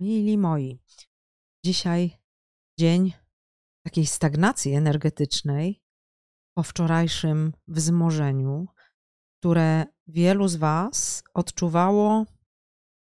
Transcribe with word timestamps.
Mili 0.00 0.38
moi, 0.38 0.78
dzisiaj 1.64 2.18
dzień 2.78 3.12
takiej 3.86 4.06
stagnacji 4.06 4.72
energetycznej 4.74 5.82
po 6.56 6.62
wczorajszym 6.62 7.52
wzmożeniu, 7.68 8.66
które 9.38 9.84
wielu 10.06 10.48
z 10.48 10.56
Was 10.56 11.22
odczuwało 11.34 12.26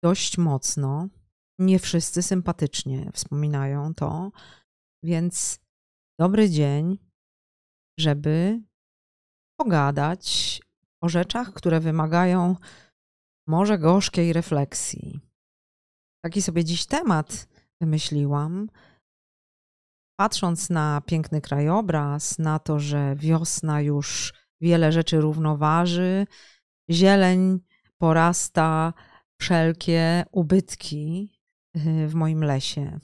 dość 0.04 0.38
mocno. 0.38 1.08
Nie 1.58 1.78
wszyscy 1.78 2.22
sympatycznie 2.22 3.10
wspominają 3.12 3.94
to, 3.94 4.32
więc 5.04 5.60
dobry 6.20 6.50
dzień, 6.50 6.98
żeby 7.98 8.62
pogadać 9.60 10.60
o 11.02 11.08
rzeczach, 11.08 11.52
które 11.52 11.80
wymagają 11.80 12.56
może 13.48 13.78
gorzkiej 13.78 14.32
refleksji. 14.32 15.31
Taki 16.24 16.42
sobie 16.42 16.64
dziś 16.64 16.86
temat 16.86 17.48
wymyśliłam, 17.80 18.68
patrząc 20.16 20.70
na 20.70 21.00
piękny 21.06 21.40
krajobraz, 21.40 22.38
na 22.38 22.58
to, 22.58 22.78
że 22.78 23.16
wiosna 23.16 23.80
już 23.80 24.32
wiele 24.60 24.92
rzeczy 24.92 25.20
równoważy, 25.20 26.26
zieleń 26.90 27.60
porasta 27.98 28.92
wszelkie 29.40 30.24
ubytki 30.32 31.32
y, 31.76 32.08
w 32.08 32.14
moim 32.14 32.44
lesie. 32.44 33.00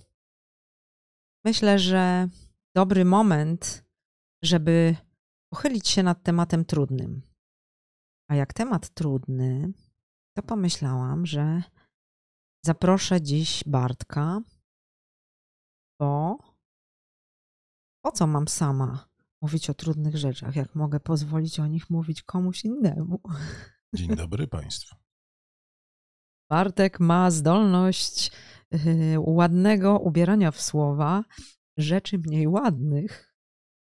Myślę, 1.45 1.79
że 1.79 2.29
dobry 2.75 3.05
moment, 3.05 3.85
żeby 4.43 4.97
pochylić 5.53 5.89
się 5.89 6.03
nad 6.03 6.23
tematem 6.23 6.65
trudnym. 6.65 7.23
A 8.31 8.35
jak 8.35 8.53
temat 8.53 8.89
trudny, 8.89 9.73
to 10.37 10.43
pomyślałam, 10.43 11.27
że 11.27 11.63
zaproszę 12.65 13.23
dziś 13.23 13.65
Bartka, 13.67 14.41
bo 16.01 16.39
po 18.05 18.13
co 18.13 18.27
mam 18.27 18.49
sama 18.49 19.09
mówić 19.43 19.71
o 19.71 19.75
trudnych 19.75 20.17
rzeczach, 20.17 20.57
jak 20.57 20.75
mogę 20.75 21.01
pozwolić 21.01 21.61
o 21.61 21.67
nich 21.67 21.91
mówić 21.91 22.23
komuś 22.23 22.65
innemu? 22.65 23.21
Dzień 23.95 24.17
dobry 24.17 24.49
Państwu. 24.49 24.97
Bartek 26.51 27.01
ma 27.01 27.31
zdolność 27.31 28.33
yy, 28.71 29.21
ładnego 29.21 29.99
ubierania 29.99 30.51
w 30.51 30.63
słowa 30.63 31.25
rzeczy 31.77 32.19
mniej 32.19 32.49
ładnych. 32.49 33.35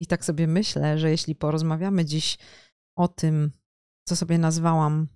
I 0.01 0.07
tak 0.07 0.25
sobie 0.25 0.47
myślę, 0.47 0.99
że 0.99 1.11
jeśli 1.11 1.35
porozmawiamy 1.35 2.05
dziś 2.05 2.39
o 2.97 3.09
tym, 3.09 3.51
co 4.09 4.17
sobie 4.17 4.39
nazwałam 4.39 5.09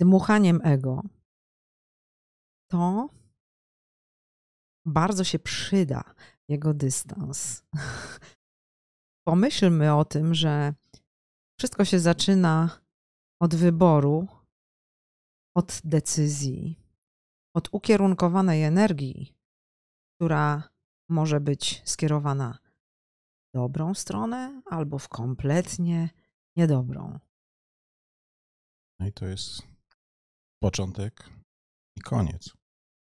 dmuchaniem 0.00 0.60
ego, 0.64 1.02
to 2.70 3.08
bardzo 4.86 5.24
się 5.24 5.38
przyda 5.38 6.14
jego 6.48 6.74
dystans. 6.74 7.62
Pomyślmy 9.28 9.94
o 9.94 10.04
tym, 10.04 10.34
że 10.34 10.74
wszystko 11.58 11.84
się 11.84 12.00
zaczyna 12.00 12.80
od 13.42 13.54
wyboru, 13.54 14.26
od 15.56 15.80
decyzji, 15.84 16.78
od 17.56 17.68
ukierunkowanej 17.72 18.64
energii, 18.64 19.34
która 20.16 20.62
może 21.08 21.40
być 21.40 21.82
skierowana 21.84 22.58
w 23.48 23.52
dobrą 23.54 23.94
stronę 23.94 24.62
albo 24.66 24.98
w 24.98 25.08
kompletnie 25.08 26.10
niedobrą. 26.56 27.18
No 29.00 29.06
i 29.06 29.12
to 29.12 29.26
jest 29.26 29.62
początek 30.62 31.30
i 31.96 32.00
koniec 32.00 32.57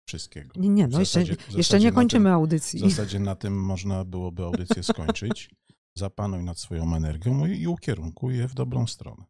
wszystkiego. 0.06 0.60
Nie, 0.60 0.68
nie, 0.68 0.86
no 0.86 0.98
zasadzie, 0.98 1.32
jeszcze, 1.32 1.58
jeszcze 1.58 1.80
nie 1.80 1.92
kończymy 1.92 2.24
tym, 2.24 2.32
audycji. 2.32 2.80
W 2.80 2.90
zasadzie 2.90 3.20
na 3.20 3.34
tym 3.34 3.64
można 3.64 4.04
byłoby 4.04 4.42
audycję 4.42 4.82
skończyć. 4.82 5.50
Zapanuj 5.96 6.44
nad 6.44 6.58
swoją 6.58 6.96
energią 6.96 7.46
i 7.46 7.66
ukierunkuj 7.66 8.36
je 8.36 8.48
w 8.48 8.54
dobrą 8.54 8.86
stronę. 8.86 9.24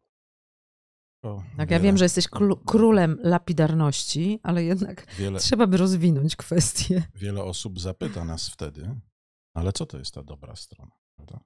To 1.25 1.43
tak, 1.57 1.69
wiele, 1.69 1.79
ja 1.79 1.81
wiem, 1.81 1.99
że 1.99 2.05
jesteś 2.05 2.29
królem 2.67 3.19
lapidarności, 3.23 4.41
ale 4.43 4.65
jednak 4.65 5.15
wiele, 5.17 5.41
trzeba 5.41 5.67
by 5.67 5.77
rozwinąć 5.77 6.37
kwestię. 6.37 7.03
Wiele 7.15 7.43
osób 7.43 7.81
zapyta 7.81 8.25
nas 8.25 8.49
wtedy, 8.49 9.01
ale 9.57 9.73
co 9.73 9.87
to 9.87 9.99
jest 9.99 10.15
ta 10.15 10.23
dobra 10.23 10.57
strona? 10.57 10.93
Prawda? 11.17 11.41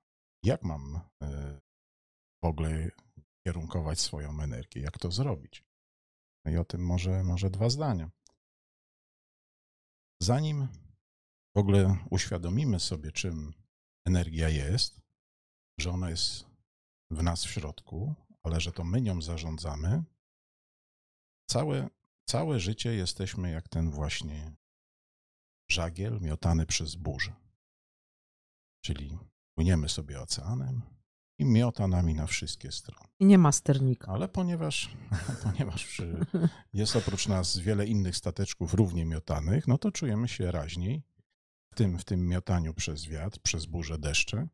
Jak 0.45 0.63
mam 0.63 1.01
y, 1.23 1.27
w 2.43 2.47
ogóle 2.47 2.91
kierunkować 3.47 4.01
swoją 4.01 4.41
energię? 4.41 4.81
Jak 4.81 4.99
to 4.99 5.11
zrobić? 5.11 5.65
No 6.45 6.53
i 6.53 6.57
o 6.57 6.65
tym 6.65 6.87
może, 6.87 7.25
może 7.25 7.51
dwa 7.51 7.71
zdania. 7.71 8.11
Zanim 10.21 10.69
w 11.55 11.59
ogóle 11.59 11.99
uświadomimy 12.11 12.81
sobie, 12.81 13.13
czym 13.13 13.53
energia 14.07 14.49
jest, 14.49 15.01
że 15.81 15.91
ona 15.91 16.11
jest 16.11 16.47
w 17.11 17.23
nas 17.23 17.45
w 17.45 17.51
środku, 17.51 18.15
ale 18.43 18.61
że 18.61 18.73
to 18.73 18.85
my 18.85 19.01
nią 19.01 19.23
zarządzamy, 19.23 20.03
całe, 21.51 21.89
całe 22.29 22.61
życie 22.61 22.95
jesteśmy 22.95 23.51
jak 23.51 23.69
ten 23.69 23.91
właśnie 23.91 24.55
żagiel 25.71 26.21
miotany 26.21 26.67
przez 26.67 26.95
burzę. 26.95 27.35
Czyli 28.85 29.19
płyniemy 29.55 29.89
sobie 29.89 30.21
oceanem 30.21 30.98
i 31.39 31.45
miota 31.45 31.89
nami 31.89 32.15
na 32.15 32.27
wszystkie 32.27 32.73
strony. 32.73 33.09
I 33.19 33.27
nie 33.27 33.39
ma 33.39 33.53
sternika. 33.53 34.13
Ale 34.13 34.29
ponieważ, 34.29 34.91
ponieważ 35.45 36.03
jest 36.73 36.97
oprócz 36.97 37.29
nas 37.29 37.59
wiele 37.59 37.87
innych 37.87 38.17
stateczków 38.17 38.75
równie 38.75 39.05
miotanych, 39.05 39.69
no 39.69 39.79
to 39.79 39.93
czujemy 39.93 40.29
się 40.29 40.51
raźniej 40.51 41.03
w 41.73 41.75
tym, 41.75 41.99
w 41.99 42.05
tym 42.05 42.29
miotaniu 42.29 42.75
przez 42.75 43.07
wiatr, 43.07 43.39
przez 43.43 43.67
burzę, 43.67 43.99
deszcze 43.99 44.49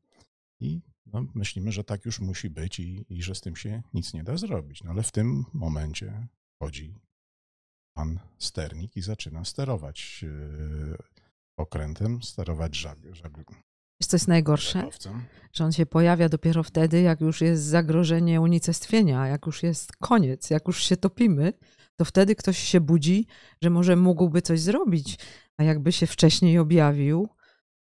i 0.61 0.81
no, 1.07 1.27
myślimy, 1.35 1.73
że 1.73 1.85
tak 1.85 2.05
już 2.05 2.21
musi 2.21 2.51
być 2.51 2.81
i, 2.81 3.07
i 3.09 3.23
że 3.23 3.35
z 3.35 3.41
tym 3.41 3.57
się 3.57 3.83
nic 3.95 4.15
nie 4.15 4.25
da 4.25 4.37
zrobić. 4.37 4.83
No 4.83 4.91
ale 4.91 5.03
w 5.03 5.13
tym 5.13 5.45
momencie 5.53 6.29
chodzi 6.59 6.95
pan 7.97 8.21
sternik 8.39 8.97
i 8.97 9.03
zaczyna 9.03 9.45
sterować 9.45 10.23
yy, 10.23 10.97
okrętem, 11.57 12.23
sterować 12.23 12.77
żag, 12.77 12.99
żag, 13.13 13.33
Wiesz, 14.05 14.09
co 14.11 14.17
jest 14.17 14.29
najgorsze? 14.29 14.89
Że 15.53 15.65
on 15.65 15.73
się 15.73 15.87
pojawia 15.87 16.29
dopiero 16.29 16.63
wtedy, 16.63 17.01
jak 17.01 17.21
już 17.21 17.41
jest 17.41 17.63
zagrożenie 17.63 18.41
unicestwienia, 18.41 19.27
jak 19.27 19.47
już 19.47 19.63
jest 19.63 19.97
koniec, 19.97 20.51
jak 20.51 20.67
już 20.67 20.83
się 20.83 20.97
topimy, 20.97 21.53
to 21.97 22.05
wtedy 22.05 22.35
ktoś 22.35 22.59
się 22.59 22.81
budzi, 22.81 23.27
że 23.63 23.71
może 23.71 23.97
mógłby 23.97 24.43
coś 24.43 24.61
zrobić. 24.61 25.19
A 25.57 25.63
jakby 25.65 25.93
się 25.93 26.07
wcześniej 26.07 26.59
objawił, 26.59 27.29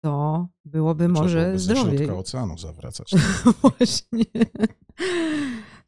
to 0.01 0.47
byłoby 0.65 1.07
może 1.07 1.39
byłoby 1.39 1.59
zdrowiej. 1.59 2.07
Ze 2.07 2.15
oceanu 2.15 2.57
zawracać. 2.57 3.11
Właśnie. 3.61 4.25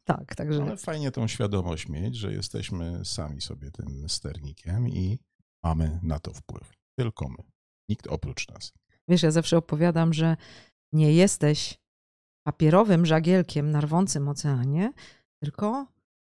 tak, 0.04 0.34
także. 0.34 0.62
Ale 0.62 0.76
fajnie 0.76 1.10
tą 1.10 1.28
świadomość 1.28 1.88
mieć, 1.88 2.16
że 2.16 2.32
jesteśmy 2.32 3.04
sami 3.04 3.40
sobie 3.40 3.70
tym 3.70 4.08
sternikiem 4.08 4.88
i 4.88 5.18
mamy 5.62 6.00
na 6.02 6.18
to 6.18 6.32
wpływ. 6.32 6.72
Tylko 6.98 7.28
my. 7.28 7.44
Nikt 7.88 8.06
oprócz 8.06 8.48
nas. 8.48 8.72
Wiesz, 9.10 9.22
ja 9.22 9.30
zawsze 9.30 9.56
opowiadam, 9.56 10.12
że 10.12 10.36
nie 10.92 11.12
jesteś 11.12 11.78
papierowym 12.46 13.06
żagielkiem 13.06 13.70
na 13.70 13.80
rwącym 13.80 14.28
oceanie, 14.28 14.92
tylko 15.42 15.86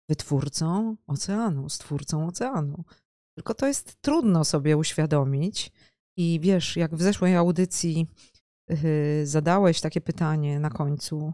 wytwórcą 0.09 0.97
oceanu, 1.07 1.69
stwórcą 1.69 2.27
oceanu. 2.27 2.83
Tylko 3.37 3.53
to 3.53 3.67
jest 3.67 4.01
trudno 4.01 4.45
sobie 4.45 4.77
uświadomić. 4.77 5.71
I 6.17 6.39
wiesz, 6.39 6.77
jak 6.77 6.95
w 6.95 7.01
zeszłej 7.01 7.35
audycji 7.35 8.07
yy, 8.69 8.77
zadałeś 9.27 9.81
takie 9.81 10.01
pytanie 10.01 10.59
na 10.59 10.69
końcu, 10.69 11.33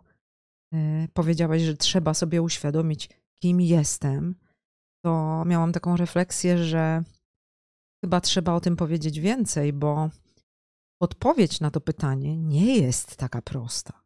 yy, 0.71 0.79
powiedziałeś, 1.13 1.61
że 1.63 1.77
trzeba 1.77 2.13
sobie 2.13 2.41
uświadomić, 2.41 3.09
kim 3.41 3.61
jestem, 3.61 4.35
to 5.05 5.43
miałam 5.45 5.73
taką 5.73 5.97
refleksję, 5.97 6.57
że 6.57 7.03
chyba 8.03 8.21
trzeba 8.21 8.53
o 8.53 8.59
tym 8.59 8.75
powiedzieć 8.75 9.19
więcej, 9.19 9.73
bo 9.73 10.09
odpowiedź 10.99 11.59
na 11.59 11.71
to 11.71 11.81
pytanie 11.81 12.37
nie 12.37 12.77
jest 12.77 13.17
taka 13.17 13.41
prosta. 13.41 14.03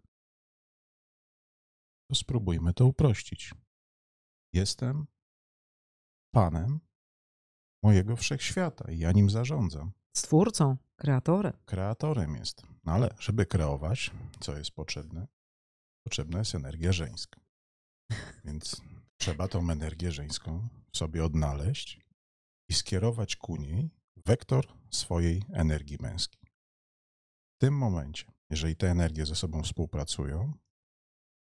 To 2.09 2.15
spróbujmy 2.15 2.73
to 2.73 2.85
uprościć. 2.85 3.53
Jestem 4.53 5.07
Panem 6.33 6.79
mojego 7.83 8.15
wszechświata 8.15 8.91
i 8.91 8.97
ja 8.97 9.11
nim 9.11 9.29
zarządzam. 9.29 9.91
Stwórcą, 10.15 10.77
kreatorem. 10.95 11.53
Kreatorem 11.65 12.35
jest. 12.35 12.63
No 12.83 12.91
ale 12.91 13.15
żeby 13.19 13.45
kreować, 13.45 14.11
co 14.39 14.57
jest 14.57 14.71
potrzebne? 14.71 15.27
Potrzebna 16.03 16.39
jest 16.39 16.55
energia 16.55 16.91
żeńska. 16.91 17.41
Więc 18.45 18.81
trzeba 19.17 19.47
tą 19.47 19.69
energię 19.69 20.11
żeńską 20.11 20.67
sobie 20.95 21.23
odnaleźć 21.23 21.99
i 22.69 22.73
skierować 22.73 23.35
ku 23.35 23.55
niej 23.55 23.89
wektor 24.25 24.67
swojej 24.89 25.43
energii 25.53 25.97
męskiej 26.01 26.40
tym 27.61 27.77
momencie, 27.77 28.25
jeżeli 28.49 28.75
te 28.75 28.91
energie 28.91 29.25
ze 29.25 29.35
sobą 29.35 29.63
współpracują, 29.63 30.53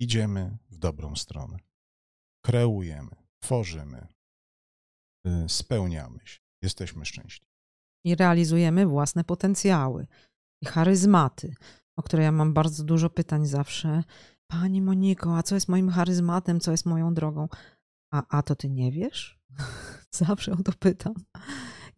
idziemy 0.00 0.58
w 0.70 0.78
dobrą 0.78 1.16
stronę. 1.16 1.56
Kreujemy, 2.46 3.10
tworzymy, 3.42 4.06
y, 5.26 5.48
spełniamy 5.48 6.18
się, 6.24 6.38
jesteśmy 6.62 7.04
szczęśliwi. 7.04 7.50
i 8.04 8.14
realizujemy 8.14 8.86
własne 8.86 9.24
potencjały 9.24 10.06
i 10.62 10.66
charyzmaty, 10.66 11.54
o 11.98 12.02
które 12.02 12.22
ja 12.22 12.32
mam 12.32 12.54
bardzo 12.54 12.84
dużo 12.84 13.10
pytań 13.10 13.46
zawsze. 13.46 14.04
Pani 14.50 14.82
Moniko, 14.82 15.38
a 15.38 15.42
co 15.42 15.54
jest 15.54 15.68
moim 15.68 15.90
charyzmatem, 15.90 16.60
co 16.60 16.70
jest 16.70 16.86
moją 16.86 17.14
drogą? 17.14 17.48
A, 18.12 18.38
a 18.38 18.42
to 18.42 18.56
ty 18.56 18.70
nie 18.70 18.92
wiesz? 18.92 19.40
zawsze 20.10 20.52
o 20.52 20.62
to 20.62 20.72
pytam. 20.72 21.14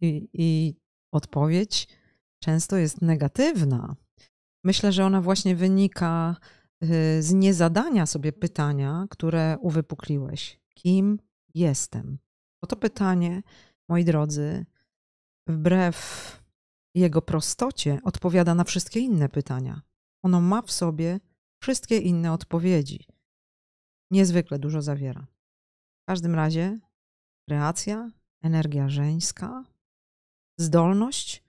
I, 0.01 0.29
I 0.33 0.75
odpowiedź 1.13 2.02
często 2.43 2.77
jest 2.77 3.01
negatywna. 3.01 3.95
Myślę, 4.65 4.91
że 4.91 5.05
ona 5.05 5.21
właśnie 5.21 5.55
wynika 5.55 6.35
y, 6.83 7.23
z 7.23 7.33
niezadania 7.33 8.05
sobie 8.05 8.33
pytania, 8.33 9.07
które 9.09 9.57
uwypukliłeś. 9.61 10.59
Kim 10.77 11.19
jestem? 11.53 12.17
Bo 12.61 12.67
to 12.67 12.75
pytanie, 12.75 13.41
moi 13.89 14.05
drodzy, 14.05 14.65
wbrew 15.47 15.97
jego 16.95 17.21
prostocie, 17.21 17.99
odpowiada 18.03 18.55
na 18.55 18.63
wszystkie 18.63 18.99
inne 18.99 19.29
pytania. 19.29 19.81
Ono 20.23 20.41
ma 20.41 20.61
w 20.61 20.71
sobie 20.71 21.19
wszystkie 21.61 21.97
inne 21.97 22.33
odpowiedzi. 22.33 23.05
Niezwykle 24.11 24.59
dużo 24.59 24.81
zawiera. 24.81 25.27
W 26.01 26.05
każdym 26.07 26.35
razie 26.35 26.79
kreacja, 27.49 28.11
energia 28.41 28.89
żeńska, 28.89 29.63
zdolność 30.59 31.42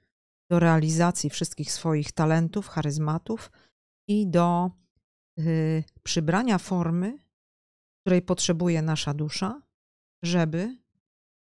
do 0.50 0.58
realizacji 0.58 1.30
wszystkich 1.30 1.72
swoich 1.72 2.12
talentów, 2.12 2.68
charyzmatów 2.68 3.50
i 4.08 4.26
do 4.26 4.70
y, 5.38 5.84
przybrania 6.02 6.58
formy, 6.58 7.18
której 8.00 8.22
potrzebuje 8.22 8.82
nasza 8.82 9.14
dusza, 9.14 9.62
żeby 10.24 10.76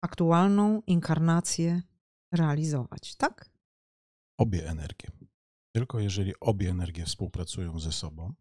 aktualną 0.05 0.83
inkarnację 0.87 1.83
realizować, 2.33 3.17
tak? 3.17 3.51
Obie 4.39 4.69
energie. 4.71 5.11
Tylko 5.75 6.01
jeżeli 6.01 6.33
obie 6.41 6.71
energie 6.71 7.05
współpracują 7.05 7.81
ze 7.81 7.93
sobą, 7.93 8.35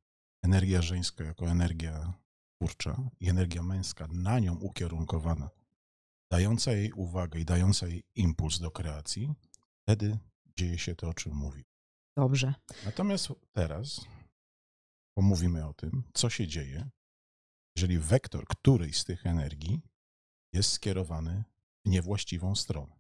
energia 0.44 0.82
żeńska 0.82 1.24
jako 1.24 1.50
energia 1.50 2.14
twórcza 2.56 3.10
i 3.20 3.30
energia 3.30 3.64
męska 3.64 4.08
na 4.08 4.40
nią 4.40 4.56
ukierunkowana, 4.56 5.50
dająca 6.32 6.72
jej 6.72 6.92
uwagę 6.92 7.40
i 7.40 7.46
dająca 7.46 7.88
jej 7.88 8.04
impuls 8.16 8.60
do 8.60 8.72
kreacji, 8.72 9.34
wtedy 9.82 10.18
dzieje 10.58 10.78
się 10.78 10.96
to, 10.96 11.10
o 11.10 11.14
czym 11.14 11.36
mówi. 11.36 11.64
Dobrze. 12.18 12.54
Natomiast 12.86 13.28
teraz 13.52 14.06
pomówimy 15.18 15.68
o 15.68 15.74
tym, 15.74 16.04
co 16.14 16.30
się 16.30 16.48
dzieje, 16.48 16.90
jeżeli 17.76 18.00
wektor 18.00 18.46
którejś 18.48 19.00
z 19.00 19.06
tych 19.06 19.26
energii 19.26 19.82
jest 20.54 20.72
skierowany 20.72 21.44
w 21.86 21.90
niewłaściwą 21.90 22.56
stronę. 22.56 23.00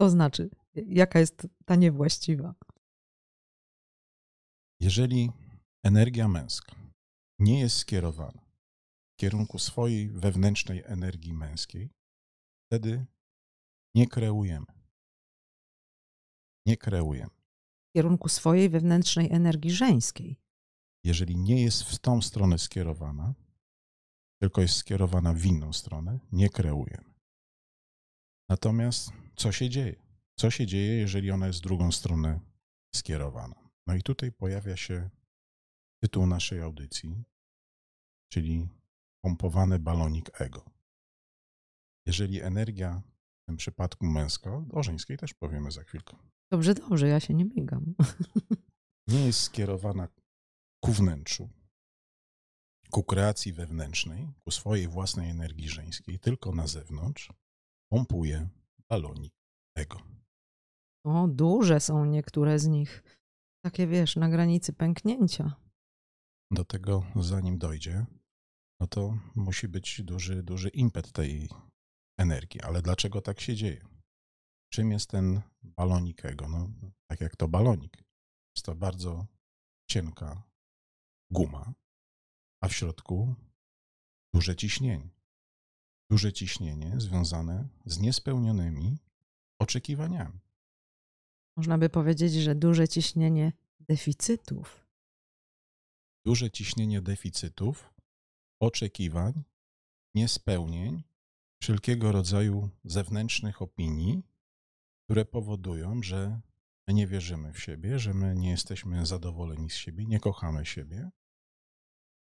To 0.00 0.10
znaczy, 0.10 0.50
jaka 0.74 1.18
jest 1.18 1.46
ta 1.64 1.76
niewłaściwa? 1.76 2.54
Jeżeli 4.80 5.30
energia 5.84 6.28
męska 6.28 6.76
nie 7.38 7.60
jest 7.60 7.76
skierowana 7.76 8.42
w 9.12 9.16
kierunku 9.20 9.58
swojej 9.58 10.08
wewnętrznej 10.08 10.82
energii 10.86 11.32
męskiej, 11.32 11.90
wtedy 12.66 13.06
nie 13.94 14.08
kreujemy. 14.08 14.79
Nie 16.66 16.76
kreujemy. 16.76 17.30
W 17.88 17.92
kierunku 17.92 18.28
swojej 18.28 18.68
wewnętrznej 18.68 19.32
energii 19.32 19.70
żeńskiej. 19.70 20.36
Jeżeli 21.04 21.36
nie 21.36 21.62
jest 21.62 21.82
w 21.82 21.98
tą 21.98 22.22
stronę 22.22 22.58
skierowana, 22.58 23.34
tylko 24.42 24.60
jest 24.60 24.76
skierowana 24.76 25.34
w 25.34 25.44
inną 25.44 25.72
stronę, 25.72 26.18
nie 26.32 26.48
kreujemy. 26.48 27.14
Natomiast 28.48 29.12
co 29.36 29.52
się 29.52 29.68
dzieje? 29.68 30.02
Co 30.38 30.50
się 30.50 30.66
dzieje, 30.66 30.94
jeżeli 30.94 31.30
ona 31.30 31.46
jest 31.46 31.58
w 31.58 31.62
drugą 31.62 31.92
stronę 31.92 32.40
skierowana? 32.94 33.70
No 33.86 33.94
i 33.94 34.02
tutaj 34.02 34.32
pojawia 34.32 34.76
się 34.76 35.10
tytuł 36.02 36.26
naszej 36.26 36.60
audycji, 36.60 37.24
czyli 38.32 38.68
pompowany 39.24 39.78
balonik 39.78 40.40
ego. 40.40 40.64
Jeżeli 42.06 42.40
energia, 42.40 43.02
w 43.42 43.46
tym 43.46 43.56
przypadku 43.56 44.06
męska, 44.06 44.64
o 44.72 44.82
żeńskiej 44.82 45.16
też 45.18 45.34
powiemy 45.34 45.70
za 45.70 45.82
chwilkę. 45.82 46.16
Dobrze, 46.52 46.74
dobrze, 46.74 47.08
ja 47.08 47.20
się 47.20 47.34
nie 47.34 47.44
migam. 47.44 47.94
Nie 49.08 49.26
jest 49.26 49.40
skierowana 49.40 50.08
ku 50.84 50.92
wnętrzu, 50.92 51.48
ku 52.90 53.04
kreacji 53.04 53.52
wewnętrznej, 53.52 54.28
ku 54.44 54.50
swojej 54.50 54.88
własnej 54.88 55.30
energii 55.30 55.68
żeńskiej, 55.68 56.18
tylko 56.18 56.52
na 56.52 56.66
zewnątrz, 56.66 57.32
pompuje 57.92 58.48
balonik 58.90 59.32
ego. 59.76 60.02
O, 61.06 61.28
duże 61.28 61.80
są 61.80 62.04
niektóre 62.04 62.58
z 62.58 62.66
nich. 62.66 63.02
Takie 63.64 63.86
wiesz, 63.86 64.16
na 64.16 64.28
granicy 64.28 64.72
pęknięcia. 64.72 65.56
Do 66.50 66.64
tego, 66.64 67.06
zanim 67.16 67.58
dojdzie, 67.58 68.06
no 68.80 68.86
to 68.86 69.18
musi 69.34 69.68
być 69.68 70.02
duży, 70.02 70.42
duży 70.42 70.68
impet 70.68 71.12
tej 71.12 71.48
energii. 72.18 72.60
Ale 72.60 72.82
dlaczego 72.82 73.20
tak 73.20 73.40
się 73.40 73.54
dzieje? 73.56 73.89
Czym 74.72 74.90
jest 74.90 75.10
ten 75.10 75.40
balonik 75.62 76.24
ego? 76.24 76.48
No, 76.48 76.68
tak 77.06 77.20
jak 77.20 77.36
to 77.36 77.48
balonik. 77.48 78.04
Jest 78.56 78.66
to 78.66 78.74
bardzo 78.74 79.26
cienka 79.88 80.42
guma, 81.30 81.74
a 82.60 82.68
w 82.68 82.72
środku 82.72 83.34
duże 84.34 84.56
ciśnienie. 84.56 85.10
Duże 86.10 86.32
ciśnienie 86.32 87.00
związane 87.00 87.68
z 87.84 87.98
niespełnionymi 87.98 88.98
oczekiwaniami. 89.58 90.40
Można 91.56 91.78
by 91.78 91.88
powiedzieć, 91.88 92.32
że 92.32 92.54
duże 92.54 92.88
ciśnienie 92.88 93.52
deficytów. 93.80 94.86
Duże 96.24 96.50
ciśnienie 96.50 97.02
deficytów, 97.02 97.94
oczekiwań, 98.60 99.42
niespełnień, 100.14 101.02
wszelkiego 101.62 102.12
rodzaju 102.12 102.68
zewnętrznych 102.84 103.62
opinii, 103.62 104.22
które 105.10 105.24
powodują, 105.24 106.02
że 106.02 106.40
my 106.88 106.94
nie 106.94 107.06
wierzymy 107.06 107.52
w 107.52 107.60
siebie, 107.60 107.98
że 107.98 108.14
my 108.14 108.34
nie 108.34 108.50
jesteśmy 108.50 109.06
zadowoleni 109.06 109.70
z 109.70 109.74
siebie, 109.74 110.06
nie 110.06 110.20
kochamy 110.20 110.66
siebie. 110.66 111.10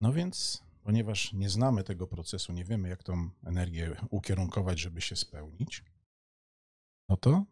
No 0.00 0.12
więc, 0.12 0.64
ponieważ 0.82 1.32
nie 1.32 1.50
znamy 1.50 1.84
tego 1.84 2.06
procesu, 2.06 2.52
nie 2.52 2.64
wiemy, 2.64 2.88
jak 2.88 3.02
tą 3.02 3.30
energię 3.44 3.96
ukierunkować, 4.10 4.80
żeby 4.80 5.00
się 5.00 5.16
spełnić, 5.16 5.84
no 7.08 7.16
to 7.16 7.44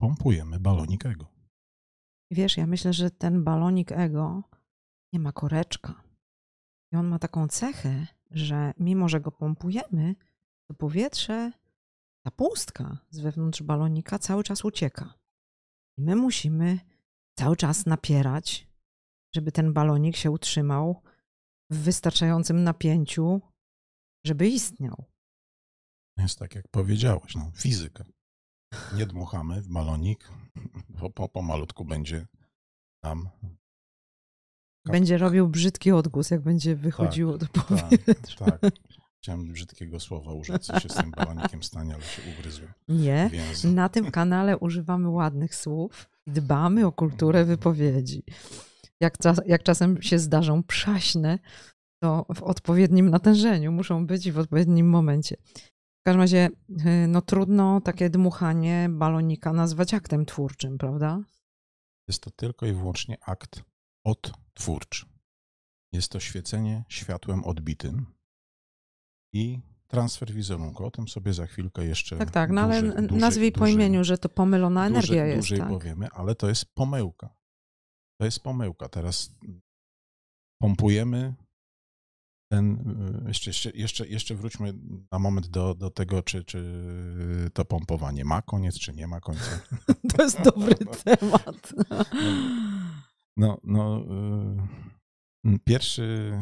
pompujemy 0.00 0.60
balonik 0.60 1.06
ego. 1.06 1.26
Wiesz, 2.30 2.56
ja 2.56 2.66
myślę, 2.66 2.92
że 2.92 3.10
ten 3.10 3.44
balonik 3.44 3.92
ego 3.92 4.42
nie 5.12 5.20
ma 5.20 5.32
koreczka. 5.32 6.02
I 6.92 6.96
on 6.96 7.06
ma 7.06 7.18
taką 7.18 7.48
cechę, 7.48 8.06
że 8.30 8.74
mimo, 8.78 9.08
że 9.08 9.20
go 9.20 9.32
pompujemy, 9.32 10.14
to 10.68 10.74
powietrze, 10.74 11.61
ta 12.24 12.30
pustka 12.30 12.98
z 13.10 13.20
wewnątrz 13.20 13.62
balonika 13.62 14.18
cały 14.18 14.44
czas 14.44 14.64
ucieka. 14.64 15.14
I 15.98 16.02
my 16.02 16.16
musimy 16.16 16.78
cały 17.38 17.56
czas 17.56 17.86
napierać, 17.86 18.68
żeby 19.34 19.52
ten 19.52 19.72
balonik 19.72 20.16
się 20.16 20.30
utrzymał 20.30 21.02
w 21.70 21.76
wystarczającym 21.76 22.64
napięciu, 22.64 23.40
żeby 24.26 24.48
istniał. 24.48 25.04
Jest 26.18 26.38
tak, 26.38 26.54
jak 26.54 26.68
powiedziałeś, 26.68 27.34
no, 27.34 27.52
fizyka. 27.54 28.04
Nie 28.94 29.06
dmuchamy 29.06 29.62
w 29.62 29.68
balonik, 29.68 30.30
bo 30.88 31.10
po, 31.10 31.42
malutku 31.42 31.84
będzie 31.84 32.26
tam. 33.02 33.28
Będzie 34.84 35.18
robił 35.18 35.48
brzydki 35.48 35.92
odgłos, 35.92 36.30
jak 36.30 36.40
będzie 36.40 36.76
wychodziło 36.76 37.38
tak, 37.38 37.52
do 37.52 37.62
powietrza. 37.62 38.44
Tak, 38.44 38.60
tak. 38.60 38.72
Chciałem 39.22 39.52
brzydkiego 39.52 40.00
słowa 40.00 40.32
użyć, 40.32 40.66
co 40.66 40.80
się 40.80 40.88
z 40.88 40.94
tym 40.94 41.10
balonikiem 41.10 41.62
stanie, 41.62 41.94
ale 41.94 42.02
się 42.02 42.22
ugryzłem. 42.38 42.72
Nie, 42.88 43.30
na 43.64 43.88
tym 43.88 44.10
kanale 44.10 44.58
używamy 44.58 45.08
ładnych 45.08 45.54
słów 45.54 46.08
i 46.26 46.30
dbamy 46.30 46.86
o 46.86 46.92
kulturę 46.92 47.44
wypowiedzi. 47.44 48.22
Jak, 49.00 49.16
jak 49.46 49.62
czasem 49.62 50.02
się 50.02 50.18
zdarzą 50.18 50.62
przaśne, 50.62 51.38
to 52.02 52.26
w 52.34 52.42
odpowiednim 52.42 53.10
natężeniu 53.10 53.72
muszą 53.72 54.06
być 54.06 54.26
i 54.26 54.32
w 54.32 54.38
odpowiednim 54.38 54.88
momencie. 54.88 55.36
W 56.00 56.04
każdym 56.04 56.20
razie, 56.20 56.48
y, 56.70 57.08
no 57.08 57.22
trudno 57.22 57.80
takie 57.80 58.10
dmuchanie 58.10 58.88
balonika 58.90 59.52
nazwać 59.52 59.94
aktem 59.94 60.26
twórczym, 60.26 60.78
prawda? 60.78 61.20
Jest 62.08 62.22
to 62.22 62.30
tylko 62.30 62.66
i 62.66 62.72
wyłącznie 62.72 63.16
akt 63.20 63.62
odtwórczy. 64.04 65.06
Jest 65.92 66.12
to 66.12 66.20
świecenie 66.20 66.84
światłem 66.88 67.44
odbitym 67.44 68.06
i 69.32 69.60
transfer 69.88 70.32
wizerunku. 70.32 70.84
O 70.84 70.90
tym 70.90 71.08
sobie 71.08 71.32
za 71.32 71.46
chwilkę 71.46 71.84
jeszcze. 71.84 72.16
Tak, 72.16 72.30
tak, 72.30 72.50
no 72.50 72.62
dłużej, 72.62 72.90
ale 72.96 73.02
nazwij 73.02 73.52
po 73.52 73.66
imieniu, 73.66 74.04
że 74.04 74.18
to 74.18 74.28
pomylona 74.28 74.86
energia 74.86 75.22
dłużej, 75.22 75.28
jest. 75.28 75.48
Dłużej 75.48 75.58
tak. 75.58 75.68
powiemy, 75.68 76.08
ale 76.10 76.34
to 76.34 76.48
jest 76.48 76.74
pomyłka. 76.74 77.34
To 78.20 78.24
jest 78.24 78.40
pomyłka. 78.40 78.88
Teraz 78.88 79.34
pompujemy 80.62 81.34
ten, 82.52 82.74
y, 83.24 83.28
jeszcze, 83.28 83.70
jeszcze, 83.70 84.06
jeszcze, 84.06 84.34
wróćmy 84.34 84.74
na 85.12 85.18
moment 85.18 85.46
do, 85.46 85.74
do 85.74 85.90
tego, 85.90 86.22
czy, 86.22 86.44
czy 86.44 86.64
to 87.54 87.64
pompowanie 87.64 88.24
ma 88.24 88.42
koniec, 88.42 88.78
czy 88.78 88.92
nie 88.92 89.06
ma 89.06 89.20
końca. 89.20 89.60
To 90.16 90.22
jest 90.22 90.42
dobry 90.42 90.74
temat. 91.04 91.74
No, 93.36 93.58
no, 93.64 94.04
y, 95.46 95.58
pierwszy 95.64 96.32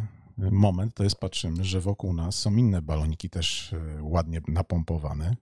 moment 0.51 0.95
to 0.95 1.05
jest 1.05 1.17
patrzymy, 1.17 1.65
że 1.65 1.81
wokół 1.81 2.13
nas 2.13 2.39
są 2.39 2.57
inne 2.57 2.83
baloniki 2.83 3.31
też 3.31 3.73
y, 3.73 4.03
ładnie 4.03 4.41
napompowane. 4.49 5.37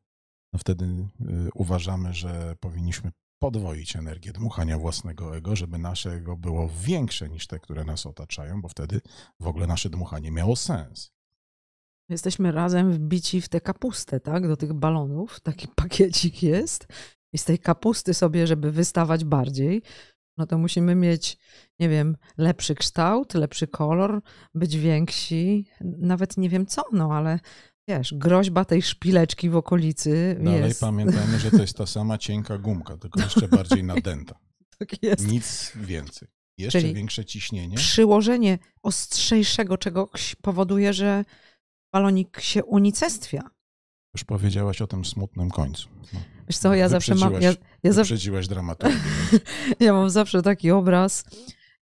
No 0.53 0.59
wtedy 0.59 1.09
uważamy, 1.55 2.15
że 2.15 2.57
powinniśmy 2.61 3.13
podwoić 3.43 3.97
energię 3.97 4.33
dmuchania 4.33 4.79
własnego 4.79 5.37
ego, 5.37 5.57
żeby 5.57 5.79
nasze 5.79 6.13
ego 6.13 6.37
było 6.37 6.71
większe 6.81 7.29
niż 7.29 7.47
te, 7.47 7.59
które 7.59 7.85
nas 7.85 8.07
otaczają, 8.07 8.63
bo 8.63 8.69
wtedy 8.69 9.01
w 9.41 9.47
ogóle 9.47 9.67
nasze 9.67 9.91
dmuchanie 9.91 10.31
miało 10.31 10.57
sens. 10.57 11.11
Jesteśmy 12.09 12.53
razem 12.53 12.93
wbici 12.93 13.41
w 13.41 13.49
tę 13.49 13.61
kapustę, 13.61 14.21
tak? 14.21 14.49
Do 14.49 14.57
tych 14.57 14.73
balonów. 14.73 15.41
Taki 15.41 15.69
pakiecik 15.83 16.43
jest. 16.43 16.87
I 17.33 17.39
z 17.39 17.45
tej 17.45 17.59
kapusty 17.59 18.15
sobie, 18.15 18.47
żeby 18.47 18.73
wystawać 18.73 19.25
bardziej, 19.25 19.83
no 20.39 20.47
to 20.47 20.59
musimy 20.59 20.95
mieć, 20.95 21.39
nie 21.81 21.89
wiem, 21.89 22.17
lepszy 22.39 22.75
kształt, 22.75 23.35
lepszy 23.35 23.67
kolor, 23.67 24.23
być 24.55 24.77
więksi, 24.77 25.67
nawet 25.81 26.37
nie 26.37 26.49
wiem 26.49 26.67
co, 26.67 26.83
no 26.93 27.13
ale 27.13 27.41
wiesz, 27.89 28.15
groźba 28.15 28.65
tej 28.65 28.83
szpileczki 28.83 29.51
w 29.51 29.57
okolicy 29.57 30.37
Dalej 30.41 30.63
jest. 30.63 30.81
pamiętajmy, 30.81 31.39
że 31.39 31.51
to 31.51 31.61
jest 31.61 31.77
ta 31.77 31.87
sama 31.87 32.19
cienka 32.19 32.59
gumka, 32.59 32.97
tylko 32.97 33.21
jeszcze 33.25 33.49
bardziej 33.49 33.85
nadęta. 33.85 34.39
Tak 34.79 35.03
jest. 35.03 35.29
Nic 35.29 35.73
więcej. 35.77 36.29
Jeszcze 36.59 36.81
Czyli 36.81 36.95
większe 36.95 37.25
ciśnienie. 37.25 37.77
Przyłożenie 37.77 38.59
ostrzejszego 38.83 39.79
czegoś 39.79 40.35
powoduje, 40.35 40.93
że 40.93 41.25
balonik 41.93 42.41
się 42.41 42.65
unicestwia. 42.65 43.51
Już 44.15 44.25
powiedziałaś 44.25 44.83
o 44.83 44.87
tym 44.87 45.05
smutnym 45.05 45.51
końcu. 45.51 45.89
No. 46.13 46.21
Wiesz 46.49 46.59
co, 46.59 46.75
ja 46.75 46.89
zawsze 46.89 47.15
mam... 47.15 47.33
Ja, 47.33 47.53
ja, 47.83 47.93
zawsze, 47.93 48.19
ja 49.81 49.93
mam 49.93 50.11
zawsze 50.11 50.43
taki 50.43 50.71
obraz, 50.71 51.25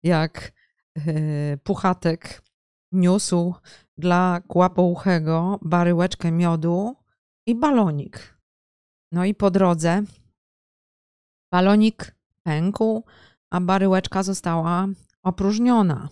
jak 0.02 0.52
e, 0.96 1.56
Puchatek 1.56 2.42
niósł 2.92 3.54
dla 3.98 4.40
kłapouchego 4.48 5.58
baryłeczkę 5.62 6.32
miodu 6.32 6.96
i 7.46 7.54
balonik. 7.54 8.38
No 9.12 9.24
i 9.24 9.34
po 9.34 9.50
drodze 9.50 10.02
balonik 11.52 12.16
pękł, 12.42 13.04
a 13.50 13.60
baryłeczka 13.60 14.22
została 14.22 14.86
opróżniona. 15.22 16.08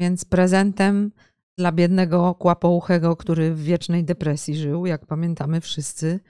Więc 0.00 0.24
prezentem 0.24 1.12
dla 1.58 1.72
biednego 1.72 2.34
kłapouchego, 2.34 3.16
który 3.16 3.54
w 3.54 3.62
wiecznej 3.62 4.04
depresji 4.04 4.56
żył, 4.56 4.86
jak 4.86 5.06
pamiętamy 5.06 5.60
wszyscy, 5.60 6.20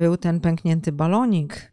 był 0.00 0.16
ten 0.16 0.40
pęknięty 0.40 0.92
balonik, 0.92 1.72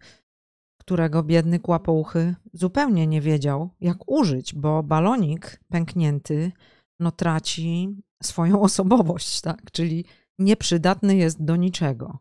którego 0.79 1.23
biedny 1.23 1.59
kłapouchy 1.59 2.35
zupełnie 2.53 3.07
nie 3.07 3.21
wiedział, 3.21 3.69
jak 3.79 4.11
użyć, 4.11 4.55
bo 4.55 4.83
balonik 4.83 5.59
pęknięty 5.69 6.51
no, 6.99 7.11
traci 7.11 7.95
swoją 8.23 8.61
osobowość, 8.69 9.41
tak? 9.41 9.71
czyli 9.71 10.05
nieprzydatny 10.39 11.15
jest 11.15 11.43
do 11.43 11.55
niczego. 11.55 12.19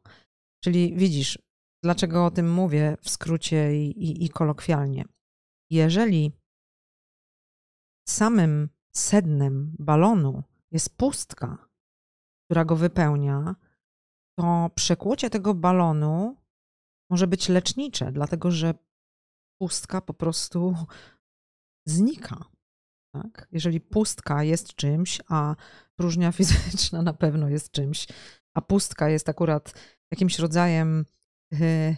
Czyli 0.64 0.94
widzisz, 0.96 1.38
dlaczego 1.84 2.26
o 2.26 2.30
tym 2.30 2.52
mówię 2.52 2.96
w 3.02 3.10
skrócie 3.10 3.76
i, 3.76 4.04
i, 4.04 4.24
i 4.24 4.28
kolokwialnie. 4.28 5.04
Jeżeli 5.70 6.32
samym 8.08 8.68
sednem 8.96 9.76
balonu 9.78 10.42
jest 10.72 10.96
pustka, 10.96 11.68
która 12.44 12.64
go 12.64 12.76
wypełnia, 12.76 13.54
to 14.38 14.70
przekłucie 14.74 15.30
tego 15.30 15.54
balonu 15.54 16.36
może 17.10 17.26
być 17.26 17.48
lecznicze, 17.48 18.12
dlatego 18.12 18.50
że 18.50 18.74
pustka 19.60 20.00
po 20.00 20.14
prostu 20.14 20.76
znika. 21.88 22.44
Tak? 23.14 23.48
Jeżeli 23.52 23.80
pustka 23.80 24.42
jest 24.42 24.74
czymś, 24.74 25.20
a 25.28 25.56
próżnia 25.96 26.32
fizyczna 26.38 27.02
na 27.02 27.12
pewno 27.12 27.48
jest 27.48 27.70
czymś, 27.70 28.06
a 28.54 28.60
pustka 28.60 29.08
jest 29.08 29.28
akurat 29.28 29.74
jakimś 30.10 30.38
rodzajem 30.38 31.04
y, 31.52 31.96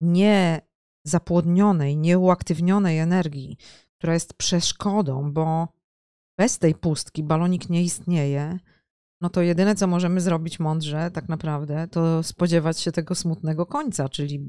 niezapłodnionej, 0.00 1.96
nieuaktywnionej 1.96 2.98
energii, 2.98 3.56
która 3.98 4.14
jest 4.14 4.34
przeszkodą, 4.34 5.32
bo 5.32 5.68
bez 6.38 6.58
tej 6.58 6.74
pustki 6.74 7.22
balonik 7.22 7.70
nie 7.70 7.82
istnieje, 7.82 8.58
no 9.20 9.30
to 9.30 9.42
jedyne, 9.42 9.74
co 9.74 9.86
możemy 9.86 10.20
zrobić 10.20 10.60
mądrze, 10.60 11.10
tak 11.10 11.28
naprawdę, 11.28 11.88
to 11.88 12.22
spodziewać 12.22 12.80
się 12.80 12.92
tego 12.92 13.14
smutnego 13.14 13.66
końca, 13.66 14.08
czyli 14.08 14.40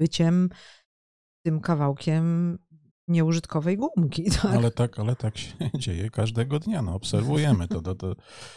byciem 0.00 0.48
tym 1.44 1.60
kawałkiem 1.60 2.58
nieużytkowej 3.08 3.76
gumki. 3.76 4.30
Tak? 4.42 4.54
Ale, 4.54 4.70
tak, 4.70 4.98
ale 4.98 5.16
tak 5.16 5.38
się 5.38 5.54
dzieje 5.78 6.10
każdego 6.10 6.58
dnia. 6.58 6.82
No, 6.82 6.94
obserwujemy 6.94 7.68
to, 7.68 7.82
to, 7.82 7.94
to. 7.94 8.14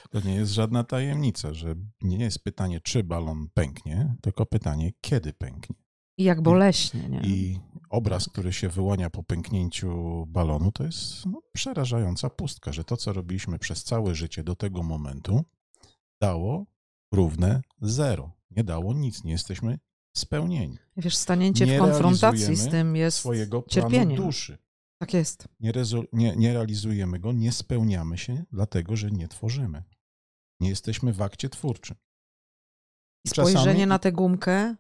To 0.10 0.20
nie 0.20 0.36
jest 0.36 0.52
żadna 0.52 0.84
tajemnica, 0.84 1.54
że 1.54 1.76
nie 2.02 2.18
jest 2.18 2.44
pytanie, 2.44 2.82
czy 2.82 3.04
balon 3.04 3.48
pęknie, 3.54 4.16
tylko 4.22 4.46
pytanie, 4.46 4.92
kiedy 5.02 5.34
pęknie. 5.34 5.85
I 6.18 6.24
jak 6.24 6.42
boleśnie. 6.42 7.10
Nie? 7.10 7.20
I 7.20 7.60
obraz, 7.90 8.30
który 8.30 8.54
się 8.54 8.70
wyłania 8.70 9.10
po 9.10 9.24
pęknięciu 9.24 10.26
balonu, 10.28 10.72
to 10.72 10.84
jest 10.84 11.26
no, 11.26 11.42
przerażająca 11.54 12.30
pustka, 12.30 12.74
że 12.74 12.84
to, 12.84 12.98
co 12.98 13.14
robiliśmy 13.14 13.60
przez 13.60 13.84
całe 13.84 14.16
życie 14.16 14.44
do 14.44 14.56
tego 14.56 14.84
momentu, 14.84 15.44
dało 16.22 16.66
równe 17.12 17.62
zero. 17.82 18.32
Nie 18.52 18.64
dało 18.64 18.94
nic, 18.94 19.24
nie 19.24 19.32
jesteśmy 19.32 19.80
spełnieni. 20.18 20.78
Wiesz, 20.98 21.18
stanięcie 21.18 21.66
nie 21.66 21.78
w 21.78 21.80
konfrontacji 21.80 22.56
z 22.56 22.68
tym 22.68 22.96
jest 22.96 23.18
swojego 23.18 23.64
cierpieniem. 23.70 24.16
duszy. 24.16 24.58
Tak 24.98 25.14
jest. 25.14 25.48
Nie, 25.60 25.72
nie, 26.14 26.36
nie 26.36 26.54
realizujemy 26.54 27.20
go, 27.20 27.32
nie 27.32 27.52
spełniamy 27.52 28.18
się, 28.18 28.44
dlatego 28.52 28.96
że 28.96 29.12
nie 29.12 29.28
tworzymy. 29.28 29.84
Nie 30.60 30.70
jesteśmy 30.70 31.14
w 31.14 31.22
akcie 31.22 31.50
twórczym. 31.50 31.98
I 33.26 33.30
spojrzenie 33.30 33.66
czasami, 33.66 33.86
na 33.86 34.00
tę 34.00 34.12
gumkę. 34.12 34.76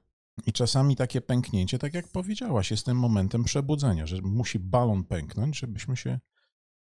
I 0.45 0.53
czasami 0.53 0.95
takie 0.95 1.21
pęknięcie, 1.21 1.79
tak 1.79 1.93
jak 1.93 2.07
powiedziałaś, 2.07 2.71
jest 2.71 2.85
tym 2.85 2.99
momentem 2.99 3.43
przebudzenia, 3.43 4.05
że 4.05 4.21
musi 4.21 4.59
balon 4.59 5.03
pęknąć, 5.03 5.59
żebyśmy 5.59 5.97
się 5.97 6.19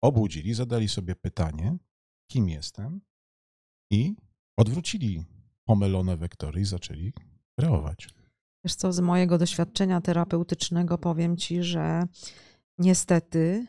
obudzili, 0.02 0.54
zadali 0.54 0.88
sobie 0.88 1.16
pytanie, 1.16 1.76
kim 2.30 2.48
jestem 2.48 3.00
i 3.90 4.16
odwrócili 4.56 5.24
pomylone 5.64 6.16
wektory 6.16 6.60
i 6.60 6.64
zaczęli 6.64 7.12
kreować. 7.58 8.08
Wiesz 8.64 8.74
co, 8.74 8.92
z 8.92 9.00
mojego 9.00 9.38
doświadczenia 9.38 10.00
terapeutycznego 10.00 10.98
powiem 10.98 11.36
ci, 11.36 11.62
że 11.62 12.02
niestety 12.78 13.66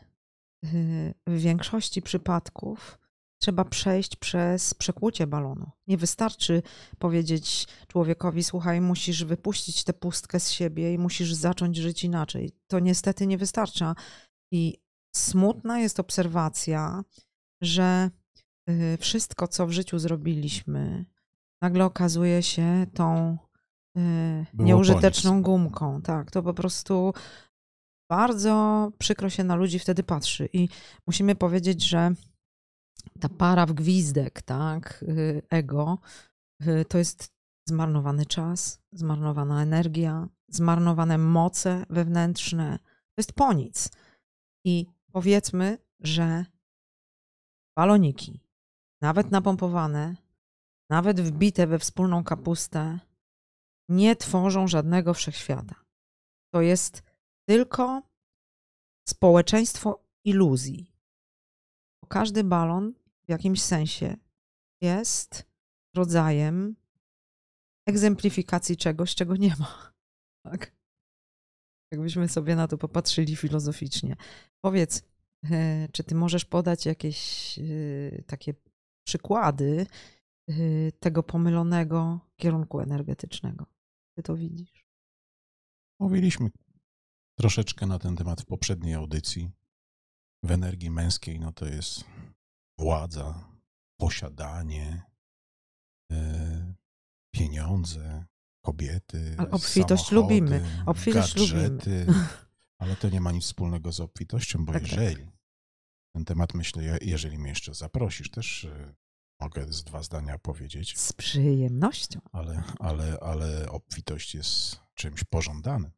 y, 0.64 1.14
w 1.26 1.38
większości 1.38 2.02
przypadków 2.02 2.99
trzeba 3.40 3.64
przejść 3.64 4.16
przez 4.16 4.74
przekłucie 4.74 5.26
balonu. 5.26 5.70
Nie 5.86 5.96
wystarczy 5.96 6.62
powiedzieć 6.98 7.66
człowiekowi: 7.88 8.44
Słuchaj, 8.44 8.80
musisz 8.80 9.24
wypuścić 9.24 9.84
tę 9.84 9.92
pustkę 9.92 10.40
z 10.40 10.50
siebie 10.50 10.94
i 10.94 10.98
musisz 10.98 11.34
zacząć 11.34 11.76
żyć 11.76 12.04
inaczej. 12.04 12.52
To 12.66 12.78
niestety 12.78 13.26
nie 13.26 13.38
wystarcza. 13.38 13.94
I 14.52 14.78
smutna 15.16 15.80
jest 15.80 16.00
obserwacja, 16.00 17.04
że 17.62 18.10
y, 18.70 18.98
wszystko, 19.00 19.48
co 19.48 19.66
w 19.66 19.72
życiu 19.72 19.98
zrobiliśmy, 19.98 21.04
nagle 21.62 21.84
okazuje 21.84 22.42
się 22.42 22.86
tą 22.94 23.38
Y, 23.96 24.46
Było 24.54 24.66
nieużyteczną 24.66 25.42
gumką. 25.42 26.02
Tak, 26.02 26.30
to 26.30 26.42
po 26.42 26.54
prostu 26.54 27.12
bardzo 28.10 28.88
przykro 28.98 29.30
się 29.30 29.44
na 29.44 29.54
ludzi 29.54 29.78
wtedy 29.78 30.02
patrzy. 30.02 30.48
I 30.52 30.68
musimy 31.06 31.34
powiedzieć, 31.34 31.82
że 31.82 32.12
ta 33.20 33.28
para 33.28 33.66
w 33.66 33.72
gwizdek, 33.72 34.42
tak, 34.42 35.02
y, 35.08 35.42
ego, 35.50 35.98
y, 36.66 36.84
to 36.84 36.98
jest 36.98 37.32
zmarnowany 37.68 38.26
czas, 38.26 38.80
zmarnowana 38.92 39.62
energia, 39.62 40.28
zmarnowane 40.48 41.18
moce 41.18 41.86
wewnętrzne. 41.90 42.78
To 42.78 43.14
jest 43.18 43.32
po 43.32 43.52
nic. 43.52 43.90
I 44.64 44.86
powiedzmy, 45.12 45.78
że 46.00 46.44
baloniki, 47.76 48.40
nawet 49.02 49.30
napompowane, 49.30 50.16
nawet 50.90 51.20
wbite 51.20 51.66
we 51.66 51.78
wspólną 51.78 52.24
kapustę, 52.24 52.98
nie 53.88 54.16
tworzą 54.16 54.68
żadnego 54.68 55.14
wszechświata. 55.14 55.74
To 56.54 56.60
jest 56.60 57.02
tylko 57.48 58.02
społeczeństwo 59.08 60.04
iluzji. 60.24 60.92
Każdy 62.08 62.44
balon 62.44 62.94
w 63.30 63.38
jakimś 63.38 63.62
sensie 63.62 64.16
jest 64.82 65.46
rodzajem 65.96 66.76
egzemplifikacji 67.88 68.76
czegoś, 68.76 69.14
czego 69.14 69.36
nie 69.36 69.56
ma. 69.58 69.92
Tak? 70.44 70.76
Jakbyśmy 71.92 72.28
sobie 72.28 72.56
na 72.56 72.68
to 72.68 72.78
popatrzyli 72.78 73.36
filozoficznie. 73.36 74.16
Powiedz, 74.64 75.02
e, 75.50 75.88
czy 75.92 76.04
ty 76.04 76.14
możesz 76.14 76.44
podać 76.44 76.86
jakieś 76.86 77.58
e, 77.58 78.22
takie 78.22 78.54
przykłady 79.06 79.86
y, 80.50 80.92
tego 81.00 81.22
pomylonego 81.22 82.20
kierunku 82.36 82.80
energetycznego. 82.80 83.66
Ty 84.16 84.22
to 84.22 84.36
widzisz? 84.36 84.86
Mówiliśmy 86.00 86.50
troszeczkę 87.38 87.86
na 87.86 87.98
ten 87.98 88.16
temat 88.16 88.42
w 88.42 88.46
poprzedniej 88.46 88.94
audycji. 88.94 89.50
W 90.44 90.50
energii 90.50 90.90
męskiej 90.90 91.40
no 91.40 91.52
to 91.52 91.66
jest 91.66 92.04
władza, 92.80 93.44
posiadanie, 94.00 95.02
e, 96.12 96.74
pieniądze, 97.34 98.24
kobiety, 98.64 99.34
Ale 99.38 99.50
obfitość 99.50 100.10
lubimy. 100.10 100.82
Obfitość 100.86 101.34
gadżety, 101.34 102.04
lubimy. 102.06 102.26
Ale 102.80 102.96
to 102.96 103.08
nie 103.08 103.20
ma 103.20 103.32
nic 103.32 103.44
wspólnego 103.44 103.92
z 103.92 104.00
obfitością, 104.00 104.64
bo 104.64 104.72
Tak, 104.72 104.82
tak. 104.82 104.92
jeżeli 104.92 105.26
ten 106.14 106.24
temat, 106.24 106.54
myślę, 106.54 106.84
je- 106.84 106.98
jeżeli 107.02 107.38
mnie 107.38 107.48
jeszcze 107.48 107.74
zaprosisz, 107.74 108.30
też 108.30 108.64
e, 108.64 108.94
mogę 109.40 109.72
z 109.72 109.84
dwa 109.84 110.02
zdania 110.02 110.38
powiedzieć, 110.38 110.98
Z 110.98 111.12
przyjemnością. 111.12 112.20
ale, 112.32 112.62
ale, 112.78 113.18
ale 113.20 113.68
obfitość 113.70 114.34
jest 114.34 114.80
czymś 114.94 115.24
pożądanym. 115.24 115.90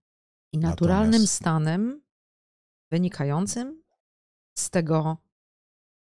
I 0.53 0.59
naturalnym 0.59 1.11
Natomiast- 1.23 1.35
stanem 1.35 2.03
wynikającym 2.91 3.83
z 4.59 4.71
tego 4.71 5.17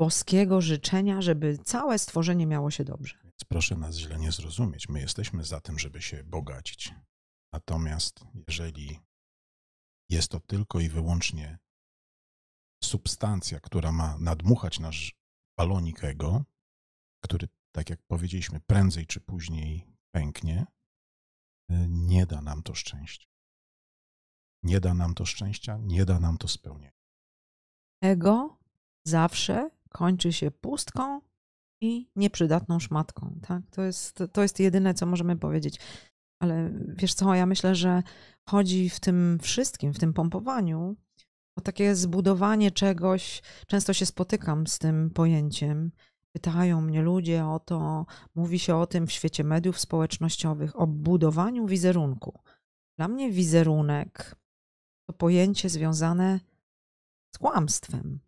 boskiego 0.01 0.61
życzenia, 0.61 1.21
żeby 1.21 1.57
całe 1.57 1.99
stworzenie 1.99 2.47
miało 2.47 2.71
się 2.71 2.83
dobrze. 2.83 3.17
Więc 3.23 3.43
proszę 3.47 3.75
nas 3.75 3.95
źle 3.95 4.17
nie 4.17 4.31
zrozumieć. 4.31 4.89
My 4.89 4.99
jesteśmy 4.99 5.43
za 5.43 5.61
tym, 5.61 5.79
żeby 5.79 6.01
się 6.01 6.23
bogacić. 6.23 6.93
Natomiast 7.53 8.25
jeżeli 8.47 8.99
jest 10.09 10.31
to 10.31 10.39
tylko 10.39 10.79
i 10.79 10.89
wyłącznie 10.89 11.57
substancja, 12.83 13.59
która 13.59 13.91
ma 13.91 14.17
nadmuchać 14.17 14.79
nasz 14.79 15.15
balonik 15.57 16.03
ego, 16.03 16.43
który, 17.23 17.47
tak 17.71 17.89
jak 17.89 18.03
powiedzieliśmy, 18.03 18.59
prędzej 18.59 19.05
czy 19.07 19.19
później 19.19 19.87
pęknie, 20.11 20.65
y, 21.71 21.87
nie 21.89 22.25
da 22.25 22.41
nam 22.41 22.63
to 22.63 22.75
szczęścia. 22.75 23.27
Nie 24.63 24.79
da 24.79 24.93
nam 24.93 25.13
to 25.13 25.25
szczęścia, 25.25 25.77
nie 25.81 26.05
da 26.05 26.19
nam 26.19 26.37
to 26.37 26.47
spełnienia. 26.47 27.01
Ego 28.03 28.57
zawsze 29.05 29.80
kończy 29.91 30.33
się 30.33 30.51
pustką 30.51 31.21
i 31.81 32.09
nieprzydatną 32.15 32.79
szmatką. 32.79 33.35
Tak? 33.47 33.61
To, 33.71 33.81
jest, 33.81 34.23
to 34.33 34.41
jest 34.41 34.59
jedyne, 34.59 34.93
co 34.93 35.05
możemy 35.05 35.37
powiedzieć. 35.37 35.79
Ale 36.39 36.71
wiesz 36.87 37.13
co, 37.13 37.35
ja 37.35 37.45
myślę, 37.45 37.75
że 37.75 38.03
chodzi 38.49 38.89
w 38.89 38.99
tym 38.99 39.39
wszystkim, 39.41 39.93
w 39.93 39.99
tym 39.99 40.13
pompowaniu, 40.13 40.95
o 41.55 41.61
takie 41.61 41.95
zbudowanie 41.95 42.71
czegoś. 42.71 43.41
Często 43.67 43.93
się 43.93 44.05
spotykam 44.05 44.67
z 44.67 44.79
tym 44.79 45.09
pojęciem. 45.09 45.91
Pytają 46.35 46.81
mnie 46.81 47.01
ludzie 47.01 47.45
o 47.45 47.59
to, 47.59 48.05
mówi 48.35 48.59
się 48.59 48.75
o 48.75 48.87
tym 48.87 49.07
w 49.07 49.11
świecie 49.11 49.43
mediów 49.43 49.79
społecznościowych, 49.79 50.79
o 50.79 50.87
budowaniu 50.87 51.67
wizerunku. 51.67 52.39
Dla 52.97 53.07
mnie 53.07 53.31
wizerunek 53.31 54.35
to 55.07 55.13
pojęcie 55.13 55.69
związane 55.69 56.39
z 57.35 57.37
kłamstwem. 57.37 58.19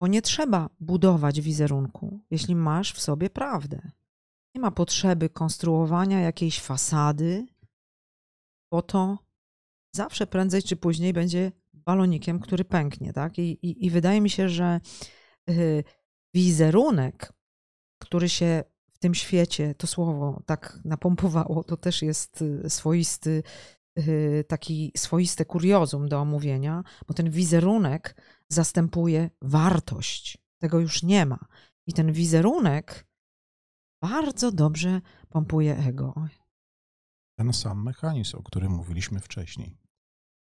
Bo 0.00 0.06
nie 0.06 0.22
trzeba 0.22 0.70
budować 0.80 1.40
wizerunku, 1.40 2.20
jeśli 2.30 2.56
masz 2.56 2.92
w 2.92 3.00
sobie 3.00 3.30
prawdę. 3.30 3.90
Nie 4.54 4.60
ma 4.60 4.70
potrzeby 4.70 5.28
konstruowania 5.28 6.20
jakiejś 6.20 6.60
fasady, 6.60 7.46
bo 8.72 8.82
to 8.82 9.18
zawsze 9.94 10.26
prędzej 10.26 10.62
czy 10.62 10.76
później 10.76 11.12
będzie 11.12 11.52
balonikiem, 11.74 12.40
który 12.40 12.64
pęknie. 12.64 13.12
Tak? 13.12 13.38
I, 13.38 13.42
i, 13.42 13.86
i 13.86 13.90
wydaje 13.90 14.20
mi 14.20 14.30
się, 14.30 14.48
że 14.48 14.80
y, 15.50 15.84
wizerunek, 16.34 17.32
który 17.98 18.28
się 18.28 18.64
w 18.92 18.98
tym 18.98 19.14
świecie, 19.14 19.74
to 19.74 19.86
słowo 19.86 20.42
tak 20.46 20.78
napompowało, 20.84 21.64
to 21.64 21.76
też 21.76 22.02
jest 22.02 22.42
y, 22.42 22.70
swoisty, 22.70 23.42
y, 23.98 24.44
taki 24.48 24.92
swoiste 24.96 25.44
kuriozum 25.44 26.08
do 26.08 26.20
omówienia, 26.20 26.84
bo 27.08 27.14
ten 27.14 27.30
wizerunek 27.30 28.14
zastępuje 28.50 29.30
wartość. 29.42 30.38
Tego 30.58 30.80
już 30.80 31.02
nie 31.02 31.26
ma. 31.26 31.38
I 31.86 31.92
ten 31.92 32.12
wizerunek 32.12 33.06
bardzo 34.02 34.52
dobrze 34.52 35.00
pompuje 35.28 35.76
ego. 35.78 36.14
Ten 37.38 37.52
sam 37.52 37.82
mechanizm, 37.82 38.36
o 38.36 38.42
którym 38.42 38.72
mówiliśmy 38.72 39.20
wcześniej. 39.20 39.78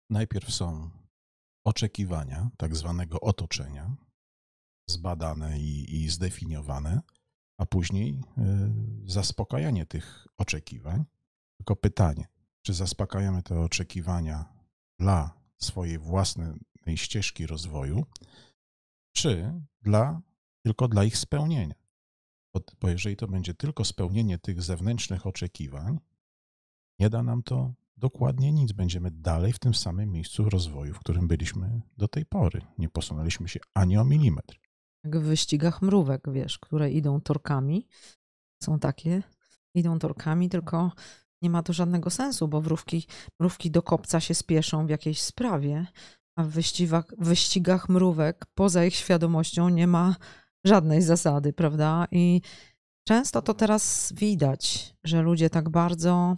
Najpierw 0.10 0.54
są 0.54 0.90
oczekiwania 1.66 2.50
tak 2.58 2.76
zwanego 2.76 3.22
otoczenia, 3.22 3.96
zbadane 4.90 5.60
i, 5.60 5.96
i 5.96 6.10
zdefiniowane, 6.10 7.02
a 7.58 7.66
później 7.66 8.24
y, 8.38 9.12
zaspokajanie 9.12 9.86
tych 9.86 10.28
oczekiwań. 10.38 11.06
Tylko 11.58 11.76
pytanie, 11.76 12.28
czy 12.62 12.74
zaspokajamy 12.74 13.44
te 13.44 13.60
oczekiwania 13.60 14.46
dla 15.00 15.40
swojej 15.58 15.98
własnej 15.98 16.60
ścieżki 16.98 17.48
rozwoju, 17.48 18.06
czy 19.16 19.54
dla, 19.82 20.22
tylko 20.64 20.88
dla 20.88 21.04
ich 21.04 21.18
spełnienia? 21.18 21.76
Bo, 22.54 22.60
bo 22.82 22.90
jeżeli 22.90 23.16
to 23.16 23.28
będzie 23.28 23.54
tylko 23.54 23.86
spełnienie 23.86 24.38
tych 24.38 24.62
zewnętrznych 24.62 25.28
oczekiwań, 25.28 26.00
nie 27.00 27.10
da 27.10 27.24
nam 27.24 27.44
to 27.44 27.74
dokładnie 27.98 28.52
nic. 28.52 28.72
Będziemy 28.72 29.12
dalej 29.12 29.54
w 29.54 29.60
tym 29.60 29.74
samym 29.74 30.12
miejscu 30.12 30.50
rozwoju, 30.50 30.94
w 30.94 31.00
którym 31.00 31.28
byliśmy 31.28 31.82
do 31.98 32.08
tej 32.08 32.26
pory. 32.26 32.62
Nie 32.78 32.90
posunęliśmy 32.90 33.48
się 33.48 33.60
ani 33.74 33.98
o 33.98 34.06
milimetr. 34.06 34.60
Jak 35.04 35.18
w 35.18 35.24
wyścigach 35.24 35.82
mrówek, 35.82 36.32
wiesz, 36.32 36.60
które 36.60 36.92
idą 36.92 37.22
torkami. 37.22 37.88
Są 38.64 38.80
takie, 38.80 39.24
idą 39.76 40.00
torkami, 40.00 40.50
tylko 40.50 40.92
nie 41.42 41.50
ma 41.50 41.64
to 41.64 41.74
żadnego 41.74 42.10
sensu, 42.10 42.48
bo 42.48 42.62
mrówki, 42.62 43.08
mrówki 43.40 43.72
do 43.72 43.82
kopca 43.82 44.20
się 44.20 44.36
spieszą 44.36 44.86
w 44.86 44.90
jakiejś 44.90 45.22
sprawie, 45.22 45.86
a 46.40 46.44
w 46.44 46.50
wyścigach, 46.50 47.06
wyścigach 47.18 47.90
mrówek 47.90 48.46
poza 48.46 48.86
ich 48.86 48.96
świadomością 48.96 49.70
nie 49.70 49.88
ma 49.88 50.16
żadnej 50.64 51.02
zasady, 51.02 51.54
prawda? 51.54 52.08
I 52.12 52.42
często 53.08 53.42
to 53.42 53.54
teraz 53.54 54.14
widać, 54.16 54.96
że 55.04 55.22
ludzie 55.22 55.50
tak 55.50 55.70
bardzo 55.70 56.38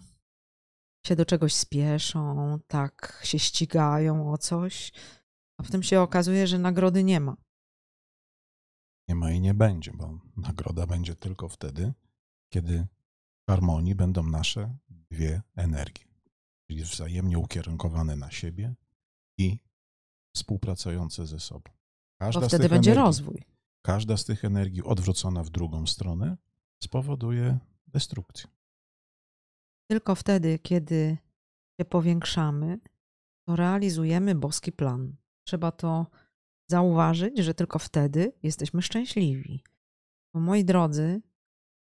się 1.05 1.15
do 1.15 1.25
czegoś 1.25 1.53
spieszą, 1.53 2.59
tak 2.67 3.21
się 3.23 3.39
ścigają 3.39 4.31
o 4.31 4.37
coś, 4.37 4.91
a 5.57 5.63
potem 5.63 5.83
się 5.83 6.01
okazuje, 6.01 6.47
że 6.47 6.59
nagrody 6.59 7.03
nie 7.03 7.19
ma. 7.19 7.37
Nie 9.07 9.15
ma 9.15 9.31
i 9.31 9.41
nie 9.41 9.53
będzie, 9.53 9.91
bo 9.93 10.19
nagroda 10.37 10.87
będzie 10.87 11.15
tylko 11.15 11.49
wtedy, 11.49 11.93
kiedy 12.49 12.87
w 13.43 13.51
harmonii 13.51 13.95
będą 13.95 14.23
nasze 14.23 14.77
dwie 14.89 15.41
energie, 15.55 16.05
czyli 16.67 16.83
wzajemnie 16.83 17.39
ukierunkowane 17.39 18.15
na 18.15 18.31
siebie 18.31 18.75
i 19.37 19.70
współpracujące 20.35 21.27
ze 21.27 21.39
sobą. 21.39 21.71
Każda 22.19 22.41
Bo 22.41 22.47
wtedy 22.47 22.69
będzie 22.69 22.91
energii, 22.91 23.05
rozwój. 23.07 23.43
Każda 23.85 24.17
z 24.17 24.25
tych 24.25 24.45
energii 24.45 24.83
odwrócona 24.83 25.43
w 25.43 25.49
drugą 25.49 25.87
stronę 25.87 26.37
spowoduje 26.83 27.59
destrukcję. 27.87 28.49
Tylko 29.89 30.15
wtedy, 30.15 30.59
kiedy 30.59 31.17
się 31.79 31.85
powiększamy, 31.85 32.79
to 33.47 33.55
realizujemy 33.55 34.35
boski 34.35 34.71
plan. 34.71 35.15
Trzeba 35.47 35.71
to 35.71 36.07
zauważyć, 36.69 37.37
że 37.37 37.53
tylko 37.53 37.79
wtedy 37.79 38.33
jesteśmy 38.43 38.81
szczęśliwi. 38.81 39.63
Bo 40.33 40.39
moi 40.39 40.65
drodzy, 40.65 41.21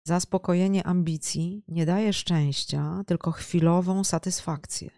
zaspokojenie 0.08 0.84
ambicji 0.84 1.64
nie 1.68 1.86
daje 1.86 2.14
szczęścia, 2.14 3.04
tylko 3.08 3.32
chwilową 3.32 4.04
satysfakcję. 4.04 4.90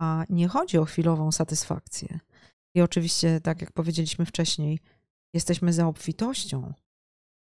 A 0.00 0.24
nie 0.28 0.48
chodzi 0.48 0.78
o 0.78 0.84
chwilową 0.84 1.32
satysfakcję. 1.32 2.20
I 2.74 2.80
oczywiście, 2.80 3.40
tak 3.40 3.60
jak 3.60 3.72
powiedzieliśmy 3.72 4.26
wcześniej, 4.26 4.80
jesteśmy 5.34 5.72
za 5.72 5.86
obfitością, 5.86 6.74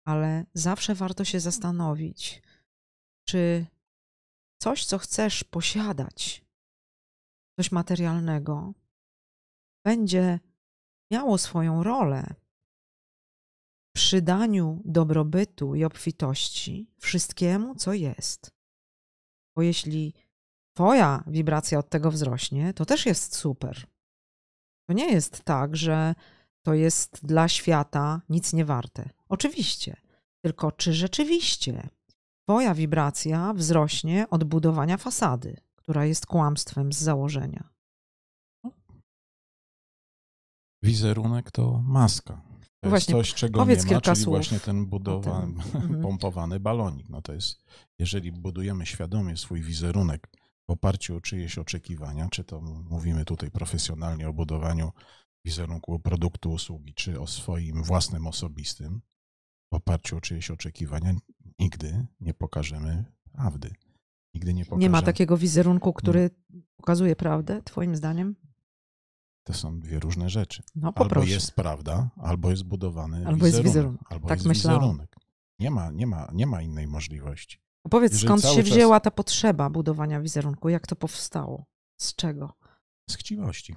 ale 0.06 0.44
zawsze 0.54 0.94
warto 0.94 1.24
się 1.24 1.40
zastanowić, 1.40 2.42
czy 3.28 3.66
coś, 4.62 4.84
co 4.84 4.98
chcesz 4.98 5.44
posiadać, 5.44 6.44
coś 7.58 7.72
materialnego, 7.72 8.74
będzie 9.84 10.40
miało 11.10 11.38
swoją 11.38 11.82
rolę 11.82 12.34
w 13.88 13.92
przydaniu 13.92 14.82
dobrobytu 14.84 15.74
i 15.74 15.84
obfitości 15.84 16.90
wszystkiemu, 16.98 17.74
co 17.74 17.92
jest. 17.92 18.50
Bo 19.56 19.62
jeśli 19.62 20.14
Twoja 20.76 21.24
wibracja 21.26 21.78
od 21.78 21.88
tego 21.88 22.10
wzrośnie, 22.10 22.74
to 22.74 22.84
też 22.84 23.06
jest 23.06 23.36
super. 23.36 23.86
To 24.88 24.92
nie 24.92 25.12
jest 25.12 25.42
tak, 25.42 25.76
że 25.76 26.14
to 26.62 26.74
jest 26.74 27.26
dla 27.26 27.48
świata 27.48 28.20
nic 28.28 28.52
nie 28.52 28.64
warte. 28.64 29.08
Oczywiście. 29.28 29.96
Tylko 30.44 30.72
czy 30.72 30.92
rzeczywiście 30.92 31.88
Twoja 32.48 32.74
wibracja 32.74 33.52
wzrośnie 33.54 34.26
od 34.30 34.44
budowania 34.44 34.96
fasady, 34.96 35.56
która 35.76 36.04
jest 36.04 36.26
kłamstwem 36.26 36.92
z 36.92 36.98
założenia? 36.98 37.68
Wizerunek 40.82 41.50
to 41.50 41.82
maska. 41.86 42.42
To 42.80 42.88
Właśnie, 42.90 43.16
jest 43.16 43.30
coś, 43.30 43.40
czego 43.40 43.60
powiedz 43.60 43.78
nie 43.78 43.84
ma, 43.84 43.88
kilka 43.88 44.14
czyli 44.14 44.24
słów 44.24 44.36
właśnie 44.36 44.60
ten 44.60 44.86
budowany, 44.86 45.62
Mhm. 45.74 46.02
pompowany 46.02 46.60
balonik. 46.60 47.08
No 47.08 47.22
to 47.22 47.32
jest, 47.32 47.64
jeżeli 47.98 48.32
budujemy 48.32 48.86
świadomie 48.86 49.36
swój 49.36 49.62
wizerunek 49.62 50.28
w 50.68 50.72
oparciu 50.72 51.16
o 51.16 51.20
czyjeś 51.20 51.58
oczekiwania, 51.58 52.28
czy 52.30 52.44
to 52.44 52.60
mówimy 52.90 53.24
tutaj 53.24 53.50
profesjonalnie 53.50 54.28
o 54.28 54.32
budowaniu 54.32 54.92
wizerunku 55.44 55.98
produktu, 56.00 56.52
usługi, 56.52 56.94
czy 56.94 57.20
o 57.20 57.26
swoim 57.26 57.82
własnym 57.82 58.26
osobistym, 58.26 59.00
w 59.72 59.74
oparciu 59.76 60.16
o 60.16 60.20
czyjeś 60.20 60.50
oczekiwania, 60.50 61.14
nigdy 61.58 62.06
nie 62.20 62.34
pokażemy 62.34 63.04
prawdy. 63.32 63.70
Nigdy 64.34 64.54
nie 64.54 64.64
pokażemy. 64.64 64.82
Nie 64.82 64.90
ma 64.90 65.02
takiego 65.02 65.36
wizerunku, 65.36 65.92
który 65.92 66.30
pokazuje 66.76 67.16
prawdę, 67.16 67.62
twoim 67.62 67.96
zdaniem? 67.96 68.36
To 69.44 69.54
są 69.54 69.80
dwie 69.80 70.00
różne 70.00 70.30
rzeczy. 70.30 70.62
No 70.74 70.92
Albo 70.94 71.22
jest 71.24 71.52
prawda, 71.54 72.10
albo 72.16 72.50
jest 72.50 72.62
budowany 72.64 73.16
Albo 73.26 73.46
jest 73.46 73.58
wizerunek. 73.58 73.64
wizerunek. 73.64 74.00
Albo 74.12 74.28
Tak 74.28 74.38
jest 74.38 74.48
myślałam. 74.48 74.80
wizerunek. 74.82 75.16
Nie 75.58 75.70
ma, 75.70 75.90
nie, 75.90 76.06
ma, 76.06 76.28
nie 76.32 76.46
ma 76.46 76.62
innej 76.62 76.86
możliwości. 76.86 77.58
Powiedz, 77.90 78.12
Jeżeli 78.12 78.26
skąd 78.28 78.42
się 78.42 78.62
czas- 78.62 78.72
wzięła 78.72 79.00
ta 79.00 79.10
potrzeba 79.10 79.70
budowania 79.70 80.20
wizerunku? 80.20 80.68
Jak 80.68 80.86
to 80.86 80.96
powstało? 80.96 81.66
Z 82.00 82.14
czego? 82.14 82.52
Z 83.10 83.16
chciwości. 83.16 83.74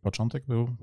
Początek 0.00 0.46
był 0.46 0.76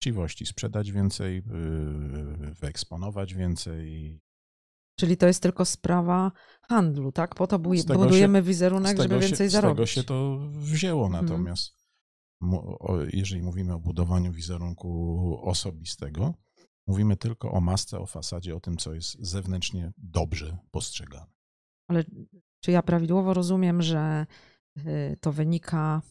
chciwości. 0.00 0.46
Sprzedać 0.46 0.92
więcej, 0.92 1.36
yy, 1.36 2.54
wyeksponować 2.54 3.34
więcej. 3.34 4.20
Czyli 5.00 5.16
to 5.16 5.26
jest 5.26 5.42
tylko 5.42 5.64
sprawa 5.64 6.32
handlu, 6.68 7.12
tak? 7.12 7.34
Po 7.34 7.46
to 7.46 7.58
budujemy 7.58 8.42
Z 8.42 8.46
wizerunek, 8.46 8.96
żeby 8.96 9.08
tego, 9.08 9.22
się, 9.22 9.28
więcej 9.28 9.48
z 9.48 9.52
tego 9.52 9.62
zarobić. 9.62 9.90
się 9.90 10.04
to 10.04 10.38
wzięło. 10.50 11.06
Mhm. 11.06 11.24
Natomiast 11.24 11.72
o, 12.80 12.96
jeżeli 13.12 13.42
mówimy 13.42 13.74
o 13.74 13.78
budowaniu 13.78 14.32
wizerunku 14.32 15.38
osobistego, 15.42 16.34
mówimy 16.86 17.16
tylko 17.16 17.52
o 17.52 17.60
masce, 17.60 17.98
o 17.98 18.06
fasadzie, 18.06 18.56
o 18.56 18.60
tym, 18.60 18.76
co 18.76 18.94
jest 18.94 19.16
zewnętrznie 19.20 19.92
dobrze 19.98 20.58
postrzegane. 20.70 21.33
Ale 21.88 22.04
czy 22.60 22.70
ja 22.70 22.82
prawidłowo 22.82 23.34
rozumiem, 23.34 23.82
że 23.82 24.26
y, 24.78 25.16
to 25.20 25.32
wynika, 25.32 26.02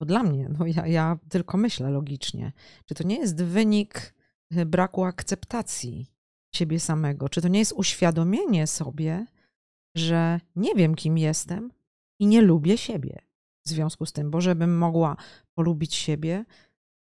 to 0.00 0.06
dla 0.06 0.22
mnie, 0.22 0.48
no 0.58 0.66
ja, 0.66 0.86
ja 0.86 1.18
tylko 1.28 1.56
myślę 1.56 1.90
logicznie, 1.90 2.52
czy 2.86 2.94
to 2.94 3.04
nie 3.04 3.16
jest 3.16 3.44
wynik 3.44 4.14
y, 4.56 4.66
braku 4.66 5.04
akceptacji 5.04 6.06
siebie 6.54 6.80
samego? 6.80 7.28
Czy 7.28 7.42
to 7.42 7.48
nie 7.48 7.58
jest 7.58 7.72
uświadomienie 7.72 8.66
sobie, 8.66 9.26
że 9.96 10.40
nie 10.56 10.74
wiem, 10.74 10.94
kim 10.94 11.18
jestem 11.18 11.72
i 12.20 12.26
nie 12.26 12.42
lubię 12.42 12.78
siebie 12.78 13.18
w 13.66 13.68
związku 13.68 14.06
z 14.06 14.12
tym, 14.12 14.30
bo 14.30 14.40
żebym 14.40 14.78
mogła 14.78 15.16
polubić 15.54 15.94
siebie, 15.94 16.44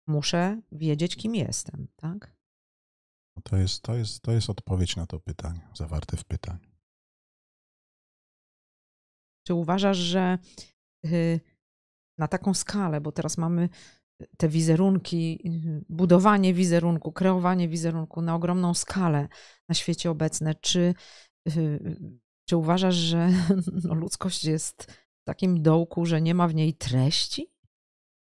muszę 0.06 0.60
wiedzieć, 0.72 1.16
kim 1.16 1.34
jestem, 1.34 1.88
tak? 1.96 2.36
To 3.42 3.56
jest, 3.56 3.82
to, 3.82 3.94
jest, 3.94 4.20
to 4.20 4.32
jest 4.32 4.50
odpowiedź 4.50 4.96
na 4.96 5.06
to 5.06 5.20
pytanie, 5.20 5.60
zawarte 5.74 6.16
w 6.16 6.24
pytaniu. 6.24 6.75
Czy 9.46 9.54
uważasz, 9.54 9.96
że 9.96 10.38
y, 11.06 11.40
na 12.18 12.28
taką 12.28 12.54
skalę, 12.54 13.00
bo 13.00 13.12
teraz 13.12 13.38
mamy 13.38 13.68
te 14.36 14.48
wizerunki, 14.48 15.40
y, 15.46 15.84
budowanie 15.88 16.54
wizerunku, 16.54 17.12
kreowanie 17.12 17.68
wizerunku 17.68 18.22
na 18.22 18.34
ogromną 18.34 18.74
skalę 18.74 19.28
na 19.68 19.74
świecie 19.74 20.10
obecne, 20.10 20.54
czy, 20.54 20.94
y, 21.56 21.96
czy 22.48 22.56
uważasz, 22.56 22.94
że 22.94 23.30
no, 23.84 23.94
ludzkość 23.94 24.44
jest 24.44 24.92
w 24.92 25.24
takim 25.26 25.62
dołku, 25.62 26.06
że 26.06 26.22
nie 26.22 26.34
ma 26.34 26.48
w 26.48 26.54
niej 26.54 26.74
treści? 26.74 27.52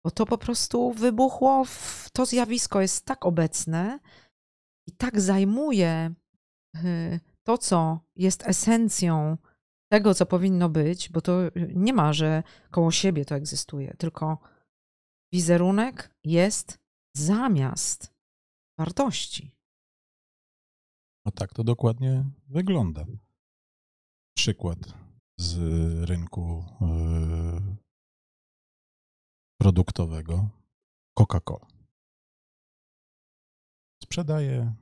Bo 0.05 0.11
to 0.11 0.25
po 0.25 0.37
prostu 0.37 0.93
wybuchło, 0.93 1.65
w, 1.65 2.09
to 2.13 2.25
zjawisko 2.25 2.81
jest 2.81 3.05
tak 3.05 3.25
obecne 3.25 3.99
i 4.87 4.91
tak 4.91 5.21
zajmuje 5.21 6.13
to, 7.43 7.57
co 7.57 7.99
jest 8.15 8.47
esencją 8.47 9.37
tego, 9.91 10.13
co 10.13 10.25
powinno 10.25 10.69
być, 10.69 11.09
bo 11.09 11.21
to 11.21 11.39
nie 11.75 11.93
ma, 11.93 12.13
że 12.13 12.43
koło 12.71 12.91
siebie 12.91 13.25
to 13.25 13.35
egzystuje, 13.35 13.93
tylko 13.97 14.37
wizerunek 15.33 16.15
jest 16.23 16.79
zamiast 17.15 18.13
wartości. 18.77 19.55
No 21.25 21.31
tak 21.31 21.53
to 21.53 21.63
dokładnie 21.63 22.25
wygląda. 22.47 23.05
Przykład 24.37 24.79
z 25.39 25.53
rynku 26.09 26.65
yy, 26.81 27.75
produktowego 29.61 30.49
Coca-Cola. 31.19 31.67
Sprzedaje 34.03 34.73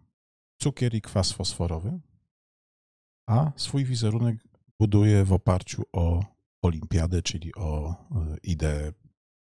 cukier 0.62 0.94
i 0.96 1.02
kwas 1.02 1.32
fosforowy, 1.32 2.00
a 3.30 3.52
swój 3.56 3.86
wizerunek 3.86 4.47
buduje 4.82 5.24
w 5.26 5.34
oparciu 5.34 5.84
o 5.94 6.26
olimpiadę, 6.62 7.22
czyli 7.22 7.56
o 7.56 7.96
yy, 8.12 8.38
ideę 8.44 8.94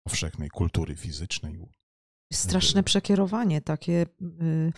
powszechnej 0.06 0.48
kultury 0.50 0.96
fizycznej. 0.96 1.58
Straszne 2.32 2.82
przekierowanie, 2.82 3.60
takie, 3.60 4.06
y, 4.42 4.72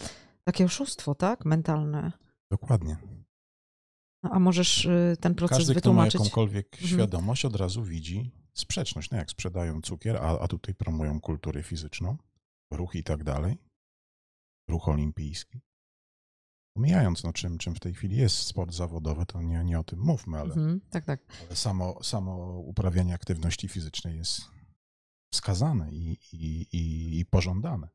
takie 0.45 0.65
oszustwo, 0.65 1.15
tak? 1.15 1.45
Mentalne. 1.45 2.13
Dokładnie. 2.51 2.97
No, 4.23 4.31
a 4.33 4.39
możesz 4.39 4.85
y, 4.85 5.17
ten 5.21 5.35
proces 5.35 5.59
Każdy, 5.59 5.75
kto 5.75 5.93
ma 5.93 6.03
wytłumaczyć? 6.05 6.15
jakąkolwiek 6.21 6.67
Mhm. 6.73 6.89
świadomość, 6.91 7.45
od 7.45 7.57
razu 7.57 7.85
widzi 7.85 8.31
sprzeczność. 8.55 9.11
No 9.11 9.19
jak 9.19 9.31
sprzedają 9.31 9.81
cukier, 9.81 10.17
a, 10.17 10.39
a 10.39 10.49
tutaj 10.49 10.75
promują 10.75 11.21
kulturę 11.21 11.63
fizyczną, 11.63 12.17
ruch 12.73 12.95
i 12.95 13.05
tak 13.05 13.25
dalej, 13.25 13.59
ruch 14.69 14.89
olimpijski. 14.89 15.61
Pomijając, 16.79 17.25
no, 17.25 17.33
czym, 17.33 17.59
czym 17.59 17.75
w 17.75 17.81
tej 17.81 17.95
chwili 17.95 18.17
jest 18.17 18.37
sport 18.37 18.73
zawodowy, 18.75 19.27
to 19.27 19.43
nie, 19.43 19.65
nie 19.65 19.79
o 19.81 19.85
tym 19.85 19.99
mówmy, 20.01 20.39
ale, 20.39 20.55
Mhm, 20.55 20.81
tak, 20.91 21.05
tak. 21.05 21.21
ale 21.47 21.57
samo, 21.57 22.03
samo 22.03 22.59
uprawianie 22.59 23.15
aktywności 23.15 23.69
fizycznej 23.69 24.17
jest 24.17 24.41
wskazane 25.35 25.93
i, 25.93 26.19
i, 26.33 26.67
i, 26.73 27.19
i 27.21 27.27
pożądane. 27.27 27.89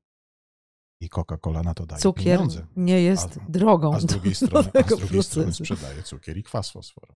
I 1.01 1.09
Coca-Cola 1.09 1.63
na 1.63 1.73
to 1.73 1.85
daje 1.85 2.01
Cukier 2.01 2.23
pieniądze. 2.37 2.67
nie 2.75 3.01
jest 3.01 3.37
A- 3.37 3.51
drogą 3.51 3.93
A 3.95 3.99
z 3.99 4.05
drugiej 4.05 4.35
strony, 4.45 4.69
a 4.73 4.83
z 4.83 4.97
drugiej 4.99 5.23
strony 5.23 5.53
sprzedaje 5.53 6.03
cukier 6.03 6.37
i 6.37 6.43
kwas 6.43 6.71
fosforowy. 6.71 7.13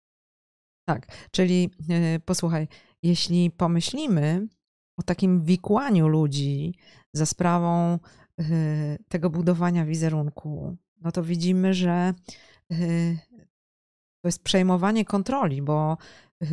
Tak, 0.88 1.29
czyli 1.31 1.70
e, 1.90 2.20
posłuchaj, 2.20 2.68
jeśli 3.03 3.51
pomyślimy 3.51 4.46
o 4.98 5.03
takim 5.03 5.44
wikłaniu 5.44 6.09
ludzi 6.09 6.75
za 7.12 7.27
sprawą 7.27 7.98
e, 8.38 8.98
tego 9.09 9.31
budowania 9.31 9.85
wizerunku, 9.87 10.77
no 11.05 11.12
to 11.12 11.23
widzimy, 11.23 11.75
że 11.75 12.15
e, 12.71 12.75
to 14.23 14.29
jest 14.29 14.43
przejmowanie 14.43 15.05
kontroli, 15.05 15.62
bo 15.62 15.97
e, 16.43 16.47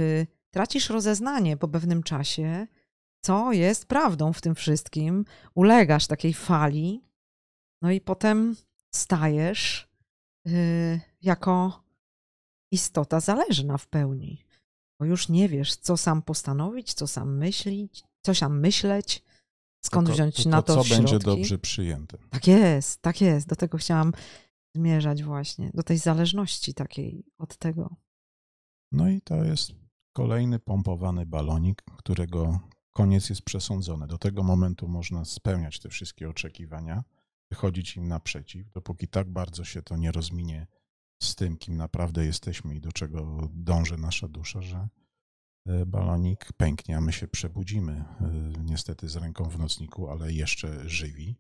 tracisz 0.51 0.89
rozeznanie 0.89 1.57
po 1.57 1.67
pewnym 1.67 2.03
czasie, 2.03 2.67
co 3.25 3.51
jest 3.51 3.85
prawdą 3.85 4.33
w 4.33 4.41
tym 4.41 4.55
wszystkim, 4.55 5.25
ulegasz 5.55 6.07
takiej 6.07 6.33
fali, 6.33 7.01
no 7.81 7.91
i 7.91 8.01
potem 8.01 8.55
stajesz 8.95 9.89
e, 10.47 10.51
jako 11.21 11.83
istota 12.71 13.19
zależna 13.19 13.77
w 13.77 13.87
pełni. 13.87 14.45
Bo 14.99 15.05
już 15.05 15.29
nie 15.29 15.49
wiesz, 15.49 15.75
co 15.75 15.97
sam 15.97 16.21
postanowić, 16.21 16.93
co 16.93 17.07
sam 17.07 17.37
myśleć, 17.37 18.03
co 18.21 18.35
sam 18.35 18.59
myśleć, 18.59 19.23
skąd 19.81 20.07
Tylko- 20.07 20.15
wziąć 20.15 20.35
tylko 20.35 20.49
na 20.49 20.61
to 20.61 20.75
co 20.75 20.83
środki. 20.83 21.03
będzie 21.03 21.25
dobrze 21.25 21.57
przyjęte. 21.57 22.17
Tak 22.29 22.47
jest, 22.47 23.01
tak 23.01 23.21
jest. 23.21 23.47
Do 23.47 23.55
tego 23.55 23.77
chciałam 23.77 24.13
zmierzać 24.75 25.23
właśnie, 25.23 25.71
do 25.73 25.83
tej 25.83 25.97
zależności 25.97 26.73
takiej 26.73 27.25
od 27.37 27.57
tego. 27.57 27.95
No 28.91 29.09
i 29.09 29.21
to 29.21 29.43
jest 29.43 29.71
kolejny 30.13 30.59
pompowany 30.59 31.25
balonik, 31.25 31.81
którego 31.97 32.59
koniec 32.93 33.29
jest 33.29 33.41
przesądzony. 33.41 34.07
Do 34.07 34.17
tego 34.17 34.43
momentu 34.43 34.87
można 34.87 35.25
spełniać 35.25 35.79
te 35.79 35.89
wszystkie 35.89 36.29
oczekiwania, 36.29 37.03
wychodzić 37.51 37.97
im 37.97 38.07
naprzeciw, 38.07 38.71
dopóki 38.71 39.07
tak 39.07 39.29
bardzo 39.29 39.63
się 39.63 39.81
to 39.81 39.97
nie 39.97 40.11
rozminie 40.11 40.67
z 41.23 41.35
tym, 41.35 41.57
kim 41.57 41.77
naprawdę 41.77 42.25
jesteśmy 42.25 42.75
i 42.75 42.81
do 42.81 42.91
czego 42.91 43.49
dąży 43.53 43.97
nasza 43.97 44.27
dusza, 44.27 44.61
że 44.61 44.87
balonik 45.85 46.53
pęknie, 46.57 46.97
a 46.97 47.01
my 47.01 47.13
się 47.13 47.27
przebudzimy 47.27 47.91
e, 47.91 48.05
niestety 48.63 49.09
z 49.09 49.15
ręką 49.15 49.43
w 49.43 49.59
nocniku, 49.59 50.09
ale 50.09 50.33
jeszcze 50.33 50.89
żywi, 50.89 51.35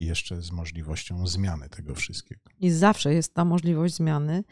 jeszcze 0.00 0.42
z 0.42 0.52
możliwością 0.52 1.26
zmiany 1.26 1.68
tego 1.68 1.94
wszystkiego. 1.94 2.40
I 2.58 2.70
zawsze 2.70 3.14
jest 3.14 3.34
ta 3.34 3.44
możliwość 3.44 3.94
zmiany, 3.94 4.44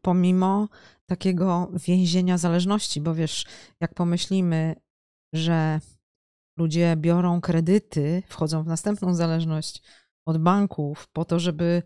pomimo 0.00 0.68
takiego 1.06 1.70
więzienia 1.86 2.38
zależności, 2.38 3.00
bo 3.00 3.14
wiesz, 3.14 3.46
jak 3.80 3.94
pomyślimy, 3.94 4.74
że 5.34 5.80
ludzie 6.58 6.96
biorą 6.96 7.40
kredyty, 7.40 8.22
wchodzą 8.26 8.62
w 8.62 8.66
następną 8.66 9.14
zależność 9.14 9.82
od 10.26 10.38
banków 10.38 11.08
po 11.08 11.24
to, 11.24 11.38
żeby 11.38 11.82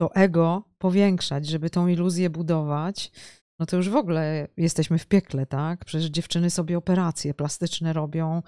to 0.00 0.14
ego 0.14 0.64
powiększać, 0.78 1.46
żeby 1.46 1.70
tą 1.70 1.88
iluzję 1.88 2.30
budować, 2.30 3.12
no 3.58 3.66
to 3.66 3.76
już 3.76 3.88
w 3.88 3.96
ogóle 3.96 4.48
jesteśmy 4.56 4.98
w 4.98 5.06
piekle, 5.06 5.46
tak? 5.46 5.84
Przecież 5.84 6.10
dziewczyny 6.10 6.50
sobie 6.50 6.78
operacje 6.78 7.34
plastyczne 7.34 7.92
robią, 7.92 8.42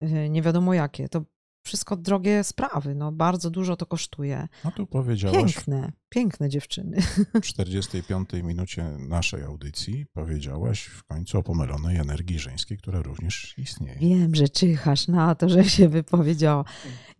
yy, 0.00 0.30
nie 0.30 0.42
wiadomo 0.42 0.74
jakie. 0.74 1.08
To 1.08 1.22
wszystko 1.64 1.96
drogie 1.96 2.44
sprawy. 2.44 2.94
No, 2.94 3.12
bardzo 3.12 3.50
dużo 3.50 3.76
to 3.76 3.86
kosztuje. 3.86 4.48
No 4.64 4.70
tu 4.70 4.86
powiedziałaś 4.86 5.36
Piękne, 5.54 5.92
piękne 6.08 6.48
dziewczyny. 6.48 7.00
w 7.34 7.40
45 7.40 8.28
minucie 8.32 8.84
naszej 9.08 9.42
audycji 9.42 10.06
powiedziałaś 10.12 10.82
w 10.84 11.04
końcu 11.04 11.38
o 11.38 11.42
pomylonej 11.42 11.96
energii 11.96 12.38
żeńskiej, 12.38 12.78
która 12.78 13.02
również 13.02 13.54
istnieje. 13.58 13.98
Wiem, 13.98 14.34
że 14.34 14.48
czyhasz 14.48 15.08
na 15.08 15.34
to, 15.34 15.48
że 15.48 15.64
się 15.64 15.88
wypowiedziała. 15.88 16.64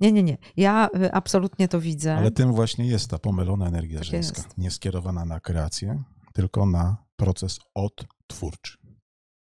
Nie, 0.01 0.13
nie, 0.13 0.23
nie. 0.23 0.39
Ja 0.57 0.89
y, 0.97 1.13
absolutnie 1.13 1.69
to 1.69 1.81
widzę. 1.81 2.17
Ale 2.17 2.31
tym 2.31 2.53
właśnie 2.53 2.87
jest 2.87 3.11
ta 3.11 3.19
pomylona 3.19 3.67
energia 3.67 3.99
Tak 3.99 4.09
żeńska. 4.09 4.43
jest. 4.43 4.59
Nie 4.59 4.71
skierowana 4.71 5.25
na 5.25 5.41
kreację, 5.41 6.03
tylko 6.33 6.67
na 6.67 7.02
proces 7.17 7.59
odtwórczy, 7.75 8.79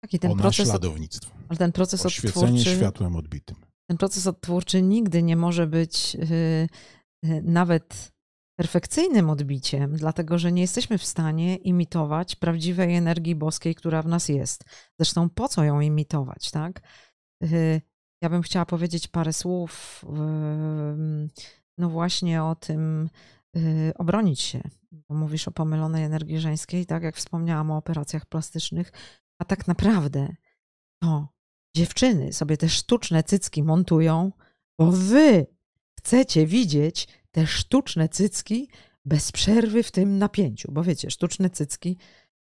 Taki 0.04 0.20
ten 0.20 0.32
o 0.32 0.36
proces, 0.36 0.60
od, 0.60 0.65
naśladownictwo, 0.65 1.32
ale 1.50 1.58
ten 1.58 1.72
proces 1.72 2.06
oświecenie 2.06 2.46
odtwórczy, 2.46 2.76
światłem 2.76 3.15
odbitym. 3.15 3.56
ten 3.89 3.98
proces 3.98 4.28
odtwórczy 4.28 4.82
nigdy 4.82 5.24
nie 5.24 5.36
może 5.36 5.68
być 5.68 6.15
y, 6.15 6.68
y, 7.26 7.41
nawet 7.44 8.12
perfekcyjnym 8.60 9.30
odbiciem, 9.30 9.96
dlatego 9.96 10.38
że 10.38 10.52
nie 10.52 10.62
jesteśmy 10.62 10.98
w 10.98 11.06
stanie 11.06 11.56
imitować 11.56 12.36
prawdziwej 12.36 12.96
energii 12.96 13.36
boskiej, 13.36 13.76
która 13.76 14.02
w 14.02 14.08
nas 14.08 14.30
jest. 14.30 14.63
Zresztą 15.00 15.30
po 15.30 15.48
co 15.48 15.63
ją 15.63 15.80
imitować, 15.80 16.52
tak? 16.52 16.82
Y, 17.44 17.82
Ja 18.22 18.30
bym 18.30 18.41
chciała 18.41 18.65
powiedzieć 18.65 19.08
parę 19.08 19.34
słów, 19.34 20.06
no 21.78 21.89
właśnie 21.89 22.44
o 22.44 22.56
tym, 22.56 23.10
obronić 23.96 24.41
się. 24.41 24.62
Mówisz 25.10 25.48
o 25.48 25.52
pomylonej 25.52 26.04
energii 26.04 26.40
żeńskiej, 26.40 26.86
tak 26.86 27.04
jak 27.04 27.16
wspomniałam 27.16 27.72
o 27.72 27.78
operacjach 27.78 28.26
plastycznych, 28.26 28.92
a 29.40 29.46
tak 29.46 29.68
naprawdę 29.68 30.36
to 31.02 31.28
dziewczyny 31.76 32.34
sobie 32.34 32.58
te 32.58 32.70
sztuczne 32.70 33.24
cycki 33.24 33.64
montują, 33.64 34.32
bo 34.80 34.92
wy 34.92 35.48
chcecie 36.00 36.48
widzieć 36.48 37.08
te 37.32 37.48
sztuczne 37.48 38.10
cycki 38.10 38.70
bez 39.06 39.32
przerwy 39.32 39.84
w 39.84 39.92
tym 39.92 40.18
napięciu. 40.18 40.72
Bo 40.72 40.84
wiecie, 40.84 41.12
sztuczne 41.12 41.50
cycki 41.50 41.98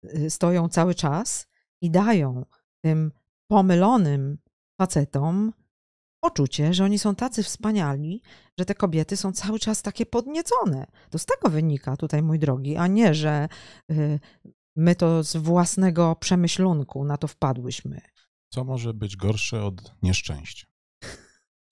y, 0.05 0.31
stoją 0.31 0.69
cały 0.69 0.95
czas 0.95 1.49
i 1.81 1.91
dają 1.91 2.45
tym 2.81 3.13
pomylonym 3.47 4.39
facetom 4.81 5.53
poczucie, 6.29 6.75
że 6.75 6.85
oni 6.85 6.99
są 6.99 7.15
tacy 7.15 7.43
wspaniali, 7.43 8.23
że 8.59 8.65
te 8.65 8.75
kobiety 8.75 9.17
są 9.17 9.33
cały 9.33 9.59
czas 9.59 9.83
takie 9.83 10.07
podniecone. 10.07 10.87
To 11.11 11.19
z 11.19 11.27
tego 11.27 11.49
wynika 11.49 11.97
tutaj, 11.97 12.23
mój 12.23 12.39
drogi, 12.39 12.77
a 12.77 12.87
nie, 12.87 13.15
że 13.15 13.49
y, 13.91 14.21
my 14.77 14.95
to 14.95 15.23
z 15.23 15.37
własnego 15.37 16.17
przemyślunku 16.17 17.05
na 17.05 17.17
to 17.17 17.29
wpadłyśmy. 17.29 18.01
Co 18.53 18.65
może 18.65 18.95
być 18.95 19.17
gorsze 19.17 19.65
od 19.65 19.95
nieszczęścia? 20.03 20.67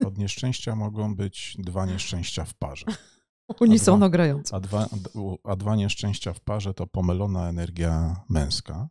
Od 0.04 0.18
nieszczęścia 0.18 0.76
mogą 0.76 1.16
być 1.16 1.56
dwa 1.58 1.86
nieszczęścia 1.86 2.44
w 2.44 2.54
parze. 2.54 2.86
Unisono 3.60 4.10
grająco. 4.10 4.56
A 4.56 4.60
dwa, 4.60 4.86
a 5.44 5.56
dwa 5.56 5.76
nieszczęścia 5.76 6.32
w 6.32 6.40
parze 6.40 6.74
to 6.74 6.86
pomylona 6.86 7.48
energia 7.48 8.16
męska, 8.28 8.88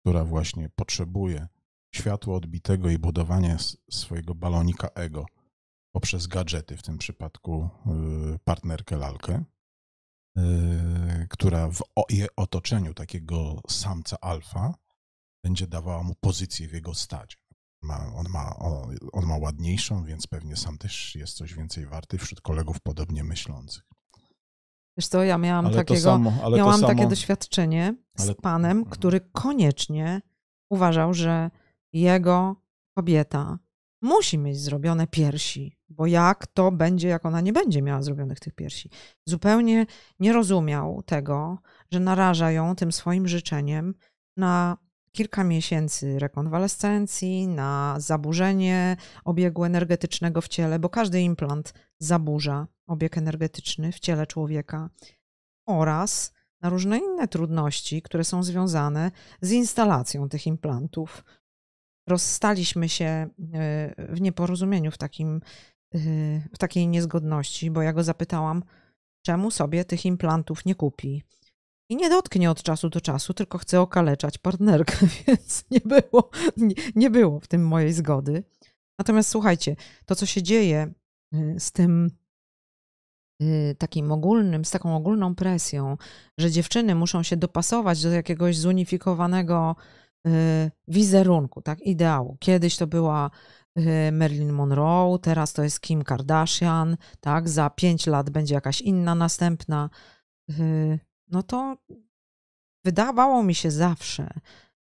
która 0.00 0.24
właśnie 0.24 0.70
potrzebuje 0.76 1.48
światła 1.94 2.34
odbitego 2.36 2.90
i 2.90 2.98
budowania 2.98 3.54
s- 3.54 3.76
swojego 3.90 4.34
balonika 4.34 4.88
ego 4.94 5.26
poprzez 5.94 6.26
gadżety, 6.26 6.76
w 6.76 6.82
tym 6.82 6.98
przypadku 6.98 7.68
y, 8.34 8.38
partnerkę 8.44 8.96
lalkę, 8.96 9.44
y, 10.38 10.42
która 11.30 11.68
w 11.70 11.82
jej 12.10 12.28
otoczeniu 12.36 12.94
takiego 12.94 13.60
samca 13.68 14.16
alfa 14.20 14.74
będzie 15.44 15.66
dawała 15.66 16.02
mu 16.02 16.14
pozycję 16.20 16.68
w 16.68 16.72
jego 16.72 16.94
stadzie. 16.94 17.36
Ma, 17.82 18.14
on, 18.14 18.26
ma, 18.28 18.56
on, 19.12 19.26
ma 19.26 19.36
ładniejszą, 19.36 20.04
więc 20.04 20.26
pewnie 20.26 20.56
sam 20.56 20.78
też 20.78 21.14
jest 21.14 21.36
coś 21.36 21.54
więcej 21.54 21.86
warty 21.86 22.18
wśród 22.18 22.40
kolegów 22.40 22.80
podobnie 22.80 23.24
myślących. 23.24 23.82
Wiesz 24.96 25.08
co, 25.08 25.24
ja 25.24 25.38
miałam 25.38 25.66
Ale 25.66 25.74
takiego, 25.76 26.00
samo, 26.00 26.32
miałam 26.56 26.80
to 26.80 26.86
takie 26.86 26.98
samo, 26.98 27.10
doświadczenie 27.10 27.94
z 28.16 28.22
ale- 28.22 28.34
panem, 28.34 28.78
Mhm. 28.78 28.90
który 28.90 29.20
koniecznie 29.20 30.22
uważał, 30.70 31.14
że 31.14 31.50
jego 31.92 32.56
kobieta 32.96 33.58
musi 34.02 34.38
mieć 34.38 34.60
zrobione 34.60 35.06
piersi, 35.06 35.78
bo 35.88 36.06
jak 36.06 36.46
to 36.46 36.72
będzie, 36.72 37.08
jak 37.08 37.26
ona 37.26 37.40
nie 37.40 37.52
będzie 37.52 37.82
miała 37.82 38.02
zrobionych 38.02 38.40
tych 38.40 38.54
piersi. 38.54 38.90
Zupełnie 39.26 39.86
nie 40.20 40.32
rozumiał 40.32 41.02
tego, 41.02 41.58
że 41.90 42.00
naraża 42.00 42.50
ją 42.50 42.76
tym 42.76 42.92
swoim 42.92 43.28
życzeniem 43.28 43.94
na 44.36 44.76
kilka 45.12 45.44
miesięcy 45.44 46.18
rekonwalescencji, 46.18 47.48
na 47.48 47.96
zaburzenie 47.98 48.96
obiegu 49.24 49.64
energetycznego 49.64 50.40
w 50.40 50.48
ciele, 50.48 50.78
bo 50.78 50.88
każdy 50.88 51.20
implant 51.20 51.74
zaburza 51.98 52.66
obieg 52.86 53.18
energetyczny 53.18 53.92
w 53.92 54.00
ciele 54.00 54.26
człowieka 54.26 54.90
oraz 55.66 56.32
na 56.60 56.68
różne 56.68 56.98
inne 56.98 57.28
trudności, 57.28 58.02
które 58.02 58.24
są 58.24 58.42
związane 58.42 59.10
z 59.40 59.52
instalacją 59.52 60.28
tych 60.28 60.46
implantów. 60.46 61.24
Rozstaliśmy 62.08 62.88
się 62.88 63.04
e, 63.04 63.28
w 63.98 64.20
nieporozumieniu, 64.20 64.90
w, 64.90 64.98
takim, 64.98 65.40
e, 65.94 65.98
w 66.54 66.58
takiej 66.58 66.88
niezgodności, 66.88 67.70
bo 67.70 67.82
ja 67.82 67.92
go 67.92 68.04
zapytałam, 68.04 68.62
czemu 69.26 69.50
sobie 69.50 69.84
tych 69.84 70.06
implantów 70.06 70.64
nie 70.64 70.74
kupi. 70.74 71.22
I 71.90 71.96
nie 71.96 72.10
dotknie 72.10 72.50
od 72.50 72.62
czasu 72.62 72.88
do 72.88 73.00
czasu, 73.00 73.34
tylko 73.34 73.58
chce 73.58 73.80
okaleczać 73.80 74.38
partnerkę, 74.38 75.06
więc 75.26 75.64
nie 75.70 75.80
było, 75.80 76.30
nie, 76.56 76.74
nie 76.94 77.10
było 77.10 77.40
w 77.40 77.48
tym 77.48 77.66
mojej 77.66 77.92
zgody. 77.92 78.44
Natomiast 78.98 79.30
słuchajcie, 79.30 79.76
to 80.06 80.16
co 80.16 80.26
się 80.26 80.42
dzieje 80.42 80.92
y, 81.34 81.56
z 81.58 81.72
tym 81.72 82.10
takim 83.78 84.12
ogólnym, 84.12 84.64
z 84.64 84.70
taką 84.70 84.96
ogólną 84.96 85.34
presją, 85.34 85.96
że 86.38 86.50
dziewczyny 86.50 86.94
muszą 86.94 87.22
się 87.22 87.36
dopasować 87.36 88.02
do 88.02 88.10
jakiegoś 88.10 88.58
zunifikowanego 88.58 89.76
wizerunku, 90.88 91.62
tak, 91.62 91.80
ideału. 91.80 92.36
Kiedyś 92.40 92.76
to 92.76 92.86
była 92.86 93.30
y, 93.78 94.12
Marilyn 94.12 94.52
Monroe, 94.52 95.18
teraz 95.18 95.52
to 95.52 95.62
jest 95.62 95.80
Kim 95.80 96.02
Kardashian, 96.02 96.96
tak, 97.20 97.48
za 97.48 97.70
pięć 97.70 98.06
lat 98.06 98.30
będzie 98.30 98.54
jakaś 98.54 98.80
inna 98.80 99.14
następna. 99.14 99.90
y, 100.50 100.98
No 101.28 101.42
to 101.42 101.76
wydawało 102.84 103.42
mi 103.42 103.54
się 103.54 103.70
zawsze, 103.70 104.30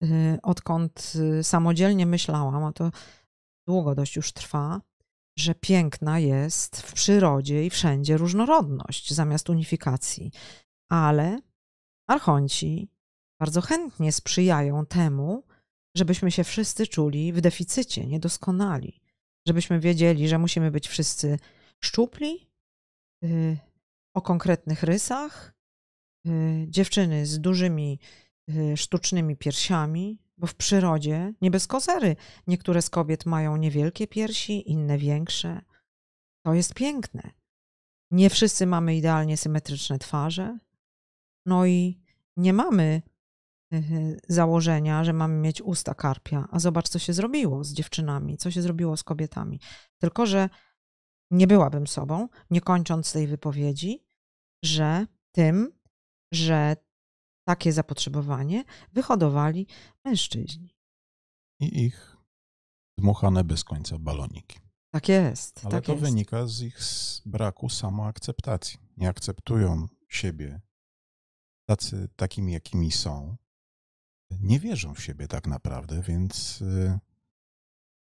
y, 0.04 0.38
odkąd 0.42 1.12
y, 1.40 1.44
samodzielnie 1.44 2.06
myślałam, 2.06 2.64
a 2.64 2.72
to 2.72 2.90
długo 3.66 3.94
dość 3.94 4.16
już 4.16 4.32
trwa, 4.32 4.80
że 5.38 5.54
piękna 5.54 6.18
jest 6.18 6.82
w 6.82 6.92
przyrodzie 6.92 7.66
i 7.66 7.70
wszędzie 7.70 8.16
różnorodność 8.16 9.14
zamiast 9.14 9.50
unifikacji. 9.50 10.32
Ale 10.90 11.38
archonci 12.08 12.88
bardzo 13.40 13.60
chętnie 13.60 14.12
sprzyjają 14.12 14.86
temu, 14.86 15.44
żebyśmy 15.96 16.30
się 16.30 16.44
wszyscy 16.44 16.86
czuli 16.86 17.32
w 17.32 17.40
deficycie, 17.40 18.06
niedoskonali. 18.06 19.00
Żebyśmy 19.46 19.80
wiedzieli, 19.80 20.28
że 20.28 20.38
musimy 20.38 20.70
być 20.70 20.88
wszyscy 20.88 21.38
szczupli, 21.80 22.50
y, 23.24 23.58
o 24.14 24.22
konkretnych 24.22 24.82
rysach, 24.82 25.54
y, 26.26 26.66
dziewczyny 26.68 27.26
z 27.26 27.40
dużymi 27.40 27.98
y, 28.50 28.76
sztucznymi 28.76 29.36
piersiami, 29.36 30.18
bo 30.36 30.46
w 30.46 30.54
przyrodzie, 30.54 31.34
nie 31.40 31.50
bez 31.50 31.66
kozery, 31.66 32.16
niektóre 32.46 32.82
z 32.82 32.90
kobiet 32.90 33.26
mają 33.26 33.56
niewielkie 33.56 34.06
piersi, 34.06 34.70
inne 34.70 34.98
większe. 34.98 35.60
To 36.42 36.54
jest 36.54 36.74
piękne. 36.74 37.30
Nie 38.10 38.30
wszyscy 38.30 38.66
mamy 38.66 38.96
idealnie 38.96 39.36
symetryczne 39.36 39.98
twarze. 39.98 40.58
No 41.46 41.66
i 41.66 42.00
nie 42.36 42.52
mamy 42.52 43.02
założenia, 44.28 45.04
że 45.04 45.12
mamy 45.12 45.34
mieć 45.34 45.62
usta 45.62 45.94
karpia. 45.94 46.48
A 46.50 46.58
zobacz, 46.58 46.88
co 46.88 46.98
się 46.98 47.12
zrobiło 47.12 47.64
z 47.64 47.72
dziewczynami, 47.72 48.36
co 48.36 48.50
się 48.50 48.62
zrobiło 48.62 48.96
z 48.96 49.02
kobietami. 49.02 49.60
Tylko, 49.98 50.26
że 50.26 50.48
nie 51.30 51.46
byłabym 51.46 51.86
sobą, 51.86 52.28
nie 52.50 52.60
kończąc 52.60 53.12
tej 53.12 53.26
wypowiedzi, 53.26 54.04
że 54.64 55.06
tym, 55.32 55.72
że 56.32 56.76
takie 57.44 57.72
zapotrzebowanie 57.72 58.64
wyhodowali 58.92 59.66
mężczyźni. 60.04 60.76
I 61.60 61.84
ich 61.84 62.16
dmuchane 62.98 63.44
bez 63.44 63.64
końca 63.64 63.98
baloniki. 63.98 64.58
Tak 64.92 65.08
jest. 65.08 65.60
Ale 65.64 65.70
tak 65.70 65.84
to 65.84 65.92
jest. 65.92 66.04
wynika 66.04 66.46
z 66.46 66.62
ich 66.62 66.78
braku 67.26 67.68
samoakceptacji. 67.68 68.78
Nie 68.96 69.08
akceptują 69.08 69.88
siebie 70.08 70.60
tacy, 71.68 72.08
takimi, 72.16 72.52
jakimi 72.52 72.92
są. 72.92 73.36
Nie 74.40 74.60
wierzą 74.60 74.94
w 74.94 75.02
siebie 75.02 75.28
tak 75.28 75.46
naprawdę, 75.46 76.02
więc 76.02 76.60
y, 76.62 76.98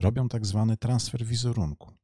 robią 0.01 0.29
tak 0.29 0.45
zwany 0.45 0.77
transfer 0.77 1.25
wizerunku. 1.25 1.91
To, 1.91 1.95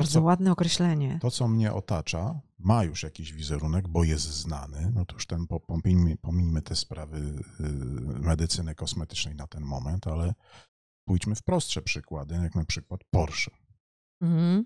Bardzo 0.00 0.12
co, 0.12 0.22
ładne 0.22 0.52
określenie. 0.52 1.18
to, 1.22 1.30
co 1.30 1.48
mnie 1.48 1.72
otacza, 1.72 2.40
ma 2.58 2.84
już 2.84 3.02
jakiś 3.02 3.32
wizerunek, 3.32 3.88
bo 3.88 4.04
jest 4.04 4.24
znany. 4.24 4.90
No 4.94 5.04
to 5.04 5.14
już 5.14 5.26
ten, 5.26 5.46
po- 5.46 5.60
pomińmy, 5.60 6.16
pomińmy 6.16 6.62
te 6.62 6.76
sprawy 6.76 7.16
y, 7.18 7.62
medycyny 8.20 8.74
kosmetycznej 8.74 9.34
na 9.34 9.46
ten 9.46 9.62
moment, 9.62 10.06
ale 10.06 10.34
pójdźmy 11.04 11.34
w 11.34 11.42
prostsze 11.42 11.82
przykłady, 11.82 12.34
jak 12.34 12.54
na 12.54 12.64
przykład 12.64 13.00
Porsche. 13.10 13.50
Mhm. 14.20 14.64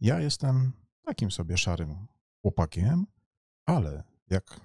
ja 0.00 0.20
jestem 0.20 0.72
takim 1.04 1.30
sobie 1.30 1.58
szarym 1.58 2.06
chłopakiem, 2.42 3.06
ale 3.66 4.02
jak 4.30 4.60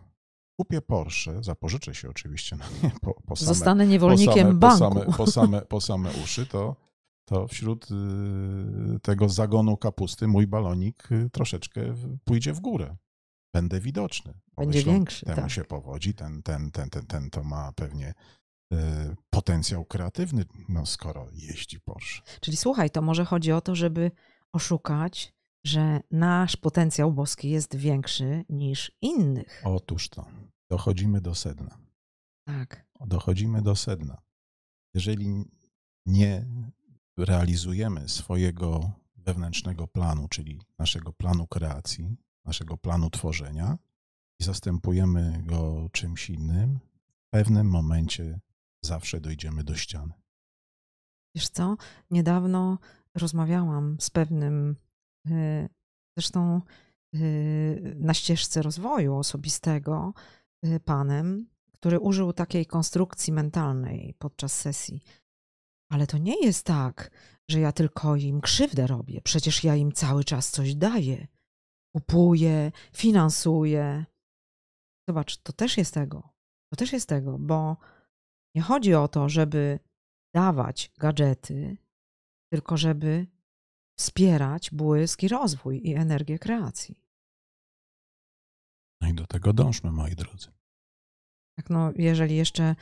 kupię 0.60 0.82
Porsche, 0.82 1.44
zapożyczę 1.44 1.96
się 1.96 2.10
oczywiście 2.10 2.56
na 2.56 2.66
nie 2.84 2.92
po, 3.02 3.14
po 3.14 3.36
same, 3.36 3.48
Zostanę 3.48 3.88
niewolnikiem 3.88 4.60
po 4.60 4.78
same, 4.78 4.96
banku. 4.96 5.14
Po 5.18 5.28
same, 5.28 5.62
po, 5.62 5.82
same, 5.82 6.10
uszy, 6.24 6.46
to, 6.46 6.76
to 7.26 7.48
wśród 7.48 7.88
y, 7.92 9.00
tego 9.00 9.30
zagonu 9.30 9.78
kapusty 9.78 10.28
mój 10.28 10.48
balonik 10.48 11.12
y, 11.12 11.30
troszeczkę 11.30 11.82
pójdzie 12.24 12.54
w 12.54 12.60
górę. 12.60 12.96
Będę 13.54 13.80
widoczny. 13.80 14.34
Będzie 14.58 14.84
większy, 14.84 15.26
Temu 15.26 15.42
tak. 15.42 15.52
się 15.52 15.64
powodzi, 15.64 16.14
ten, 16.14 16.44
ten, 16.44 16.72
ten, 16.72 16.90
ten, 16.90 17.06
ten 17.06 17.30
to 17.30 17.44
ma 17.44 17.72
pewnie 17.76 18.14
y, 18.74 18.78
potencjał 19.30 19.86
kreatywny, 19.86 20.46
no 20.70 20.86
skoro 20.86 21.28
jeździ 21.34 21.80
Porsche. 21.80 22.22
Czyli 22.42 22.58
słuchaj, 22.58 22.90
to 22.90 23.02
może 23.02 23.26
chodzi 23.26 23.52
o 23.52 23.62
to, 23.62 23.76
żeby 23.76 24.12
oszukać, 24.54 25.34
że 25.64 26.00
nasz 26.12 26.58
potencjał 26.58 27.14
boski 27.14 27.50
jest 27.50 27.76
większy 27.76 28.46
niż 28.50 28.92
innych. 29.02 29.62
Otóż 29.66 30.10
to, 30.10 30.26
dochodzimy 30.70 31.22
do 31.22 31.36
sedna. 31.36 31.78
Tak. 32.46 32.86
dochodzimy 33.06 33.62
do 33.62 33.76
sedna. 33.76 34.22
Jeżeli 34.94 35.46
nie 36.06 36.46
realizujemy 37.18 38.10
swojego 38.10 38.92
wewnętrznego 39.16 39.88
planu, 39.88 40.28
czyli 40.28 40.62
naszego 40.80 41.14
planu 41.14 41.48
kreacji, 41.48 42.18
naszego 42.46 42.78
planu 42.78 43.10
tworzenia 43.10 43.78
i 44.40 44.44
zastępujemy 44.44 45.44
go 45.46 45.90
czymś 45.92 46.30
innym, 46.30 46.80
w 47.28 47.30
pewnym 47.30 47.68
momencie 47.68 48.40
zawsze 48.86 49.22
dojdziemy 49.22 49.64
do 49.64 49.76
ściany. 49.76 50.14
Wiesz 51.36 51.50
co? 51.50 51.78
Niedawno 52.12 52.78
rozmawiałam 53.16 53.98
z 54.00 54.10
pewnym, 54.10 54.76
zresztą 56.18 56.62
y, 57.16 57.96
na 58.00 58.14
ścieżce 58.14 58.62
rozwoju 58.62 59.16
osobistego, 59.16 60.14
y, 60.66 60.80
panem, 60.80 61.48
który 61.74 62.00
użył 62.00 62.34
takiej 62.34 62.66
konstrukcji 62.66 63.34
mentalnej 63.34 64.14
podczas 64.20 64.60
sesji. 64.60 65.02
Ale 65.92 66.08
to 66.08 66.18
nie 66.18 66.46
jest 66.46 66.66
tak, 66.66 67.12
że 67.50 67.60
ja 67.60 67.72
tylko 67.72 68.16
im 68.16 68.42
krzywdę 68.42 68.88
robię. 68.88 69.22
Przecież 69.22 69.64
ja 69.64 69.76
im 69.76 69.92
cały 69.92 70.24
czas 70.24 70.52
coś 70.52 70.76
daję. 70.76 71.28
Kupuję, 71.96 72.72
finansuję. 72.94 74.06
Zobacz, 75.10 75.38
to 75.38 75.54
też 75.54 75.78
jest 75.78 75.94
tego. 75.94 76.30
To 76.74 76.76
też 76.76 76.94
jest 76.94 77.10
tego, 77.10 77.40
bo 77.40 77.78
nie 78.56 78.62
chodzi 78.62 78.94
o 78.94 79.08
to, 79.08 79.30
żeby 79.30 79.80
dawać 80.36 80.92
gadżety, 80.98 81.78
tylko 82.54 82.78
żeby 82.78 83.28
wspierać 84.00 84.72
błysk 84.72 85.24
i 85.24 85.28
rozwój 85.28 85.88
i 85.88 85.96
energię 85.96 86.40
kreacji. 86.40 86.96
No 89.02 89.10
i 89.10 89.14
do 89.14 89.28
tego 89.28 89.54
dążmy, 89.54 89.92
moi 89.92 90.16
drodzy. 90.16 90.52
Tak, 91.58 91.70
no, 91.70 91.92
jeżeli 91.96 92.36
jeszcze 92.36 92.76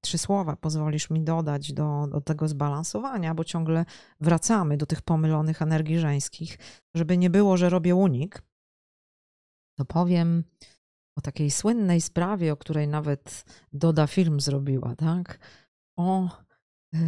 trzy 0.00 0.18
słowa 0.18 0.56
pozwolisz 0.56 1.10
mi 1.10 1.22
dodać 1.22 1.72
do, 1.72 2.06
do 2.06 2.20
tego 2.20 2.48
zbalansowania, 2.48 3.34
bo 3.34 3.44
ciągle 3.44 3.84
wracamy 4.20 4.76
do 4.76 4.86
tych 4.86 5.02
pomylonych 5.02 5.62
energii 5.62 5.98
żeńskich, 5.98 6.58
żeby 6.94 7.18
nie 7.18 7.30
było, 7.30 7.56
że 7.56 7.70
robię 7.70 7.94
unik, 7.94 8.42
to 9.78 9.84
powiem 9.84 10.44
o 11.16 11.20
takiej 11.20 11.50
słynnej 11.50 12.00
sprawie, 12.00 12.52
o 12.52 12.56
której 12.56 12.88
nawet 12.88 13.44
Doda 13.72 14.06
film 14.06 14.40
zrobiła, 14.40 14.96
tak? 14.96 15.38
O 15.98 16.28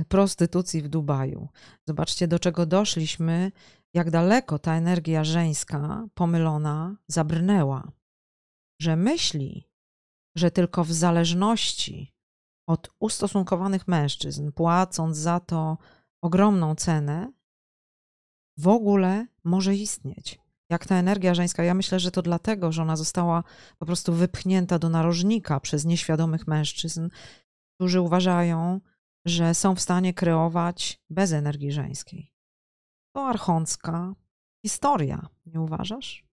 prostytucji 0.09 0.83
w 0.83 0.89
Dubaju. 0.89 1.49
Zobaczcie, 1.89 2.29
do 2.29 2.39
czego 2.39 2.67
doszliśmy, 2.67 3.53
jak 3.95 4.11
daleko 4.11 4.59
ta 4.59 4.75
energia 4.75 5.25
żeńska, 5.25 6.09
pomylona, 6.15 6.97
zabrnęła. 7.09 7.93
Że 8.81 8.97
myśli, 8.97 9.69
że 10.37 10.51
tylko 10.51 10.85
w 10.85 10.93
zależności 10.93 12.13
od 12.69 12.91
ustosunkowanych 13.01 13.89
mężczyzn, 13.89 14.53
płacąc 14.53 15.17
za 15.17 15.41
to 15.41 15.79
ogromną 16.23 16.75
cenę, 16.75 17.33
w 18.59 18.69
ogóle 18.69 19.27
może 19.45 19.75
istnieć. 19.75 20.39
Jak 20.71 20.87
ta 20.87 20.97
energia 20.97 21.35
żeńska, 21.35 21.65
ja 21.65 21.75
myślę, 21.75 22.01
że 22.01 22.11
to 22.11 22.23
dlatego, 22.23 22.73
że 22.73 22.83
ona 22.83 22.97
została 22.97 23.45
po 23.79 23.87
prostu 23.87 24.13
wypchnięta 24.13 24.79
do 24.79 24.89
narożnika 24.89 25.61
przez 25.61 25.85
nieświadomych 25.85 26.47
mężczyzn, 26.47 27.09
którzy 27.75 28.01
uważają, 28.01 28.81
że 29.27 29.55
są 29.55 29.75
w 29.75 29.81
stanie 29.81 30.15
kreować 30.15 31.01
bez 31.11 31.33
energii 31.33 31.73
żeńskiej. 31.73 32.33
To 33.17 33.29
archącka 33.29 34.15
historia, 34.67 35.29
nie 35.47 35.61
uważasz? 35.61 36.27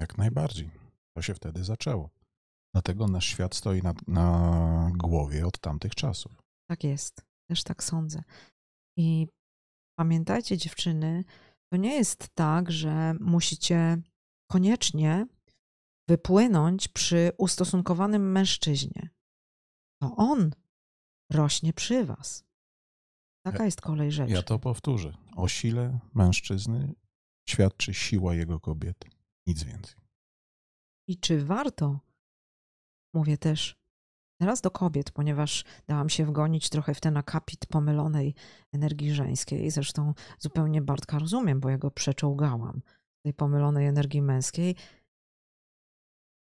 Jak 0.00 0.18
najbardziej. 0.18 0.70
To 1.16 1.22
się 1.22 1.34
wtedy 1.34 1.64
zaczęło. 1.64 2.10
Dlatego 2.74 3.06
nasz 3.06 3.26
świat 3.26 3.54
stoi 3.54 3.82
na, 3.82 3.94
na 4.06 4.90
głowie 4.94 5.46
od 5.46 5.58
tamtych 5.58 5.94
czasów. 5.94 6.42
Tak 6.70 6.84
jest, 6.84 7.26
też 7.50 7.64
tak 7.64 7.84
sądzę. 7.84 8.22
I 8.98 9.26
pamiętajcie, 9.98 10.56
dziewczyny, 10.56 11.24
to 11.72 11.76
nie 11.76 11.94
jest 11.94 12.28
tak, 12.34 12.70
że 12.70 13.14
musicie 13.20 14.02
koniecznie 14.50 15.26
wypłynąć 16.08 16.88
przy 16.88 17.32
ustosunkowanym 17.38 18.32
mężczyźnie. 18.32 19.10
To 20.02 20.16
on 20.16 20.50
rośnie 21.30 21.72
przy 21.72 22.04
was. 22.04 22.44
Taka 23.44 23.64
jest 23.64 23.80
kolej 23.80 24.12
rzeczy. 24.12 24.32
Ja 24.32 24.42
to 24.42 24.58
powtórzę. 24.58 25.16
O 25.36 25.48
sile 25.48 25.98
mężczyzny 26.14 26.94
świadczy 27.48 27.94
siła 27.94 28.34
jego 28.34 28.60
kobiety. 28.60 29.08
Nic 29.46 29.62
więcej. 29.62 29.96
I 31.08 31.16
czy 31.16 31.44
warto? 31.44 32.00
Mówię 33.14 33.38
też 33.38 33.76
teraz 34.40 34.60
do 34.60 34.70
kobiet, 34.70 35.10
ponieważ 35.10 35.64
dałam 35.86 36.08
się 36.08 36.26
wgonić 36.26 36.68
trochę 36.68 36.94
w 36.94 37.00
ten 37.00 37.16
akapit 37.16 37.66
pomylonej 37.66 38.34
energii 38.72 39.12
żeńskiej. 39.12 39.70
Zresztą 39.70 40.14
zupełnie 40.38 40.82
Bartka 40.82 41.18
rozumiem, 41.18 41.60
bo 41.60 41.70
ja 41.70 41.78
go 41.78 41.90
przeczołgałam 41.90 42.82
tej 43.24 43.34
pomylonej 43.34 43.86
energii 43.86 44.22
męskiej. 44.22 44.76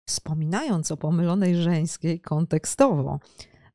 Wspominając 0.09 0.91
o 0.91 0.97
pomylonej 0.97 1.57
żeńskiej 1.57 2.21
kontekstowo, 2.21 3.21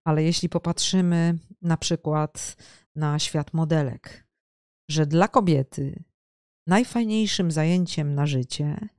ale 0.10 0.24
jeśli 0.24 0.50
popatrzymy 0.50 1.40
na 1.62 1.78
przykład 1.78 2.56
na 2.96 3.20
świat 3.20 3.54
modelek, 3.54 4.28
że 4.90 5.06
dla 5.06 5.28
kobiety 5.28 6.04
najfajniejszym 6.68 7.52
zajęciem 7.52 8.16
na 8.16 8.26
życie 8.26 8.90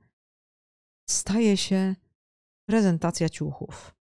staje 1.09 1.57
się 1.57 1.95
prezentacja 2.65 3.29
ciuchów. 3.29 3.95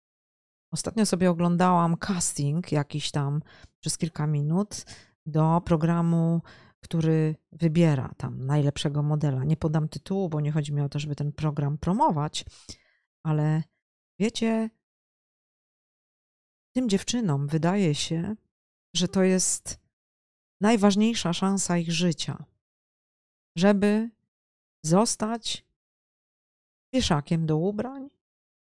Ostatnio 0.73 1.05
sobie 1.05 1.29
oglądałam 1.29 1.97
casting 1.97 2.71
jakiś 2.71 3.11
tam 3.11 3.41
przez 3.79 3.97
kilka 3.97 4.27
minut 4.27 4.85
do 5.25 5.61
programu, 5.65 6.41
który 6.79 7.35
wybiera 7.51 8.13
tam 8.17 8.45
najlepszego 8.45 9.03
modela. 9.03 9.43
Nie 9.43 9.57
podam 9.57 9.89
tytułu, 9.89 10.29
bo 10.29 10.41
nie 10.41 10.51
chodzi 10.51 10.73
mi 10.73 10.81
o 10.81 10.89
to, 10.89 10.99
żeby 10.99 11.15
ten 11.15 11.31
program 11.31 11.77
promować, 11.77 12.45
ale 13.23 13.63
wiecie, 14.19 14.69
tym 16.75 16.89
dziewczynom 16.89 17.47
wydaje 17.47 17.95
się, 17.95 18.35
że 18.95 19.07
to 19.07 19.23
jest 19.23 19.79
najważniejsza 20.61 21.33
szansa 21.33 21.77
ich 21.77 21.91
życia, 21.91 22.45
żeby 23.57 24.09
zostać 24.85 25.65
wieszakiem 26.93 27.45
do 27.45 27.57
ubrań, 27.57 28.09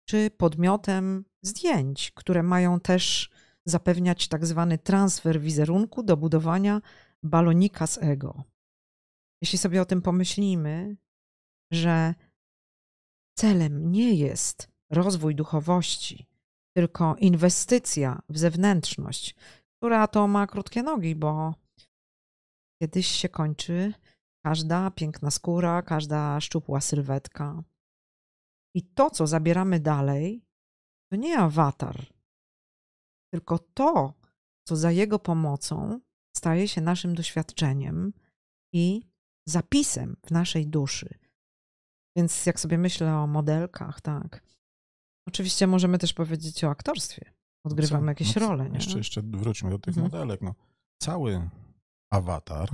czy 0.09 0.31
podmiotem 0.31 1.25
zdjęć, 1.43 2.11
które 2.11 2.43
mają 2.43 2.81
też 2.81 3.31
zapewniać 3.67 4.29
tak 4.29 4.47
zwany 4.47 4.79
transfer 4.79 5.41
wizerunku 5.41 6.03
do 6.03 6.17
budowania 6.17 6.81
balonika 7.23 7.87
z 7.87 7.99
ego. 7.99 8.45
Jeśli 9.43 9.59
sobie 9.59 9.83
o 9.83 9.85
tym 9.85 10.03
pomyślimy, 10.03 10.97
że 11.73 12.15
celem 13.39 13.93
nie 13.93 14.15
jest 14.15 14.71
rozwój 14.91 15.35
duchowości, 15.35 16.28
tylko 16.79 17.17
inwestycja 17.17 18.23
w 18.29 18.39
zewnętrzność, 18.39 19.35
która 19.77 20.09
to 20.09 20.29
ma 20.29 20.47
krótkie 20.47 20.83
nogi, 20.83 21.15
bo 21.15 21.55
kiedyś 22.83 23.07
się 23.07 23.29
kończy 23.29 23.95
każda 24.45 24.91
piękna 24.91 25.31
skóra, 25.31 25.83
każda 25.83 26.41
szczupła 26.41 26.81
sylwetka. 26.81 27.63
I 28.75 28.83
to, 28.83 29.11
co 29.11 29.27
zabieramy 29.27 29.81
dalej, 29.81 30.45
to 31.11 31.17
nie 31.17 31.39
awatar, 31.39 32.07
tylko 33.33 33.59
to, 33.59 34.15
co 34.69 34.77
za 34.77 34.91
jego 34.91 35.19
pomocą 35.19 36.01
staje 36.37 36.69
się 36.69 36.81
naszym 36.81 37.15
doświadczeniem 37.15 38.13
i 38.75 39.03
zapisem 39.49 40.17
w 40.27 40.31
naszej 40.31 40.67
duszy. 40.67 41.19
Więc 42.17 42.47
jak 42.47 42.61
sobie 42.61 42.79
myślę 42.79 43.17
o 43.17 43.27
modelkach, 43.27 44.01
tak. 44.01 44.58
Oczywiście 45.29 45.67
możemy 45.67 45.99
też 45.99 46.13
powiedzieć 46.13 46.65
o 46.65 46.71
aktorstwie. 46.71 47.33
Odgrywamy 47.65 48.05
Co? 48.05 48.09
jakieś 48.09 48.37
No 48.37 48.49
role, 48.49 48.71
nie? 48.71 48.75
Jeszcze, 48.75 48.99
jeszcze 48.99 49.23
wróćmy 49.23 49.71
do 49.71 49.79
tych 49.79 49.99
Mhm. 49.99 50.05
modelek. 50.13 50.43
No, 50.43 50.55
cały 51.03 51.49
awatar 52.13 52.69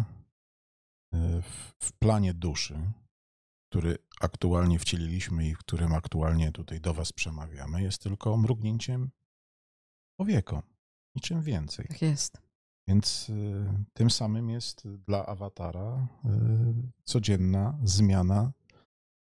w, 1.13 1.73
w 1.83 1.93
planie 1.93 2.35
duszy, 2.35 2.93
który 3.71 3.99
aktualnie 4.21 4.79
wcieliliśmy 4.79 5.49
i 5.49 5.55
którym 5.55 5.93
aktualnie 5.93 6.53
tutaj 6.53 6.81
do 6.81 6.95
Was 6.95 7.13
przemawiamy, 7.13 7.83
jest 7.83 8.03
tylko 8.03 8.37
mrugnięciem 8.37 9.11
powieko, 10.21 10.63
niczym 11.17 11.43
więcej. 11.43 11.87
Tak 11.89 12.03
jest. 12.03 12.43
Więc 12.89 13.29
y, 13.31 13.67
tym 13.93 14.11
samym 14.11 14.51
jest 14.51 14.89
dla 14.89 15.27
awatara 15.27 16.07
y, 16.25 16.29
codzienna 17.05 17.79
zmiana 17.85 18.53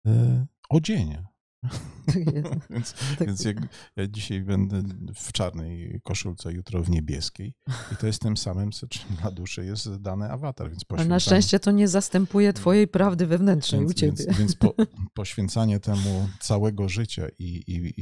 y, 0.08 0.46
odzienia. 0.70 1.33
Tak 2.14 2.70
więc, 2.70 2.93
tak. 2.93 3.28
więc 3.28 3.45
jak 3.45 3.57
ja 3.95 4.07
dzisiaj 4.07 4.41
będę 4.41 4.82
w 5.16 5.32
czarnej 5.32 5.99
koszulce, 6.03 6.53
jutro 6.53 6.84
w 6.84 6.89
niebieskiej 6.89 7.53
i 7.93 7.95
to 7.95 8.07
jest 8.07 8.22
tym 8.22 8.38
samym, 8.38 8.72
co 8.72 8.88
dla 9.22 9.32
duszy 9.32 9.66
jest 9.66 9.95
dany 9.95 10.32
awatar. 10.32 10.70
Więc 10.70 10.84
Ale 10.89 11.05
na 11.05 11.20
szczęście 11.20 11.59
to 11.59 11.72
nie 11.72 11.88
zastępuje 11.88 12.53
twojej 12.53 12.88
prawdy 12.88 13.28
wewnętrznej 13.28 13.82
więc, 13.82 13.91
u 13.91 13.93
ciebie. 13.93 14.26
Więc, 14.26 14.38
więc 14.38 14.55
po, 14.55 14.74
poświęcanie 15.14 15.80
temu 15.80 16.30
całego 16.39 16.89
życia 16.89 17.28
i, 17.39 17.45
i, 17.45 17.93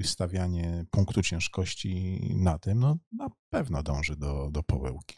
i 0.00 0.04
stawianie 0.04 0.84
punktu 0.90 1.22
ciężkości 1.22 2.20
na 2.36 2.58
tym, 2.58 2.78
no 2.78 2.96
na 3.12 3.28
pewno 3.52 3.82
dąży 3.82 4.16
do, 4.16 4.50
do 4.50 4.62
pomyłki. 4.62 5.16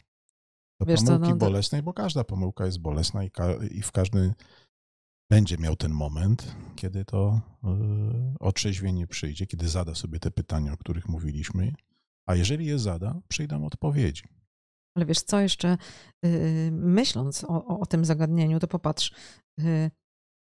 Do 0.79 0.85
Wiesz 0.85 0.99
pomyłki 0.99 1.25
co, 1.25 1.29
no, 1.29 1.35
bolesnej, 1.35 1.83
bo 1.83 1.93
każda 1.93 2.23
pomyłka 2.23 2.65
jest 2.65 2.79
bolesna 2.79 3.23
i, 3.23 3.31
i 3.71 3.81
w 3.81 3.91
każdy 3.91 4.33
będzie 5.29 5.57
miał 5.57 5.75
ten 5.75 5.91
moment, 5.91 6.55
kiedy 6.75 7.05
to 7.05 7.41
y, 7.63 7.67
otrzeźwienie 8.39 9.07
przyjdzie, 9.07 9.47
kiedy 9.47 9.67
zada 9.67 9.95
sobie 9.95 10.19
te 10.19 10.31
pytania, 10.31 10.73
o 10.73 10.77
których 10.77 11.09
mówiliśmy, 11.09 11.73
a 12.27 12.35
jeżeli 12.35 12.65
je 12.65 12.79
zada, 12.79 13.21
przyjdą 13.27 13.65
odpowiedzi. 13.65 14.23
Ale 14.97 15.05
wiesz 15.05 15.21
co, 15.21 15.39
jeszcze 15.39 15.77
yy, 16.23 16.71
myśląc 16.71 17.43
o, 17.43 17.79
o, 17.79 17.85
tym 17.85 18.05
zagadnieniu, 18.05 18.59
to 18.59 18.67
popatrz, 18.67 19.13
yy, 19.57 19.91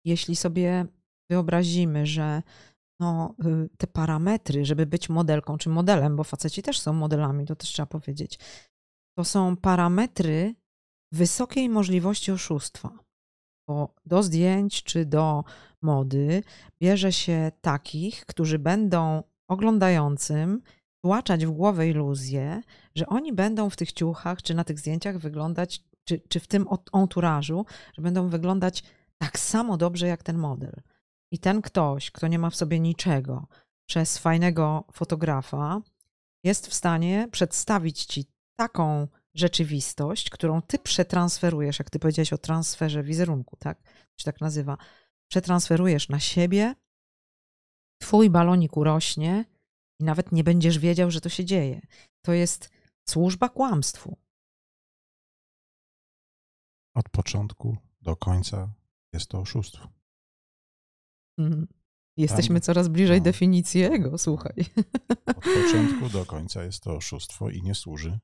jeśli 0.06 0.36
sobie 0.36 0.86
wyobrazimy, 1.30 2.06
że 2.06 2.42
no, 3.02 3.36
te 3.78 3.88
parametry, 3.88 4.66
żeby 4.66 4.86
być 4.86 5.10
modelką 5.10 5.58
czy 5.58 5.70
modelem, 5.70 6.16
bo 6.16 6.24
faceci 6.24 6.62
też 6.62 6.80
są 6.80 6.94
modelami, 6.94 7.46
to 7.46 7.56
też 7.56 7.70
trzeba 7.70 7.86
powiedzieć, 7.86 8.40
to 9.18 9.24
są 9.26 9.58
parametry 9.58 10.56
wysokiej 11.12 11.70
możliwości 11.70 12.32
oszustwa 12.32 13.09
bo 13.70 13.94
do 14.06 14.24
zdjęć 14.24 14.84
czy 14.84 15.06
do 15.06 15.44
mody 15.82 16.44
bierze 16.82 17.14
się 17.14 17.52
takich, 17.62 18.26
którzy 18.26 18.60
będą 18.60 19.24
oglądającym 19.48 20.62
tłaczać 21.04 21.46
w 21.46 21.52
głowę 21.52 21.88
iluzję, 21.88 22.62
że 22.96 23.08
oni 23.08 23.34
będą 23.34 23.70
w 23.70 23.76
tych 23.76 23.92
ciuchach 23.92 24.42
czy 24.42 24.54
na 24.54 24.64
tych 24.64 24.80
zdjęciach 24.80 25.18
wyglądać, 25.18 25.84
czy, 26.04 26.22
czy 26.30 26.40
w 26.40 26.48
tym 26.48 26.66
enturażu, 26.94 27.66
że 27.94 28.02
będą 28.02 28.30
wyglądać 28.30 28.84
tak 29.18 29.40
samo 29.40 29.78
dobrze 29.78 30.08
jak 30.08 30.24
ten 30.24 30.38
model. 30.38 30.74
I 31.32 31.40
ten 31.40 31.62
ktoś, 31.62 32.12
kto 32.12 32.28
nie 32.28 32.40
ma 32.40 32.50
w 32.50 32.56
sobie 32.56 32.80
niczego, 32.80 33.48
przez 33.90 34.18
fajnego 34.18 34.84
fotografa, 34.92 35.82
jest 36.44 36.68
w 36.68 36.74
stanie 36.74 37.28
przedstawić 37.32 38.06
ci 38.06 38.26
taką 38.56 39.08
rzeczywistość, 39.36 40.30
którą 40.30 40.62
ty 40.62 40.80
przetransferujesz, 40.80 41.80
jak 41.80 41.90
ty 41.90 42.00
powiedziałeś 42.00 42.34
o 42.34 42.38
transferze 42.38 43.04
wizerunku, 43.04 43.56
tak? 43.56 43.82
To 43.84 44.20
się 44.20 44.26
tak 44.26 44.42
nazywa. 44.42 44.78
Przetransferujesz 45.32 46.10
na 46.10 46.20
siebie, 46.20 46.76
twój 48.02 48.30
balonik 48.30 48.78
urośnie 48.78 49.46
i 50.00 50.04
nawet 50.04 50.32
nie 50.32 50.44
będziesz 50.44 50.80
wiedział, 50.80 51.12
że 51.12 51.22
to 51.22 51.30
się 51.30 51.46
dzieje. 51.46 51.82
To 52.26 52.34
jest 52.34 52.70
służba 53.10 53.50
kłamstwu. 53.50 54.18
Od 56.96 57.10
początku 57.10 57.78
do 58.02 58.16
końca 58.16 58.74
jest 59.14 59.30
to 59.30 59.40
oszustwo. 59.40 59.90
Mhm. 61.40 61.68
Jesteśmy 62.18 62.56
Tam, 62.56 62.62
coraz 62.62 62.88
bliżej 62.88 63.18
no, 63.18 63.24
definicji 63.24 63.84
ego, 63.84 64.18
słuchaj. 64.18 64.66
Od 65.26 65.44
początku 65.44 66.10
do 66.10 66.26
końca 66.26 66.64
jest 66.64 66.84
to 66.84 66.96
oszustwo 66.96 67.50
i 67.50 67.62
nie 67.62 67.76
służy 67.76 68.20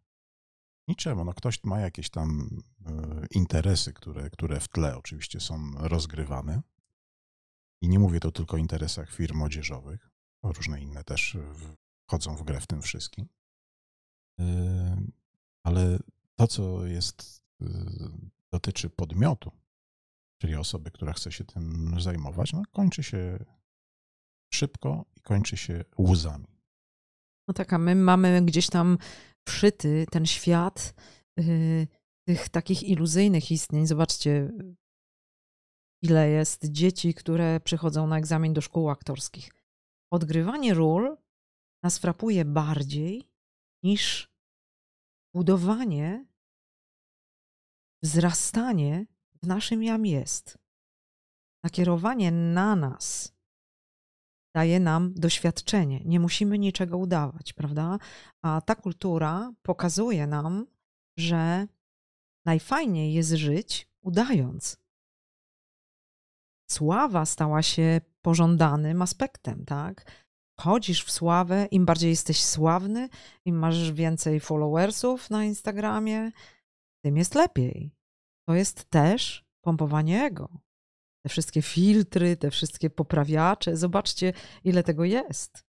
Niczemu. 0.87 1.25
No 1.25 1.33
ktoś 1.33 1.63
ma 1.63 1.79
jakieś 1.79 2.09
tam 2.09 2.49
e, 2.85 2.91
interesy, 3.31 3.93
które, 3.93 4.29
które 4.29 4.59
w 4.59 4.67
tle 4.67 4.97
oczywiście 4.97 5.39
są 5.39 5.71
rozgrywane. 5.75 6.61
I 7.81 7.89
nie 7.89 7.99
mówię 7.99 8.19
to 8.19 8.31
tylko 8.31 8.55
o 8.55 8.59
interesach 8.59 9.11
firm 9.11 9.41
odzieżowych, 9.41 10.09
różne 10.43 10.81
inne 10.81 11.03
też 11.03 11.37
wchodzą 12.07 12.35
w 12.35 12.43
grę 12.43 12.61
w 12.61 12.67
tym 12.67 12.81
wszystkim. 12.81 13.27
E, 14.39 14.45
ale 15.63 15.99
to, 16.35 16.47
co 16.47 16.85
jest, 16.85 17.41
e, 17.61 17.65
dotyczy 18.51 18.89
podmiotu, 18.89 19.51
czyli 20.41 20.55
osoby, 20.55 20.91
która 20.91 21.13
chce 21.13 21.31
się 21.31 21.43
tym 21.43 21.95
zajmować, 22.01 22.53
no 22.53 22.63
kończy 22.71 23.03
się 23.03 23.45
szybko 24.53 25.05
i 25.15 25.21
kończy 25.21 25.57
się 25.57 25.85
łzami. 25.99 26.54
No 27.47 27.53
tak, 27.53 27.73
a 27.73 27.77
my 27.77 27.95
mamy 27.95 28.41
gdzieś 28.41 28.69
tam 28.69 28.97
wszyty 29.47 30.05
ten 30.11 30.25
świat 30.25 30.93
yy, 31.37 31.87
tych 32.27 32.49
takich 32.49 32.83
iluzyjnych 32.83 33.51
istnień. 33.51 33.87
Zobaczcie, 33.87 34.51
ile 36.03 36.29
jest 36.29 36.65
dzieci, 36.71 37.13
które 37.13 37.59
przychodzą 37.59 38.07
na 38.07 38.17
egzamin 38.17 38.53
do 38.53 38.61
szkół 38.61 38.89
aktorskich. 38.89 39.49
Odgrywanie 40.13 40.73
ról 40.73 41.17
nas 41.83 41.97
frapuje 41.97 42.45
bardziej 42.45 43.29
niż 43.83 44.29
budowanie, 45.35 46.25
wzrastanie 48.03 49.05
w 49.43 49.47
naszym 49.47 49.83
jam 49.83 50.05
jest. 50.05 50.57
Nakierowanie 51.63 52.31
na 52.31 52.75
nas 52.75 53.34
daje 54.55 54.79
nam 54.79 55.13
doświadczenie. 55.13 56.01
Nie 56.05 56.19
musimy 56.19 56.59
niczego 56.59 56.97
udawać, 56.97 57.53
prawda? 57.53 57.97
A 58.41 58.61
ta 58.61 58.75
kultura 58.75 59.53
pokazuje 59.61 60.27
nam, 60.27 60.67
że 61.17 61.67
najfajniej 62.45 63.13
jest 63.13 63.31
żyć 63.31 63.89
udając. 64.01 64.77
Sława 66.71 67.25
stała 67.25 67.61
się 67.61 68.01
pożądanym 68.21 69.01
aspektem, 69.01 69.65
tak? 69.65 70.11
Chodzisz 70.59 71.03
w 71.03 71.11
sławę, 71.11 71.65
im 71.71 71.85
bardziej 71.85 72.09
jesteś 72.09 72.43
sławny, 72.43 73.09
im 73.45 73.55
masz 73.59 73.91
więcej 73.91 74.39
followersów 74.39 75.29
na 75.29 75.45
Instagramie, 75.45 76.31
tym 77.03 77.17
jest 77.17 77.35
lepiej. 77.35 77.91
To 78.47 78.55
jest 78.55 78.89
też 78.89 79.45
pompowanie 79.61 80.23
ego 80.23 80.64
te 81.25 81.29
wszystkie 81.29 81.61
filtry, 81.61 82.37
te 82.37 82.51
wszystkie 82.51 82.89
poprawiacze. 82.89 83.77
Zobaczcie, 83.77 84.33
ile 84.63 84.83
tego 84.83 85.03
jest. 85.03 85.65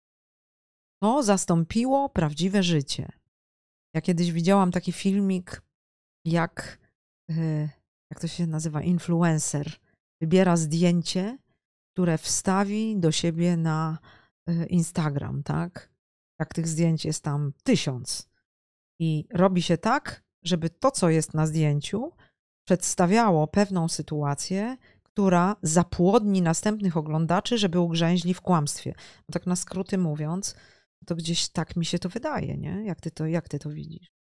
To 1.03 1.23
zastąpiło 1.23 2.09
prawdziwe 2.09 2.63
życie. 2.63 3.13
Ja 3.95 4.01
kiedyś 4.01 4.33
widziałam 4.33 4.73
taki 4.73 4.93
filmik, 4.93 5.63
jak, 6.25 6.79
e, 7.31 7.69
jak 8.11 8.21
to 8.21 8.29
się 8.29 8.47
nazywa, 8.47 8.83
influencer. 8.83 9.73
Wybiera 10.21 10.57
zdjęcie, 10.57 11.39
które 11.93 12.19
wstawi 12.19 12.97
do 12.97 13.13
siebie 13.13 13.57
na 13.57 13.99
e, 14.49 14.67
Instagram, 14.67 15.43
tak? 15.43 15.91
Jak 16.41 16.55
tych 16.55 16.69
zdjęć 16.69 17.05
jest 17.05 17.25
tam 17.25 17.53
tysiąc. 17.63 18.29
I 19.01 19.29
robi 19.31 19.63
się 19.63 19.79
tak, 19.79 20.25
żeby 20.45 20.71
to, 20.71 20.91
co 20.91 21.11
jest 21.11 21.35
na 21.35 21.47
zdjęciu, 21.47 22.13
przedstawiało 22.67 23.47
pewną 23.47 23.89
sytuację, 23.89 24.77
która 25.17 25.57
zapłodni 25.63 26.43
następnych 26.43 26.97
oglądaczy, 26.97 27.59
żeby 27.59 27.81
ugrzęźli 27.81 28.35
w 28.35 28.41
kłamstwie. 28.41 28.95
No 28.97 29.33
tak 29.33 29.47
na 29.47 29.57
skróty 29.57 29.99
mówiąc, 29.99 30.55
to 31.07 31.17
gdzieś 31.17 31.49
tak 31.49 31.77
mi 31.77 31.85
się 31.85 31.99
to 31.99 32.09
wydaje, 32.09 32.57
nie? 32.57 32.85
Jak 32.85 33.01
ty 33.01 33.11
to, 33.11 33.27
jak 33.27 33.49
ty 33.49 33.59
to 33.59 33.71
widzisz? 33.71 34.13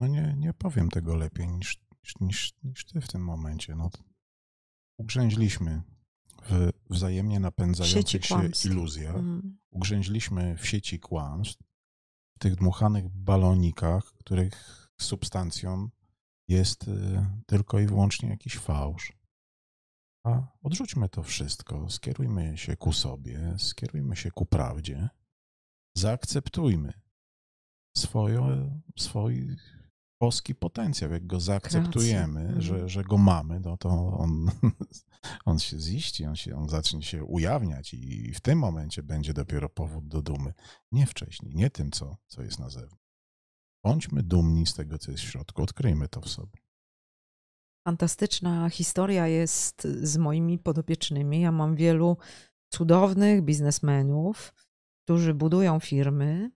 No 0.00 0.06
nie, 0.06 0.34
nie 0.38 0.54
powiem 0.54 0.88
tego 0.88 1.16
lepiej 1.16 1.48
niż, 1.48 1.80
niż, 2.20 2.54
niż 2.64 2.84
ty 2.84 3.00
w 3.00 3.08
tym 3.08 3.24
momencie. 3.24 3.74
No, 3.74 3.90
ugrzęźliśmy 4.98 5.82
w 6.50 6.70
wzajemnie 6.90 7.40
napędzających 7.40 8.24
się 8.24 8.50
iluzjach. 8.64 9.16
Mm. 9.16 9.58
Ugrzęźliśmy 9.70 10.56
w 10.56 10.66
sieci 10.66 11.00
kłamstw, 11.00 11.62
w 12.36 12.38
tych 12.38 12.56
dmuchanych 12.56 13.08
balonikach, 13.08 14.04
których 14.04 14.88
substancją 15.00 15.88
jest 16.48 16.88
y, 16.88 17.26
tylko 17.46 17.80
i 17.80 17.86
wyłącznie 17.86 18.28
jakiś 18.28 18.58
fałsz. 18.58 19.21
A 20.24 20.42
odrzućmy 20.62 21.08
to 21.08 21.22
wszystko, 21.22 21.90
skierujmy 21.90 22.58
się 22.58 22.76
ku 22.76 22.92
sobie, 22.92 23.54
skierujmy 23.58 24.16
się 24.16 24.30
ku 24.30 24.46
prawdzie, 24.46 25.08
zaakceptujmy 25.96 26.92
swoją, 27.96 28.70
swój 28.98 29.56
boski 30.20 30.54
potencjał. 30.54 31.12
Jak 31.12 31.26
go 31.26 31.40
zaakceptujemy, 31.40 32.40
mhm. 32.40 32.62
że, 32.62 32.88
że 32.88 33.04
go 33.04 33.18
mamy, 33.18 33.60
no 33.60 33.76
to 33.76 33.88
on, 34.18 34.50
on 35.44 35.58
się 35.58 35.78
ziści, 35.78 36.24
on, 36.24 36.36
się, 36.36 36.56
on 36.56 36.68
zacznie 36.68 37.02
się 37.02 37.24
ujawniać 37.24 37.94
i 37.94 38.32
w 38.34 38.40
tym 38.40 38.58
momencie 38.58 39.02
będzie 39.02 39.34
dopiero 39.34 39.68
powód 39.68 40.08
do 40.08 40.22
dumy. 40.22 40.52
Nie 40.92 41.06
wcześniej, 41.06 41.54
nie 41.54 41.70
tym, 41.70 41.90
co, 41.90 42.16
co 42.26 42.42
jest 42.42 42.58
na 42.58 42.70
zewnątrz. 42.70 43.02
Bądźmy 43.84 44.22
dumni 44.22 44.66
z 44.66 44.74
tego, 44.74 44.98
co 44.98 45.10
jest 45.10 45.24
w 45.24 45.30
środku, 45.30 45.62
odkryjmy 45.62 46.08
to 46.08 46.20
w 46.20 46.28
sobie. 46.28 46.58
Fantastyczna 47.88 48.70
historia 48.70 49.26
jest 49.26 49.82
z 49.82 50.16
moimi 50.16 50.58
podopiecznymi. 50.58 51.40
Ja 51.40 51.52
mam 51.52 51.76
wielu 51.76 52.16
cudownych 52.72 53.42
biznesmenów, 53.42 54.54
którzy 55.04 55.34
budują 55.34 55.80
firmy 55.80 56.50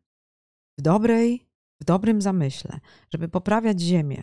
w 0.79 0.83
dobrej, 0.83 1.47
w 1.81 1.85
dobrym 1.85 2.23
zamyśle, 2.23 2.81
żeby 3.13 3.29
poprawiać 3.29 3.81
ziemię. 3.81 4.23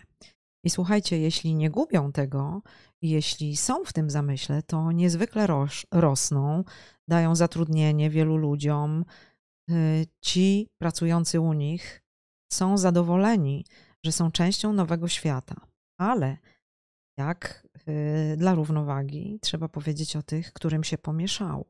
I 0.64 0.70
słuchajcie, 0.70 1.18
jeśli 1.18 1.54
nie 1.54 1.70
gubią 1.70 2.12
tego, 2.12 2.62
jeśli 3.02 3.56
są 3.56 3.84
w 3.84 3.92
tym 3.92 4.10
zamyśle, 4.10 4.62
to 4.62 4.92
niezwykle 4.92 5.46
ros 5.46 5.86
rosną, 5.90 6.64
dają 7.08 7.36
zatrudnienie 7.36 8.10
wielu 8.10 8.36
ludziom. 8.36 9.04
Y, 9.70 10.06
ci 10.20 10.68
pracujący 10.78 11.40
u 11.40 11.52
nich 11.52 12.02
są 12.52 12.78
zadowoleni, 12.78 13.64
że 14.04 14.12
są 14.12 14.30
częścią 14.30 14.72
nowego 14.72 15.08
świata. 15.08 15.54
Ale 15.98 16.38
jak 17.16 17.66
y, 17.88 18.36
dla 18.36 18.54
równowagi 18.54 19.38
trzeba 19.42 19.68
powiedzieć 19.68 20.16
o 20.16 20.22
tych, 20.22 20.52
którym 20.52 20.84
się 20.84 20.98
pomieszało. 20.98 21.64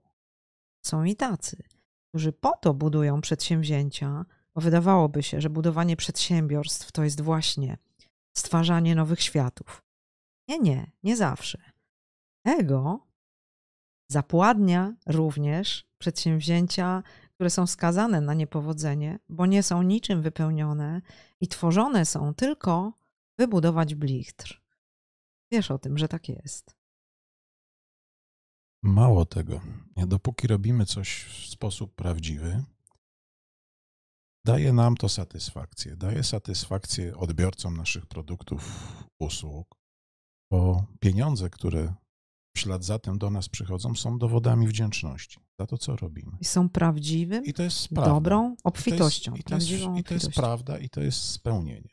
Są 0.86 1.04
i 1.04 1.16
tacy, 1.16 1.62
którzy 2.08 2.32
po 2.32 2.52
to 2.56 2.74
budują 2.74 3.20
przedsięwzięcia, 3.20 4.24
bo 4.54 4.60
wydawałoby 4.60 5.22
się, 5.22 5.40
że 5.40 5.50
budowanie 5.50 5.96
przedsiębiorstw 5.96 6.92
to 6.92 7.04
jest 7.04 7.20
właśnie 7.20 7.78
stwarzanie 8.36 8.94
nowych 8.94 9.20
światów. 9.20 9.82
Nie, 10.48 10.58
nie, 10.58 10.90
nie 11.02 11.16
zawsze. 11.16 11.58
Ego 12.44 13.06
zapładnia 14.10 14.94
również 15.06 15.86
przedsięwzięcia, 15.98 17.02
które 17.34 17.50
są 17.50 17.66
skazane 17.66 18.20
na 18.20 18.34
niepowodzenie, 18.34 19.18
bo 19.28 19.46
nie 19.46 19.62
są 19.62 19.82
niczym 19.82 20.22
wypełnione 20.22 21.02
i 21.40 21.48
tworzone 21.48 22.06
są 22.06 22.34
tylko, 22.34 22.92
by 23.38 23.48
budować 23.48 23.94
blichtr. 23.94 24.63
Wiesz 25.54 25.70
o 25.70 25.78
tym, 25.78 25.98
że 25.98 26.08
tak 26.08 26.28
jest. 26.28 26.76
Mało 28.82 29.26
tego. 29.26 29.60
Dopóki 29.96 30.46
robimy 30.46 30.86
coś 30.86 31.24
w 31.24 31.46
sposób 31.46 31.94
prawdziwy, 31.94 32.64
daje 34.44 34.72
nam 34.72 34.96
to 34.96 35.08
satysfakcję. 35.08 35.96
Daje 35.96 36.24
satysfakcję 36.24 37.16
odbiorcom 37.16 37.76
naszych 37.76 38.06
produktów, 38.06 38.62
usług, 39.18 39.74
bo 40.50 40.86
pieniądze, 41.00 41.50
które 41.50 41.94
w 42.56 42.60
ślad 42.60 42.84
za 42.84 42.98
tym 42.98 43.18
do 43.18 43.30
nas 43.30 43.48
przychodzą, 43.48 43.94
są 43.94 44.18
dowodami 44.18 44.68
wdzięczności 44.68 45.40
za 45.60 45.66
to, 45.66 45.78
co 45.78 45.96
robimy. 45.96 46.32
I 46.40 46.44
są 46.44 46.68
prawdziwym, 46.68 47.44
I 47.44 47.52
to 47.52 47.62
jest 47.62 47.88
prawda. 47.88 48.10
dobrą 48.10 48.56
obfitością. 48.64 49.34
I 49.34 49.42
to, 49.42 49.54
jest, 49.54 49.70
i, 49.70 49.78
to 49.78 49.84
jest, 49.86 49.98
I 49.98 50.04
to 50.04 50.14
jest 50.14 50.30
prawda 50.30 50.78
i 50.78 50.88
to 50.88 51.00
jest 51.00 51.18
spełnienie. 51.18 51.90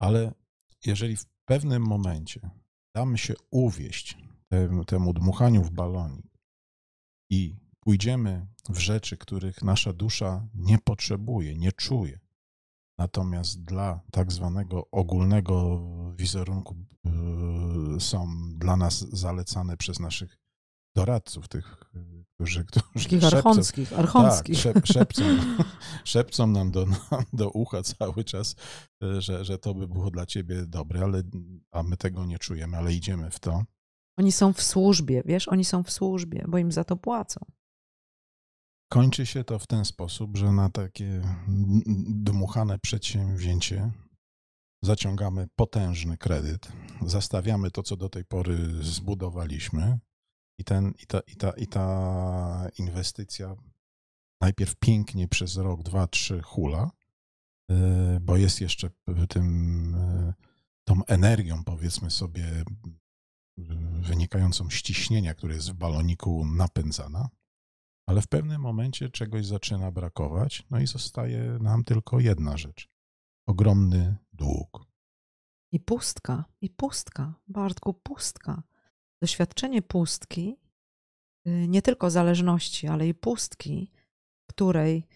Ale 0.00 0.32
jeżeli 0.84 1.16
w 1.16 1.35
pewnym 1.46 1.82
momencie 1.82 2.50
damy 2.94 3.18
się 3.18 3.34
uwieść 3.50 4.18
temu, 4.86 5.12
dmuchaniu 5.12 5.62
w 5.62 5.70
balonik 5.70 6.26
i 7.30 7.56
pójdziemy 7.80 8.46
w 8.68 8.78
rzeczy, 8.78 9.16
których 9.16 9.62
nasza 9.62 9.92
dusza 9.92 10.48
nie 10.54 10.78
potrzebuje, 10.78 11.58
nie 11.58 11.72
czuje, 11.72 12.20
natomiast 12.98 13.64
dla 13.64 14.00
tak 14.12 14.32
zwanego 14.32 14.90
ogólnego 14.90 15.80
wizerunku 16.16 16.76
yy, 17.04 18.00
są 18.00 18.28
dla 18.58 18.76
nas 18.76 18.98
zalecane 18.98 19.76
przez 19.76 20.00
naszych 20.00 20.38
doradców, 20.94 21.48
tych, 21.48 21.92
którzy, 22.36 22.64
którzy 22.64 23.04
Takich 23.04 23.24
archonckich, 23.24 23.98
archonckich. 23.98 24.62
Tak, 24.62 24.86
szepcą, 24.86 25.22
szepcą 26.04 26.46
nam 26.46 26.70
do, 26.70 26.86
do 27.32 27.50
ucha 27.50 27.82
cały 27.82 28.24
czas, 28.24 28.56
że, 29.18 29.44
że 29.44 29.58
to 29.58 29.74
by 29.74 29.88
było 29.88 30.10
dla 30.10 30.26
ciebie 30.26 30.66
dobre, 30.66 31.02
ale, 31.02 31.22
a 31.70 31.82
my 31.82 31.96
tego 31.96 32.26
nie 32.26 32.38
czujemy, 32.38 32.76
ale 32.76 32.92
idziemy 32.92 33.30
w 33.30 33.40
to. 33.40 33.64
Oni 34.18 34.32
są 34.32 34.52
w 34.52 34.62
służbie, 34.62 35.22
wiesz, 35.26 35.48
oni 35.48 35.64
są 35.64 35.82
w 35.82 35.90
służbie, 35.90 36.44
bo 36.48 36.58
im 36.58 36.72
za 36.72 36.84
to 36.84 36.96
płacą. 36.96 37.40
Kończy 38.92 39.26
się 39.26 39.44
to 39.44 39.58
w 39.58 39.66
ten 39.66 39.84
sposób, 39.84 40.36
że 40.36 40.52
na 40.52 40.70
takie 40.70 41.22
dmuchane 42.08 42.78
przedsięwzięcie 42.78 43.90
zaciągamy 44.84 45.48
potężny 45.56 46.18
kredyt, 46.18 46.68
zastawiamy 47.06 47.70
to, 47.70 47.82
co 47.82 47.96
do 47.96 48.08
tej 48.08 48.24
pory 48.24 48.58
zbudowaliśmy, 48.82 49.98
i, 50.58 50.64
ten, 50.64 50.92
i, 51.02 51.06
ta, 51.06 51.20
i, 51.20 51.36
ta, 51.36 51.50
i 51.50 51.66
ta 51.66 52.68
inwestycja 52.78 53.56
najpierw 54.40 54.76
pięknie 54.76 55.28
przez 55.28 55.56
rok, 55.56 55.82
dwa, 55.82 56.06
trzy 56.06 56.42
hula, 56.42 56.90
y, 57.70 57.74
bo 58.20 58.36
jest 58.36 58.60
jeszcze 58.60 58.90
tym, 59.28 59.94
y, 59.94 60.34
tą 60.84 61.04
energią, 61.04 61.64
powiedzmy 61.64 62.10
sobie, 62.10 62.64
wynikającą 64.00 64.70
z 64.70 64.82
ciśnienia, 64.82 65.34
które 65.34 65.54
jest 65.54 65.70
w 65.70 65.74
baloniku 65.74 66.44
napędzana, 66.44 67.28
ale 68.06 68.22
w 68.22 68.28
pewnym 68.28 68.60
momencie 68.60 69.10
czegoś 69.10 69.46
zaczyna 69.46 69.90
brakować, 69.90 70.66
no 70.70 70.80
i 70.80 70.86
zostaje 70.86 71.58
nam 71.60 71.84
tylko 71.84 72.20
jedna 72.20 72.56
rzecz 72.56 72.88
ogromny 73.46 74.16
dług. 74.32 74.86
I 75.72 75.80
pustka, 75.80 76.44
i 76.60 76.70
pustka, 76.70 77.34
Bartku, 77.48 77.94
pustka. 77.94 78.62
Doświadczenie 79.22 79.82
pustki, 79.82 80.56
y, 81.46 81.50
nie 81.68 81.82
tylko 81.82 82.10
zależności, 82.10 82.88
ale 82.88 83.08
i 83.08 83.14
pustki, 83.14 83.90
której 84.50 85.08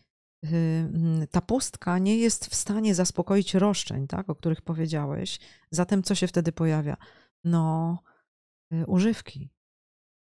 y, 0.45 0.49
mm, 0.49 1.27
ta 1.27 1.41
pustka 1.41 1.99
nie 1.99 2.17
jest 2.17 2.47
w 2.47 2.55
stanie 2.55 2.95
zaspokoić 2.95 3.55
roszczeń, 3.55 4.07
tak, 4.07 4.31
o 4.31 4.35
których 4.35 4.63
powiedziałeś. 4.63 5.39
Zatem 5.71 6.03
co 6.03 6.15
się 6.15 6.27
wtedy 6.27 6.53
pojawia? 6.53 6.97
No, 7.45 7.99
y, 8.73 8.87
używki. 8.87 9.51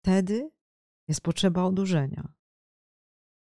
Wtedy 0.03 0.51
jest 1.09 1.21
potrzeba 1.21 1.65
odurzenia. 1.65 2.33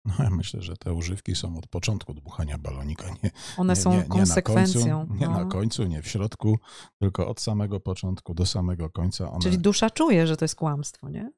No, 0.05 0.13
ja 0.19 0.29
myślę, 0.29 0.61
że 0.61 0.77
te 0.77 0.93
używki 0.93 1.35
są 1.35 1.57
od 1.57 1.67
początku 1.67 2.13
dmuchania 2.13 2.57
balonika. 2.57 3.09
Nie, 3.23 3.31
One 3.57 3.73
nie, 3.73 3.81
są 3.81 3.91
nie, 3.91 3.97
nie 3.97 4.03
konsekwencją. 4.03 4.85
Na 4.85 5.05
końcu, 5.05 5.13
nie 5.13 5.27
no. 5.27 5.43
na 5.43 5.45
końcu, 5.45 5.83
nie 5.83 6.01
w 6.01 6.07
środku, 6.07 6.59
tylko 6.99 7.27
od 7.27 7.41
samego 7.41 7.79
początku 7.79 8.33
do 8.33 8.45
samego 8.45 8.89
końca. 8.89 9.31
One... 9.31 9.41
Czyli 9.41 9.57
dusza 9.57 9.89
czuje, 9.89 10.27
że 10.27 10.37
to 10.37 10.45
jest 10.45 10.55
kłamstwo, 10.55 11.09
nie? 11.09 11.31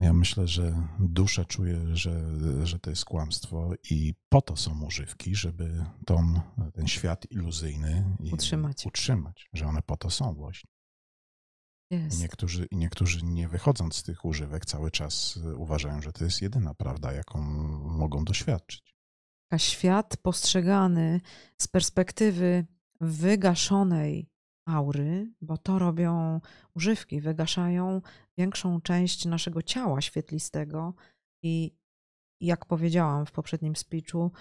Ja 0.00 0.12
myślę, 0.12 0.48
że 0.48 0.88
dusza 0.98 1.44
czuje, 1.44 1.96
że, 1.96 2.20
że 2.66 2.78
to 2.78 2.90
jest 2.90 3.04
kłamstwo 3.04 3.70
i 3.90 4.14
po 4.28 4.42
to 4.42 4.56
są 4.56 4.82
używki, 4.82 5.34
żeby 5.34 5.84
tą, 6.06 6.40
ten 6.72 6.86
świat 6.86 7.30
iluzyjny 7.30 8.16
utrzymać. 8.32 8.86
utrzymać, 8.86 9.48
że 9.52 9.66
one 9.66 9.82
po 9.82 9.96
to 9.96 10.10
są 10.10 10.34
właśnie. 10.34 10.73
I 11.94 12.22
niektórzy, 12.22 12.66
I 12.70 12.76
niektórzy 12.76 13.24
nie 13.24 13.48
wychodząc 13.48 13.96
z 13.96 14.02
tych 14.02 14.24
używek 14.24 14.66
cały 14.66 14.90
czas 14.90 15.36
y, 15.36 15.56
uważają, 15.56 16.02
że 16.02 16.12
to 16.12 16.24
jest 16.24 16.42
jedyna 16.42 16.74
prawda, 16.74 17.12
jaką 17.12 17.42
mogą 17.82 18.24
doświadczyć. 18.24 18.94
A 19.50 19.58
świat 19.58 20.16
postrzegany 20.16 21.20
z 21.58 21.68
perspektywy 21.68 22.66
wygaszonej 23.00 24.30
aury, 24.66 25.32
bo 25.40 25.58
to 25.58 25.78
robią 25.78 26.40
używki, 26.74 27.20
wygaszają 27.20 28.02
większą 28.38 28.80
część 28.80 29.24
naszego 29.24 29.62
ciała 29.62 30.00
świetlistego 30.00 30.94
i 31.42 31.76
jak 32.40 32.66
powiedziałam 32.66 33.26
w 33.26 33.32
poprzednim 33.32 33.76
speechu, 33.76 34.32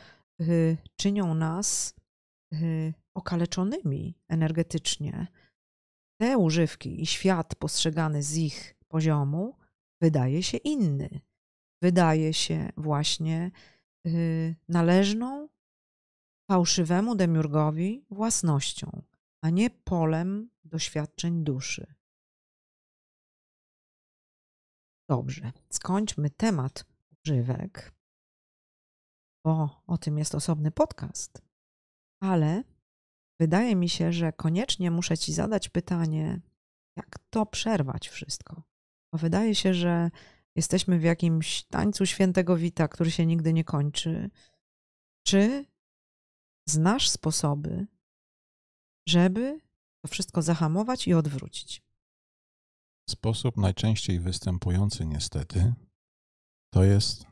y, 0.42 0.78
czynią 0.96 1.34
nas 1.34 1.96
y, 2.54 2.94
okaleczonymi 3.14 4.18
energetycznie 4.28 5.28
te 6.24 6.38
używki 6.38 7.02
i 7.02 7.06
świat 7.06 7.56
postrzegany 7.56 8.24
z 8.24 8.38
ich 8.38 8.76
poziomu 8.88 9.58
wydaje 10.02 10.44
się 10.44 10.58
inny. 10.58 11.22
Wydaje 11.82 12.34
się 12.34 12.70
właśnie 12.78 13.52
yy, 14.06 14.56
należną 14.68 15.50
fałszywemu 16.52 17.16
demiurgowi 17.16 18.06
własnością, 18.10 19.02
a 19.42 19.50
nie 19.50 19.70
polem 19.70 20.50
doświadczeń 20.64 21.44
duszy. 21.44 21.94
Dobrze, 25.10 25.52
skończmy 25.70 26.30
temat 26.30 26.86
używek, 27.26 27.94
bo 29.46 29.84
o 29.88 29.98
tym 29.98 30.18
jest 30.18 30.36
osobny 30.36 30.72
podcast, 30.72 31.42
ale 32.22 32.64
wydaje 33.44 33.76
mi 33.76 33.90
się, 33.90 34.14
że 34.14 34.34
koniecznie 34.34 34.92
muszę 34.92 35.18
Ci 35.18 35.34
zadać 35.34 35.70
pytanie, 35.70 36.42
jak 36.96 37.20
to 37.30 37.46
przerwać 37.46 38.10
wszystko. 38.10 38.64
Bo 39.12 39.18
wydaje 39.18 39.56
się, 39.56 39.74
że 39.74 40.12
jesteśmy 40.56 41.00
w 41.00 41.04
jakimś 41.04 41.64
tańcu 41.64 42.06
świętego 42.06 42.58
Wita, 42.58 42.88
który 42.88 43.12
się 43.12 43.26
nigdy 43.26 43.54
nie 43.54 43.64
kończy. 43.64 44.30
Czy 45.28 45.66
znasz 46.70 47.10
sposoby, 47.10 47.88
żeby 49.10 49.60
to 50.02 50.08
wszystko 50.08 50.42
zahamować 50.42 51.08
i 51.08 51.14
odwrócić? 51.14 51.82
Sposób 53.10 53.58
najczęściej 53.58 54.20
występujący, 54.20 55.06
niestety, 55.06 55.74
to 56.74 56.84
jest 56.84 57.26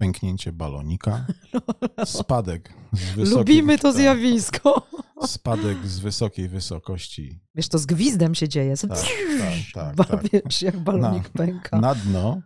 pęknięcie 0.00 0.52
balonika, 0.52 1.26
spadek 2.04 2.74
z. 3.16 3.30
Lubimy 3.30 3.78
to 3.78 3.92
zjawisko. 3.92 4.86
Spadek 5.26 5.86
z 5.86 5.98
wysokiej 5.98 6.48
wysokości. 6.48 7.40
Wiesz, 7.54 7.68
to 7.68 7.78
z 7.78 7.86
gwizdem 7.86 8.34
się 8.34 8.48
dzieje. 8.48 8.74
Tak, 8.88 9.96
tak, 9.96 9.96
tak, 9.96 10.22
tak. 10.22 10.30
Wiesz, 10.44 10.62
jak 10.62 10.78
balonik 10.80 11.28
pęka. 11.28 11.80
Na 11.80 11.94
dno, 11.94 12.42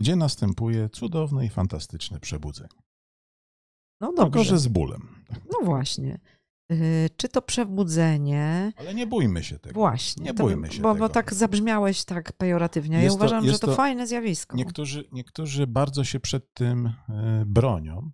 gdzie 0.00 0.16
następuje 0.16 0.88
cudowne 0.88 1.46
i 1.46 1.48
fantastyczne 1.48 2.20
przebudzenie. 2.20 2.68
No 4.00 4.08
Tylko, 4.08 4.22
dobrze. 4.24 4.44
że 4.44 4.58
z 4.58 4.68
bólem. 4.68 5.24
No 5.30 5.58
właśnie. 5.64 6.20
Y, 6.72 7.10
Czy 7.16 7.28
to 7.28 7.42
przebudzenie? 7.42 8.72
Ale 8.76 8.94
nie 8.94 9.06
bójmy 9.06 9.44
się 9.44 9.58
tego. 9.58 9.74
Właśnie. 9.74 10.24
Nie 10.24 10.34
to- 10.34 10.42
bójmy 10.42 10.72
się 10.72 10.82
bo, 10.82 10.92
tego. 10.92 11.04
bo 11.04 11.14
tak 11.14 11.34
zabrzmiałeś 11.34 12.04
tak 12.04 12.32
pejoratywnie. 12.32 12.96
Ja 12.96 13.02
Jest 13.02 13.12
to- 13.18 13.24
uważam, 13.24 13.46
że 13.46 13.58
to, 13.58 13.66
to- 13.66 13.74
fajne 13.74 14.06
zjawisko. 14.06 14.56
Niektórzy, 14.56 15.08
niektórzy 15.12 15.66
bardzo 15.66 16.04
się 16.04 16.20
przed 16.20 16.54
tym 16.54 16.86
e, 17.08 17.44
bronią, 17.46 18.10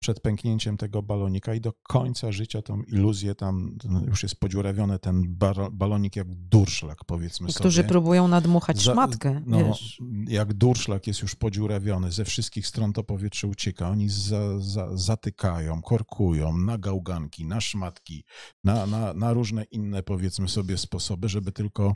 przed 0.00 0.20
pęknięciem 0.20 0.76
tego 0.76 1.02
balonika 1.02 1.54
i 1.54 1.60
do 1.60 1.72
końca 1.82 2.32
życia 2.32 2.62
tą 2.62 2.82
iluzję 2.82 3.34
tam 3.34 3.76
już 4.06 4.22
jest 4.22 4.40
podziurawiony 4.40 4.98
ten 4.98 5.22
bar- 5.28 5.72
balonik 5.72 6.16
jak 6.16 6.34
durszlak, 6.34 6.98
powiedzmy 7.06 7.46
Niektórzy 7.46 7.76
sobie. 7.76 7.88
próbują 7.88 8.28
nadmuchać 8.28 8.82
Za- 8.82 8.92
szmatkę, 8.92 9.42
No, 9.46 9.64
wiesz. 9.64 9.98
jak 10.28 10.54
durszlak 10.54 11.06
jest 11.06 11.22
już 11.22 11.34
podziurawiony, 11.34 12.12
ze 12.12 12.24
wszystkich 12.24 12.66
stron 12.66 12.92
to 12.92 13.04
powietrze 13.04 13.46
ucieka, 13.46 13.88
oni 13.88 14.08
za, 14.08 14.58
za, 14.58 14.96
zatykają, 14.96 15.82
korkują 15.82 16.56
na 16.58 16.78
gałganki, 16.78 17.46
na 17.46 17.60
szmatki, 17.60 18.24
na, 18.64 18.86
na, 18.86 19.14
na 19.14 19.32
różne 19.32 19.64
inne, 19.64 20.02
powiedzmy 20.02 20.48
sobie, 20.48 20.78
sposoby, 20.78 21.28
żeby 21.28 21.52
tylko 21.52 21.92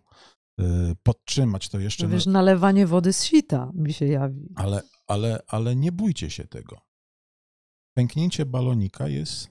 e, 0.60 0.64
podtrzymać 1.02 1.68
to 1.68 1.78
jeszcze. 1.80 2.08
Wiesz, 2.08 2.26
nalewanie 2.26 2.86
wody 2.86 3.12
z 3.12 3.24
sita 3.24 3.70
mi 3.74 3.92
się 3.92 4.06
jawi. 4.06 4.48
ale, 4.54 4.82
ale, 5.06 5.40
ale 5.46 5.76
nie 5.76 5.92
bójcie 5.92 6.30
się 6.30 6.44
tego. 6.46 6.76
Pęknięcie 7.94 8.46
balonika 8.46 9.08
jest 9.08 9.50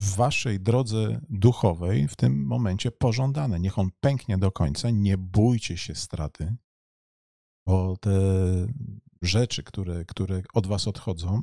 w 0.00 0.16
waszej 0.16 0.60
drodze 0.60 1.20
duchowej 1.30 2.08
w 2.08 2.16
tym 2.16 2.46
momencie 2.46 2.90
pożądane. 2.90 3.60
Niech 3.60 3.78
on 3.78 3.90
pęknie 4.00 4.38
do 4.38 4.52
końca. 4.52 4.90
Nie 4.90 5.18
bójcie 5.18 5.76
się 5.76 5.94
straty, 5.94 6.56
bo 7.66 7.96
te 7.96 8.10
rzeczy, 9.22 9.62
które, 9.62 10.04
które 10.04 10.42
od 10.54 10.66
was 10.66 10.88
odchodzą, 10.88 11.42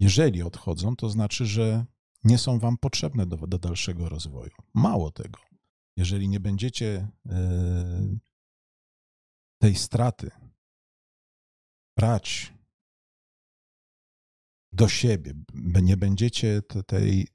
jeżeli 0.00 0.42
odchodzą, 0.42 0.96
to 0.96 1.10
znaczy, 1.10 1.46
że 1.46 1.84
nie 2.24 2.38
są 2.38 2.58
wam 2.58 2.78
potrzebne 2.78 3.26
do, 3.26 3.36
do 3.36 3.58
dalszego 3.58 4.08
rozwoju. 4.08 4.54
Mało 4.74 5.10
tego. 5.10 5.38
Jeżeli 5.96 6.28
nie 6.28 6.40
będziecie 6.40 7.08
e, 7.28 8.18
tej 9.60 9.74
straty 9.74 10.30
brać 11.96 12.57
do 14.78 14.88
siebie, 14.88 15.34
nie 15.82 15.96
będziecie 15.96 16.62
te- 16.62 16.82
tej, 16.82 17.28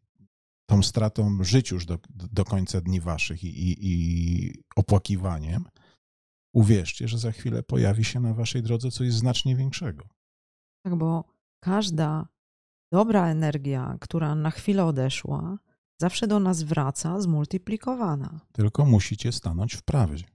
tą 0.70 0.84
stratą 0.84 1.44
żyć 1.44 1.72
już 1.72 1.86
do, 1.86 2.00
do 2.10 2.46
końca 2.46 2.82
dni 2.82 3.02
waszych 3.02 3.44
i, 3.44 3.48
i, 3.48 3.78
i 3.82 4.64
opłakiwaniem, 4.76 5.66
uwierzcie, 6.56 7.08
że 7.08 7.18
za 7.18 7.32
chwilę 7.32 7.64
pojawi 7.64 8.04
się 8.04 8.20
na 8.20 8.34
waszej 8.34 8.64
drodze 8.64 8.92
coś 8.92 9.14
znacznie 9.14 9.56
większego. 9.56 10.06
Tak, 10.86 10.96
bo 10.96 11.24
każda 11.64 12.28
dobra 12.94 13.28
energia, 13.28 13.98
która 14.02 14.36
na 14.36 14.52
chwilę 14.52 14.86
odeszła, 14.86 15.58
zawsze 16.02 16.28
do 16.28 16.40
nas 16.40 16.64
wraca 16.64 17.22
zmultiplikowana. 17.22 18.40
Tylko 18.52 18.86
musicie 18.86 19.32
stanąć 19.32 19.74
w 19.74 19.84
prawdzie. 19.84 20.26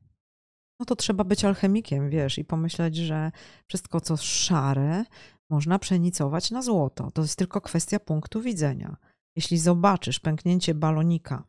No 0.80 0.86
to 0.86 0.96
trzeba 0.96 1.24
być 1.24 1.44
alchemikiem, 1.44 2.10
wiesz, 2.10 2.38
i 2.38 2.44
pomyśleć, 2.44 2.96
że 2.96 3.32
wszystko, 3.66 4.00
co 4.00 4.16
szare, 4.16 5.04
można 5.50 5.78
przenicować 5.78 6.50
na 6.50 6.62
złoto. 6.62 7.10
To 7.10 7.22
jest 7.22 7.36
tylko 7.36 7.60
kwestia 7.60 8.00
punktu 8.00 8.42
widzenia. 8.42 8.96
Jeśli 9.36 9.58
zobaczysz 9.58 10.20
pęknięcie 10.20 10.74
balonika 10.74 11.44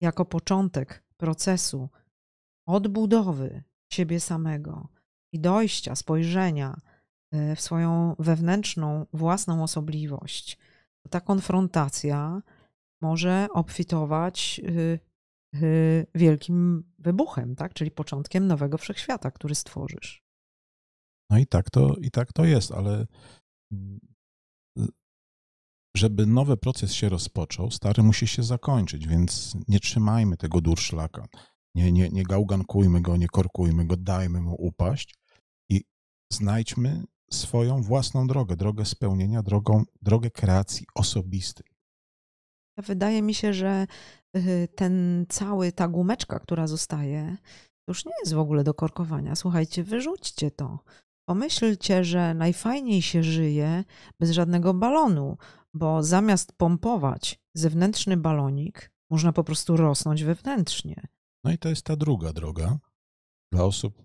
jako 0.00 0.24
początek 0.24 1.04
procesu 1.16 1.88
odbudowy 2.66 3.62
siebie 3.92 4.20
samego 4.20 4.88
i 5.32 5.40
dojścia, 5.40 5.94
spojrzenia 5.94 6.80
e, 7.30 7.56
w 7.56 7.60
swoją 7.60 8.16
wewnętrzną, 8.18 9.06
własną 9.12 9.62
osobliwość, 9.62 10.58
to 11.02 11.08
ta 11.08 11.20
konfrontacja 11.20 12.42
może 13.00 13.46
obfitować 13.52 14.60
y, 14.64 14.98
y, 15.54 16.06
wielkim 16.14 16.84
wybuchem, 16.98 17.56
tak? 17.56 17.74
czyli 17.74 17.90
początkiem 17.90 18.46
nowego 18.46 18.78
wszechświata, 18.78 19.30
który 19.30 19.54
stworzysz. 19.54 20.27
No 21.30 21.38
i 21.38 21.46
tak 21.46 21.70
to, 21.70 21.94
i 22.00 22.10
tak 22.10 22.32
to 22.32 22.44
jest, 22.44 22.72
ale 22.72 23.06
mm, 23.72 23.98
żeby 25.96 26.26
nowy 26.26 26.56
proces 26.56 26.92
się 26.92 27.08
rozpoczął, 27.08 27.70
stary 27.70 28.02
musi 28.02 28.26
się 28.26 28.42
zakończyć, 28.42 29.06
więc 29.06 29.56
nie 29.68 29.80
trzymajmy 29.80 30.36
tego 30.36 30.60
durszlaka. 30.60 31.26
Nie, 31.74 31.92
nie, 31.92 32.08
nie 32.08 32.22
gałgankujmy 32.22 33.00
go, 33.00 33.16
nie 33.16 33.28
korkujmy 33.28 33.86
go, 33.86 33.96
dajmy 33.96 34.40
mu 34.40 34.54
upaść 34.58 35.14
i 35.70 35.84
znajdźmy 36.32 37.04
swoją 37.32 37.82
własną 37.82 38.26
drogę, 38.26 38.56
drogę 38.56 38.84
spełnienia, 38.84 39.42
drogą, 39.42 39.84
drogę 40.02 40.30
kreacji 40.30 40.86
osobistej. 40.94 41.66
Wydaje 42.78 43.22
mi 43.22 43.34
się, 43.34 43.52
że 43.52 43.86
y, 44.36 44.68
ten 44.76 45.26
cały, 45.28 45.72
ta 45.72 45.88
gumeczka, 45.88 46.38
która 46.38 46.66
zostaje, 46.66 47.36
już 47.88 48.04
nie 48.04 48.12
jest 48.20 48.34
w 48.34 48.38
ogóle 48.38 48.64
do 48.64 48.74
korkowania. 48.74 49.36
Słuchajcie, 49.36 49.84
wyrzućcie 49.84 50.50
to. 50.50 50.78
Pomyślcie, 51.28 52.04
że 52.04 52.34
najfajniej 52.34 53.02
się 53.02 53.22
żyje 53.22 53.84
bez 54.20 54.30
żadnego 54.30 54.74
balonu, 54.74 55.36
bo 55.74 56.02
zamiast 56.02 56.52
pompować 56.52 57.40
zewnętrzny 57.54 58.16
balonik, 58.16 58.92
można 59.10 59.32
po 59.32 59.44
prostu 59.44 59.76
rosnąć 59.76 60.24
wewnętrznie. 60.24 61.06
No 61.44 61.52
i 61.52 61.58
to 61.58 61.68
jest 61.68 61.82
ta 61.82 61.96
druga 61.96 62.32
droga 62.32 62.78
dla 63.52 63.64
osób, 63.64 64.02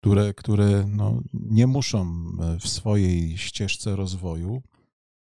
które, 0.00 0.34
które 0.34 0.84
no, 0.88 1.20
nie 1.32 1.66
muszą 1.66 2.00
e, 2.40 2.58
w 2.58 2.68
swojej 2.68 3.38
ścieżce 3.38 3.96
rozwoju 3.96 4.62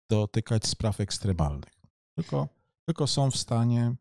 dotykać 0.09 0.65
spraw 0.65 1.01
ekstremalnych, 1.01 1.73
tylko, 2.15 2.47
tylko 2.85 3.07
są 3.07 3.31
w 3.31 3.37
stanie 3.37 3.95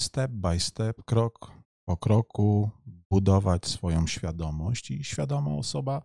step 0.00 0.30
by 0.30 0.60
step, 0.60 1.04
krok 1.04 1.57
po 1.88 1.96
kroku 1.96 2.70
budować 3.10 3.66
swoją 3.66 4.06
świadomość 4.06 4.90
i 4.90 5.04
świadoma 5.04 5.50
osoba 5.50 6.02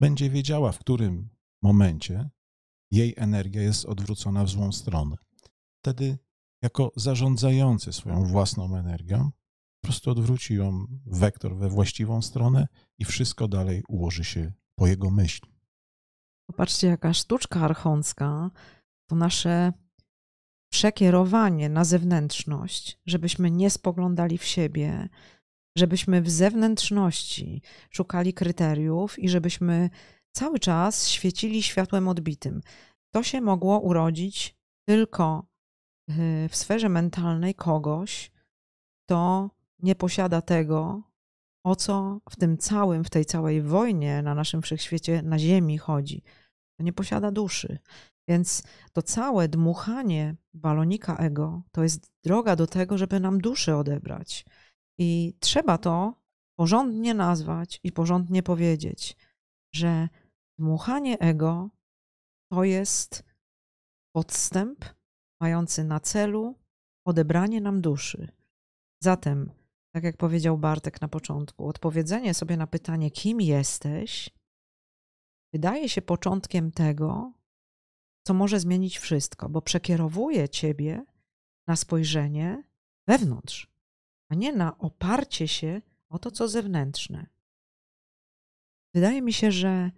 będzie 0.00 0.30
wiedziała, 0.30 0.72
w 0.72 0.78
którym 0.78 1.28
momencie 1.62 2.30
jej 2.90 3.14
energia 3.16 3.62
jest 3.62 3.84
odwrócona 3.84 4.44
w 4.44 4.48
złą 4.48 4.72
stronę. 4.72 5.16
Wtedy, 5.82 6.18
jako 6.62 6.92
zarządzający 6.96 7.92
swoją 7.92 8.24
własną 8.24 8.76
energią, 8.76 9.30
po 9.80 9.86
prostu 9.86 10.10
odwróci 10.10 10.54
ją 10.54 10.86
wektor 11.06 11.56
we 11.56 11.68
właściwą 11.68 12.22
stronę 12.22 12.68
i 12.98 13.04
wszystko 13.04 13.48
dalej 13.48 13.82
ułoży 13.88 14.24
się 14.24 14.52
po 14.74 14.86
jego 14.86 15.10
myśli. 15.10 15.50
Popatrzcie, 16.46 16.86
jaka 16.86 17.14
sztuczka 17.14 17.60
archoncka 17.60 18.50
to 19.06 19.16
nasze 19.16 19.72
przekierowanie 20.76 21.68
na 21.68 21.84
zewnętrzność, 21.84 22.98
żebyśmy 23.06 23.50
nie 23.50 23.70
spoglądali 23.70 24.38
w 24.38 24.44
siebie, 24.44 25.08
żebyśmy 25.78 26.22
w 26.22 26.30
zewnętrzności 26.30 27.62
szukali 27.90 28.34
kryteriów 28.34 29.18
i 29.18 29.28
żebyśmy 29.28 29.90
cały 30.32 30.58
czas 30.58 31.08
świecili 31.08 31.62
światłem 31.62 32.08
odbitym. 32.08 32.60
To 33.14 33.22
się 33.22 33.40
mogło 33.40 33.80
urodzić 33.80 34.56
tylko 34.88 35.46
y, 36.10 36.48
w 36.48 36.56
sferze 36.56 36.88
mentalnej 36.88 37.54
kogoś, 37.54 38.30
kto 39.04 39.50
nie 39.78 39.94
posiada 39.94 40.42
tego, 40.42 41.02
o 41.64 41.76
co 41.76 42.20
w 42.30 42.36
tym 42.36 42.58
całym, 42.58 43.04
w 43.04 43.10
tej 43.10 43.24
całej 43.24 43.62
wojnie 43.62 44.22
na 44.22 44.34
naszym 44.34 44.62
wszechświecie, 44.62 45.22
na 45.22 45.38
Ziemi 45.38 45.78
chodzi. 45.78 46.22
To 46.78 46.84
nie 46.84 46.92
posiada 46.92 47.30
duszy. 47.30 47.78
Więc 48.28 48.62
to 48.92 49.02
całe 49.02 49.48
dmuchanie 49.48 50.36
balonika 50.54 51.16
ego 51.16 51.62
to 51.72 51.82
jest 51.82 52.10
droga 52.24 52.56
do 52.56 52.66
tego, 52.66 52.98
żeby 52.98 53.20
nam 53.20 53.40
duszę 53.40 53.76
odebrać. 53.76 54.44
I 54.98 55.36
trzeba 55.40 55.78
to 55.78 56.14
porządnie 56.58 57.14
nazwać 57.14 57.80
i 57.82 57.92
porządnie 57.92 58.42
powiedzieć, 58.42 59.16
że 59.74 60.08
dmuchanie 60.58 61.18
ego 61.18 61.70
to 62.50 62.64
jest 62.64 63.24
podstęp 64.12 64.84
mający 65.40 65.84
na 65.84 66.00
celu 66.00 66.54
odebranie 67.06 67.60
nam 67.60 67.80
duszy. 67.80 68.28
Zatem, 69.02 69.50
tak 69.94 70.04
jak 70.04 70.16
powiedział 70.16 70.58
Bartek 70.58 71.00
na 71.00 71.08
początku, 71.08 71.68
odpowiedzenie 71.68 72.34
sobie 72.34 72.56
na 72.56 72.66
pytanie, 72.66 73.10
kim 73.10 73.40
jesteś, 73.40 74.30
wydaje 75.52 75.88
się 75.88 76.02
początkiem 76.02 76.72
tego, 76.72 77.32
co 78.26 78.34
może 78.34 78.60
zmienić 78.60 78.98
wszystko, 78.98 79.48
bo 79.48 79.62
przekierowuje 79.62 80.48
ciebie 80.48 81.04
na 81.66 81.76
spojrzenie 81.76 82.62
wewnątrz, 83.06 83.70
a 84.28 84.34
nie 84.34 84.52
na 84.52 84.78
oparcie 84.78 85.48
się 85.48 85.82
o 86.08 86.18
to, 86.18 86.30
co 86.30 86.48
zewnętrzne. 86.48 87.26
Wydaje 88.94 89.22
mi 89.22 89.32
się, 89.32 89.52
że 89.52 89.90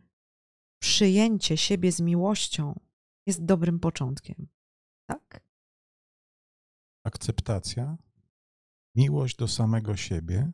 przyjęcie 0.83 1.57
siebie 1.57 1.93
z 1.93 2.01
miłością 2.01 2.81
jest 3.27 3.45
dobrym 3.45 3.81
początkiem. 3.81 4.49
Tak? 5.07 5.41
akceptacja, 7.05 7.97
miłość 8.95 9.37
do 9.37 9.49
samego 9.49 9.97
siebie. 9.97 10.53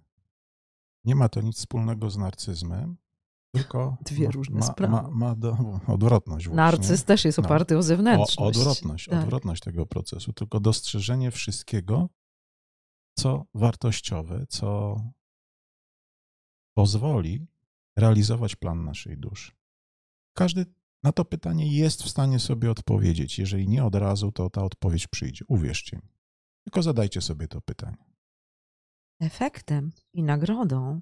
Nie 1.04 1.14
ma 1.14 1.28
to 1.28 1.40
nic 1.40 1.56
wspólnego 1.56 2.10
z 2.10 2.16
narcyzmem, 2.16 2.96
tylko 3.54 3.96
Dwie 4.04 4.30
różne 4.30 4.58
ma, 4.58 4.66
sprawy. 4.66 4.92
ma, 4.92 5.10
ma 5.10 5.34
do, 5.34 5.56
odwrotność 5.86 6.46
właśnie. 6.46 6.56
Narcyz 6.56 7.04
też 7.04 7.24
jest 7.24 7.38
No. 7.38 7.44
oparty 7.44 7.78
o 7.78 7.82
zewnętrzność. 7.82 8.38
O, 8.38 8.44
odwrotność, 8.44 9.08
Tak. 9.08 9.22
odwrotność 9.22 9.62
tego 9.62 9.86
procesu, 9.86 10.32
tylko 10.32 10.60
dostrzeżenie 10.60 11.30
wszystkiego, 11.30 12.08
co 13.18 13.46
wartościowe, 13.54 14.46
co 14.48 14.96
pozwoli 16.76 17.46
realizować 17.96 18.56
plan 18.56 18.84
naszej 18.84 19.18
duszy. 19.18 19.52
Każdy 20.36 20.66
na 21.02 21.12
to 21.12 21.24
pytanie 21.24 21.76
jest 21.76 22.02
w 22.02 22.08
stanie 22.08 22.38
sobie 22.38 22.70
odpowiedzieć. 22.70 23.38
Jeżeli 23.38 23.68
nie 23.68 23.84
od 23.84 23.94
razu, 23.94 24.32
to 24.32 24.50
ta 24.50 24.62
odpowiedź 24.64 25.06
przyjdzie. 25.06 25.44
Uwierzcie 25.48 25.96
mi. 25.96 26.08
Tylko 26.64 26.82
zadajcie 26.82 27.20
sobie 27.20 27.48
to 27.48 27.60
pytanie. 27.60 28.04
Efektem 29.20 29.92
i 30.12 30.22
nagrodą 30.22 31.00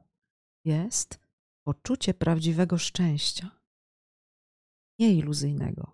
jest 0.65 1.19
poczucie 1.65 2.15
prawdziwego 2.15 2.79
szczęścia. 2.79 3.51
Nie 4.99 5.15
iluzyjnego, 5.15 5.93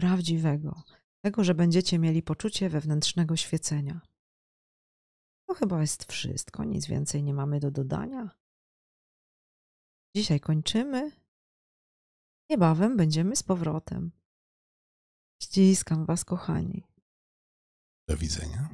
prawdziwego. 0.00 0.82
Tego, 1.24 1.44
że 1.44 1.54
będziecie 1.54 1.98
mieli 1.98 2.22
poczucie 2.22 2.68
wewnętrznego 2.68 3.36
świecenia. 3.36 4.00
To 5.48 5.54
chyba 5.54 5.80
jest 5.80 6.12
wszystko, 6.12 6.64
nic 6.64 6.86
więcej 6.86 7.22
nie 7.22 7.34
mamy 7.34 7.60
do 7.60 7.70
dodania. 7.70 8.30
Dzisiaj 10.16 10.40
kończymy. 10.40 11.12
Niebawem 12.50 12.96
będziemy 12.96 13.36
z 13.36 13.42
powrotem. 13.42 14.12
Ściskam 15.42 16.04
Was, 16.04 16.24
kochani. 16.24 16.84
Do 18.08 18.16
widzenia. 18.16 18.68